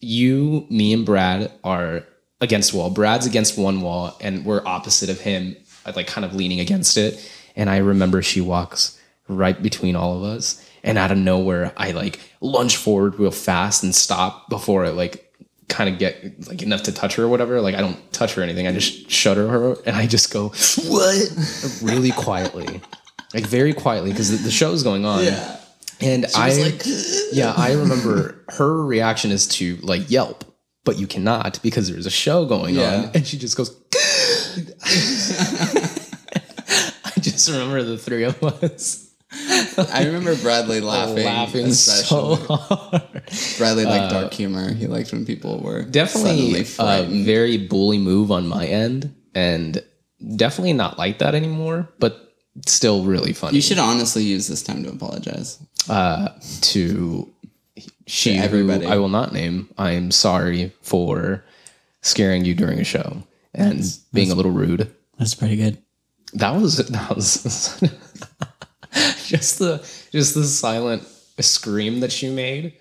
you, 0.00 0.66
me, 0.70 0.92
and 0.92 1.04
Brad 1.06 1.52
are 1.62 2.04
against 2.40 2.74
wall. 2.74 2.90
Brad's 2.90 3.26
against 3.26 3.58
one 3.58 3.80
wall, 3.80 4.16
and 4.20 4.44
we're 4.44 4.66
opposite 4.66 5.10
of 5.10 5.20
him, 5.20 5.56
uh, 5.86 5.92
like 5.96 6.06
kind 6.06 6.24
of 6.24 6.34
leaning 6.34 6.60
against 6.60 6.96
it. 6.96 7.30
And 7.56 7.70
I 7.70 7.78
remember 7.78 8.22
she 8.22 8.40
walks 8.40 9.00
right 9.28 9.60
between 9.60 9.96
all 9.96 10.16
of 10.16 10.22
us. 10.22 10.60
And 10.82 10.98
out 10.98 11.10
of 11.10 11.18
nowhere, 11.18 11.72
I 11.76 11.92
like 11.92 12.20
lunge 12.40 12.76
forward 12.76 13.18
real 13.18 13.30
fast 13.30 13.82
and 13.82 13.94
stop 13.94 14.50
before 14.50 14.84
I 14.84 14.90
like 14.90 15.32
kind 15.68 15.88
of 15.88 15.98
get 15.98 16.46
like 16.46 16.62
enough 16.62 16.82
to 16.82 16.92
touch 16.92 17.16
her 17.16 17.24
or 17.24 17.28
whatever. 17.28 17.60
Like 17.62 17.74
I 17.74 17.80
don't 17.80 18.12
touch 18.12 18.34
her 18.34 18.42
or 18.42 18.44
anything. 18.44 18.66
I 18.66 18.72
just 18.72 19.10
shudder 19.10 19.48
her 19.48 19.76
and 19.86 19.96
I 19.96 20.06
just 20.06 20.30
go, 20.32 20.48
what? 20.88 21.80
really 21.82 22.10
quietly. 22.10 22.82
Like 23.32 23.46
very 23.46 23.72
quietly 23.72 24.10
because 24.10 24.30
the, 24.30 24.36
the 24.36 24.50
show's 24.50 24.82
going 24.82 25.06
on. 25.06 25.24
Yeah. 25.24 25.56
And 26.00 26.26
I 26.36 26.48
was 26.48 26.58
like, 26.60 26.82
yeah, 27.32 27.52
I 27.56 27.72
remember 27.74 28.44
her 28.50 28.84
reaction 28.84 29.30
is 29.30 29.46
to 29.48 29.76
like 29.82 30.10
yelp, 30.10 30.44
but 30.84 30.98
you 30.98 31.06
cannot 31.06 31.60
because 31.62 31.90
there's 31.90 32.06
a 32.06 32.10
show 32.10 32.44
going 32.46 32.74
Yeah. 32.74 33.04
on. 33.04 33.10
And 33.14 33.26
she 33.26 33.38
just 33.38 33.56
goes 33.56 33.70
I 37.06 37.10
just 37.20 37.48
remember 37.48 37.82
the 37.82 37.98
three 37.98 38.24
of 38.24 38.42
us 38.42 39.00
I 39.92 40.04
remember 40.06 40.36
Bradley 40.36 40.80
laughing. 40.92 41.24
laughing 41.24 41.72
so 41.72 42.36
hard. 42.36 43.22
Bradley 43.58 43.84
liked 43.84 44.10
dark 44.12 44.26
uh, 44.26 44.30
humor. 44.30 44.72
He 44.72 44.86
liked 44.86 45.10
when 45.12 45.26
people 45.26 45.58
were 45.60 45.82
Definitely 45.82 46.60
a 46.78 47.02
very 47.24 47.56
bully 47.58 47.98
move 47.98 48.30
on 48.30 48.46
my 48.46 48.64
end, 48.66 49.12
and 49.34 49.82
definitely 50.36 50.72
not 50.74 50.98
like 50.98 51.18
that 51.18 51.34
anymore, 51.34 51.88
but 51.98 52.32
still 52.66 53.02
really 53.02 53.32
funny. 53.32 53.56
you 53.56 53.62
should 53.62 53.78
honestly 53.78 54.22
use 54.22 54.46
this 54.46 54.62
time 54.62 54.84
to 54.84 54.90
apologize. 54.90 55.58
Uh, 55.88 56.28
to 56.62 57.30
she 58.06 58.34
To 58.34 58.38
everybody. 58.38 58.86
who 58.86 58.92
I 58.92 58.96
will 58.98 59.08
not 59.08 59.32
name. 59.32 59.68
I 59.78 59.92
am 59.92 60.10
sorry 60.10 60.72
for 60.82 61.44
scaring 62.02 62.44
you 62.44 62.54
during 62.54 62.78
a 62.80 62.84
show 62.84 63.22
and 63.54 63.82
being 64.12 64.30
a 64.30 64.34
little 64.34 64.52
rude. 64.52 64.90
That's 65.18 65.34
pretty 65.34 65.56
good. 65.56 65.78
That 66.34 66.50
was 66.60 66.76
that 66.78 67.14
was 67.14 67.80
just 69.26 69.58
the 69.58 69.78
just 70.12 70.34
the 70.34 70.44
silent 70.44 71.02
scream 71.40 72.00
that 72.00 72.12
she 72.12 72.30
made 72.30 72.74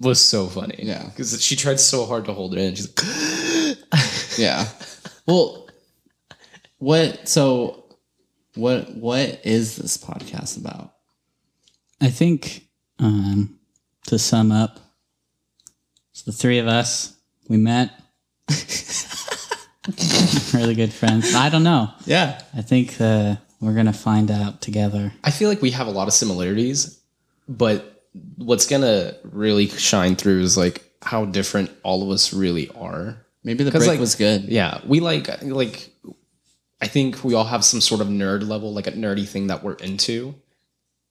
was 0.00 0.20
so 0.20 0.46
funny. 0.46 0.76
Yeah. 0.78 1.04
because 1.04 1.42
she 1.42 1.56
tried 1.56 1.80
so 1.80 2.04
hard 2.06 2.24
to 2.26 2.32
hold 2.34 2.54
it 2.54 2.58
in. 2.60 2.74
She's 2.74 2.88
like, 2.88 3.78
Yeah. 4.38 4.66
Well, 5.26 5.68
what? 6.78 7.28
So, 7.28 7.84
what? 8.54 8.94
What 8.96 9.40
is 9.44 9.76
this 9.76 9.96
podcast 9.96 10.58
about? 10.58 10.94
I 12.00 12.08
think 12.08 12.66
um, 12.98 13.58
to 14.06 14.18
sum 14.18 14.52
up, 14.52 14.80
it's 16.12 16.22
the 16.22 16.32
three 16.32 16.58
of 16.58 16.66
us. 16.66 17.16
We 17.48 17.56
met. 17.56 17.90
really 20.54 20.74
good 20.74 20.92
friends. 20.92 21.34
I 21.34 21.48
don't 21.50 21.62
know. 21.64 21.90
Yeah. 22.04 22.40
I 22.56 22.62
think 22.62 23.00
uh, 23.00 23.36
we're 23.60 23.74
gonna 23.74 23.92
find 23.92 24.30
out 24.30 24.60
together. 24.60 25.12
I 25.24 25.30
feel 25.30 25.48
like 25.48 25.62
we 25.62 25.70
have 25.72 25.86
a 25.86 25.90
lot 25.90 26.08
of 26.08 26.14
similarities, 26.14 27.00
but 27.48 28.04
what's 28.36 28.66
gonna 28.66 29.14
really 29.24 29.68
shine 29.68 30.16
through 30.16 30.40
is 30.40 30.56
like 30.56 30.82
how 31.02 31.24
different 31.24 31.70
all 31.82 32.02
of 32.02 32.10
us 32.10 32.32
really 32.32 32.68
are. 32.70 33.24
Maybe 33.42 33.64
the 33.64 33.70
break 33.70 33.88
like- 33.88 34.00
was 34.00 34.14
good. 34.14 34.44
Yeah, 34.44 34.80
we 34.86 35.00
like 35.00 35.42
like 35.42 35.90
I 36.80 36.86
think 36.86 37.24
we 37.24 37.34
all 37.34 37.44
have 37.44 37.64
some 37.64 37.80
sort 37.80 38.00
of 38.00 38.08
nerd 38.08 38.46
level, 38.46 38.72
like 38.72 38.86
a 38.86 38.92
nerdy 38.92 39.28
thing 39.28 39.48
that 39.48 39.62
we're 39.62 39.74
into. 39.74 40.34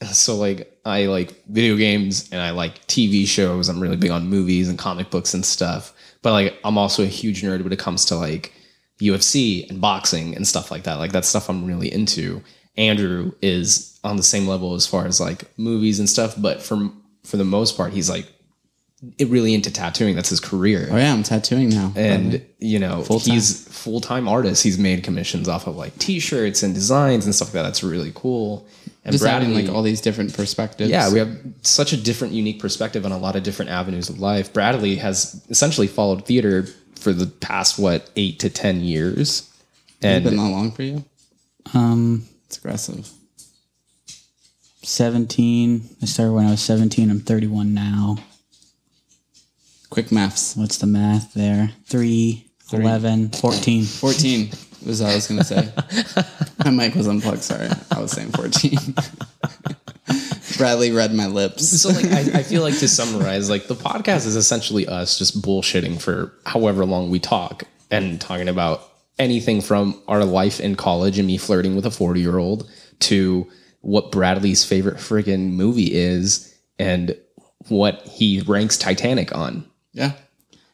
So 0.13 0.35
like 0.37 0.79
I 0.85 1.05
like 1.07 1.43
video 1.47 1.75
games 1.75 2.29
and 2.31 2.41
I 2.41 2.51
like 2.51 2.85
TV 2.87 3.27
shows. 3.27 3.67
I'm 3.67 3.79
really 3.81 3.97
big 3.97 4.11
on 4.11 4.27
movies 4.27 4.69
and 4.69 4.79
comic 4.79 5.09
books 5.09 5.33
and 5.33 5.45
stuff. 5.45 5.93
But 6.21 6.31
like 6.31 6.57
I'm 6.63 6.77
also 6.77 7.03
a 7.03 7.07
huge 7.07 7.41
nerd 7.41 7.63
when 7.63 7.73
it 7.73 7.79
comes 7.79 8.05
to 8.05 8.15
like 8.15 8.53
UFC 9.01 9.69
and 9.69 9.81
boxing 9.81 10.35
and 10.35 10.47
stuff 10.47 10.71
like 10.71 10.83
that. 10.83 10.95
Like 10.99 11.11
that's 11.11 11.27
stuff 11.27 11.49
I'm 11.49 11.65
really 11.65 11.91
into. 11.91 12.41
Andrew 12.77 13.33
is 13.41 13.99
on 14.03 14.15
the 14.15 14.23
same 14.23 14.47
level 14.47 14.73
as 14.73 14.87
far 14.87 15.05
as 15.05 15.19
like 15.19 15.43
movies 15.57 15.99
and 15.99 16.09
stuff, 16.09 16.35
but 16.37 16.61
for 16.61 16.89
for 17.25 17.37
the 17.37 17.43
most 17.43 17.75
part, 17.75 17.91
he's 17.93 18.09
like 18.09 18.31
really 19.19 19.53
into 19.53 19.71
tattooing. 19.71 20.15
That's 20.15 20.29
his 20.29 20.39
career 20.39 20.87
Oh 20.91 20.97
yeah, 20.97 21.13
I'm 21.13 21.23
tattooing 21.23 21.69
now. 21.69 21.93
and 21.95 22.45
you 22.59 22.79
know 22.79 23.03
he's 23.19 23.67
full 23.67 23.99
time 24.01 24.27
artist. 24.27 24.63
He's 24.63 24.77
made 24.79 25.03
commissions 25.03 25.47
off 25.49 25.67
of 25.67 25.75
like 25.75 25.97
T-shirts 25.97 26.63
and 26.63 26.73
designs 26.73 27.25
and 27.25 27.35
stuff 27.35 27.49
like 27.49 27.53
that. 27.53 27.63
That's 27.63 27.83
really 27.83 28.11
cool. 28.15 28.67
And 29.05 29.13
just 29.13 29.25
adding 29.25 29.49
Bradley, 29.49 29.67
like 29.67 29.75
all 29.75 29.81
these 29.81 30.01
different 30.01 30.33
perspectives. 30.35 30.89
yeah, 30.89 31.11
we 31.11 31.19
have 31.19 31.35
such 31.61 31.93
a 31.93 31.97
different, 31.97 32.33
unique 32.33 32.59
perspective 32.59 33.05
on 33.05 33.11
a 33.11 33.17
lot 33.17 33.35
of 33.35 33.43
different 33.43 33.71
avenues 33.71 34.09
of 34.09 34.19
life. 34.19 34.51
Bradley 34.51 34.95
has 34.97 35.41
essentially 35.49 35.87
followed 35.87 36.25
theater 36.25 36.65
for 36.95 37.13
the 37.13 37.25
past 37.27 37.79
what 37.79 38.09
eight 38.17 38.39
to 38.39 38.49
ten 38.49 38.81
years, 38.81 39.49
Has 40.03 40.17
it 40.17 40.23
been 40.25 40.35
that 40.35 40.43
long 40.49 40.71
for 40.71 40.83
you? 40.83 41.05
Um, 41.73 42.27
It's 42.47 42.57
aggressive. 42.57 43.09
17. 44.83 45.89
I 46.01 46.05
started 46.05 46.33
when 46.33 46.45
I 46.45 46.51
was 46.51 46.61
17. 46.61 47.09
I'm 47.09 47.19
31 47.19 47.73
now. 47.73 48.17
Quick 49.89 50.11
maths. 50.11 50.55
What's 50.55 50.77
the 50.77 50.87
math 50.87 51.33
there? 51.33 51.71
3, 51.85 52.45
11, 52.73 53.29
14. 53.31 53.83
14 53.83 54.49
was 54.85 55.01
what 55.01 55.11
I 55.11 55.15
was 55.15 55.27
gonna 55.27 55.43
say. 55.43 55.71
my 56.65 56.71
mic 56.71 56.95
was 56.95 57.07
unplugged. 57.07 57.43
Sorry, 57.43 57.69
I 57.91 57.99
was 57.99 58.11
saying 58.11 58.31
14. 58.31 58.77
Bradley 60.57 60.91
read 60.91 61.13
my 61.13 61.27
lips. 61.27 61.81
so 61.81 61.89
like 61.89 62.05
I, 62.05 62.39
I 62.39 62.43
feel 62.43 62.61
like 62.63 62.77
to 62.79 62.87
summarize, 62.87 63.49
like 63.49 63.67
the 63.67 63.75
podcast 63.75 64.25
is 64.25 64.35
essentially 64.35 64.87
us 64.87 65.17
just 65.17 65.41
bullshitting 65.41 66.01
for 66.01 66.33
however 66.45 66.85
long 66.85 67.09
we 67.09 67.19
talk 67.19 67.63
and 67.91 68.19
talking 68.19 68.49
about 68.49 68.81
anything 69.17 69.61
from 69.61 70.01
our 70.07 70.25
life 70.25 70.59
in 70.59 70.75
college 70.75 71.17
and 71.17 71.27
me 71.27 71.37
flirting 71.37 71.75
with 71.75 71.85
a 71.85 71.91
40 71.91 72.19
year 72.19 72.37
old 72.37 72.69
to 72.99 73.47
what 73.81 74.11
Bradley's 74.11 74.65
favorite 74.65 74.97
friggin' 74.97 75.51
movie 75.51 75.93
is 75.93 76.53
and 76.77 77.15
what 77.67 78.01
he 78.01 78.41
ranks 78.41 78.77
Titanic 78.77 79.35
on. 79.35 79.65
Yeah. 79.93 80.13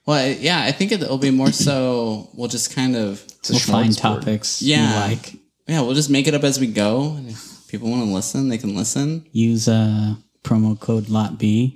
Well, 0.05 0.35
yeah, 0.39 0.61
I 0.61 0.71
think 0.71 0.91
it'll 0.91 1.17
be 1.17 1.31
more 1.31 1.51
so. 1.51 2.29
We'll 2.33 2.47
just 2.47 2.75
kind 2.75 2.95
of, 2.95 3.25
It's 3.49 3.67
a 3.67 3.71
We'll 3.71 3.81
find 3.83 3.93
smorgasbord. 3.93 4.01
topics 4.21 4.61
Yeah. 4.61 4.93
you 5.05 5.13
like. 5.13 5.33
yeah, 5.67 5.81
we'll 5.81 5.93
just 5.95 6.09
make 6.09 6.27
it 6.27 6.33
up 6.33 6.43
as 6.43 6.59
we 6.59 6.67
go. 6.67 7.13
And 7.17 7.29
if 7.29 7.67
people 7.67 7.89
want 7.89 8.03
to 8.03 8.09
listen, 8.13 8.49
they 8.49 8.57
can 8.57 8.75
listen. 8.75 9.25
Use 9.31 9.67
uh, 9.67 10.15
promo 10.43 10.79
code 10.79 11.05
LOTB 11.05 11.75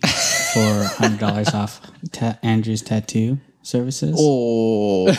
for 0.54 0.84
hundred 1.02 1.20
dollars 1.20 1.50
off 1.54 1.80
ta- 2.12 2.38
Andrew's 2.44 2.82
tattoo 2.82 3.38
services. 3.62 4.16
Oh, 4.20 5.08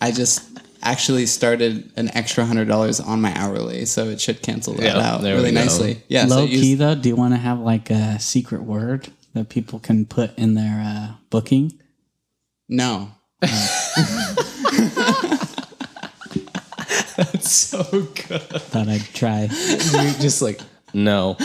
I 0.00 0.10
just 0.10 0.42
actually 0.82 1.24
started 1.26 1.90
an 1.96 2.10
extra 2.14 2.44
hundred 2.44 2.68
dollars 2.68 3.00
on 3.00 3.20
my 3.20 3.32
hourly, 3.34 3.86
so 3.86 4.08
it 4.08 4.20
should 4.20 4.42
cancel 4.42 4.74
that 4.74 4.82
Yeah, 4.84 4.98
out 4.98 5.22
there 5.22 5.34
really 5.36 5.50
nicely. 5.52 6.02
Yeah, 6.08 6.26
so 6.26 6.36
Low 6.36 6.44
use- 6.44 6.60
key 6.60 6.74
though, 6.74 6.94
do 6.94 7.08
you 7.08 7.16
want 7.16 7.32
to 7.34 7.38
have 7.38 7.60
like 7.60 7.90
a 7.90 8.18
secret 8.20 8.62
word 8.62 9.08
that 9.32 9.48
people 9.48 9.78
can 9.78 10.04
put 10.06 10.36
in 10.38 10.54
their 10.54 10.82
uh, 10.84 11.14
booking? 11.30 11.72
no, 12.68 13.10
so 17.40 17.82
good. 17.92 18.42
Thought 18.42 18.88
I'd 18.88 19.04
try. 19.14 19.42
You're 19.42 20.12
just 20.20 20.42
like, 20.42 20.60
no, 20.92 21.36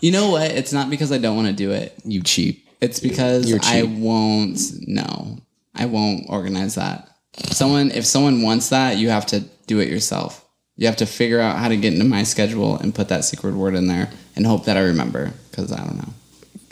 you 0.00 0.10
know 0.10 0.30
what? 0.30 0.50
It's 0.50 0.72
not 0.72 0.90
because 0.90 1.12
I 1.12 1.18
don't 1.18 1.36
want 1.36 1.48
to 1.48 1.54
do 1.54 1.70
it. 1.70 1.94
you 2.04 2.22
cheap. 2.22 2.68
It's 2.80 2.98
because 2.98 3.48
You're 3.48 3.60
I 3.62 3.84
won't. 3.84 4.58
No, 4.86 5.38
I 5.74 5.86
won't 5.86 6.26
organize 6.28 6.74
that. 6.74 7.08
Someone, 7.50 7.90
if 7.92 8.04
someone 8.04 8.42
wants 8.42 8.70
that, 8.70 8.96
you 8.96 9.08
have 9.08 9.26
to 9.26 9.40
do 9.66 9.78
it 9.78 9.88
yourself. 9.88 10.44
You 10.76 10.86
have 10.86 10.96
to 10.96 11.06
figure 11.06 11.40
out 11.40 11.58
how 11.58 11.68
to 11.68 11.76
get 11.76 11.92
into 11.92 12.04
my 12.04 12.24
schedule 12.24 12.76
and 12.76 12.94
put 12.94 13.08
that 13.08 13.24
secret 13.24 13.54
word 13.54 13.74
in 13.74 13.86
there 13.86 14.10
and 14.34 14.44
hope 14.44 14.64
that 14.64 14.76
I 14.76 14.80
remember. 14.80 15.32
Because 15.50 15.70
I 15.70 15.76
don't 15.78 15.96
know. 15.96 16.12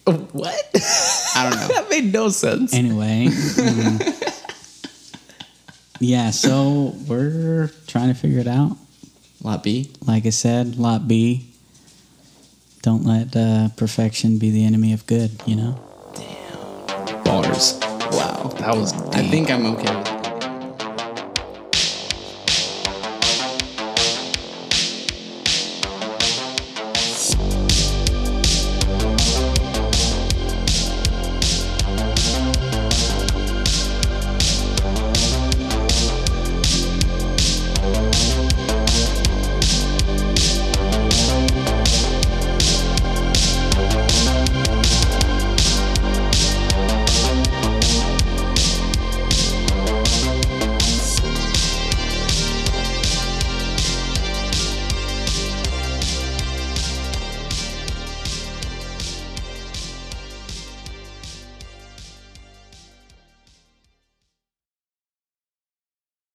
Oh, 0.07 0.29
what? 0.33 0.71
I 1.35 1.49
don't 1.49 1.59
know. 1.59 1.69
that 1.75 1.91
made 1.91 2.13
no 2.13 2.29
sense. 2.29 2.75
Anyway. 2.75 3.29
um, 3.59 3.99
yeah, 6.01 6.31
so 6.31 6.95
we're 7.07 7.71
trying 7.87 8.09
to 8.09 8.15
figure 8.15 8.41
it 8.41 8.47
out. 8.47 8.77
Lot 9.43 9.63
B. 9.63 9.91
Like 10.07 10.27
I 10.27 10.31
said, 10.31 10.77
lot 10.77 11.09
B. 11.09 11.47
Don't 12.83 13.05
let 13.05 13.37
uh, 13.37 13.69
perfection 13.77 14.39
be 14.39 14.51
the 14.51 14.65
enemy 14.65 14.93
of 14.93 15.07
good, 15.07 15.31
you 15.47 15.57
know? 15.57 15.81
Damn. 16.15 17.25
Bars. 17.25 17.79
Wow. 18.11 18.53
That 18.59 18.77
was. 18.77 18.93
I 19.15 19.23
think 19.29 19.51
I'm 19.51 19.67
okay 19.67 19.95
with 19.97 20.10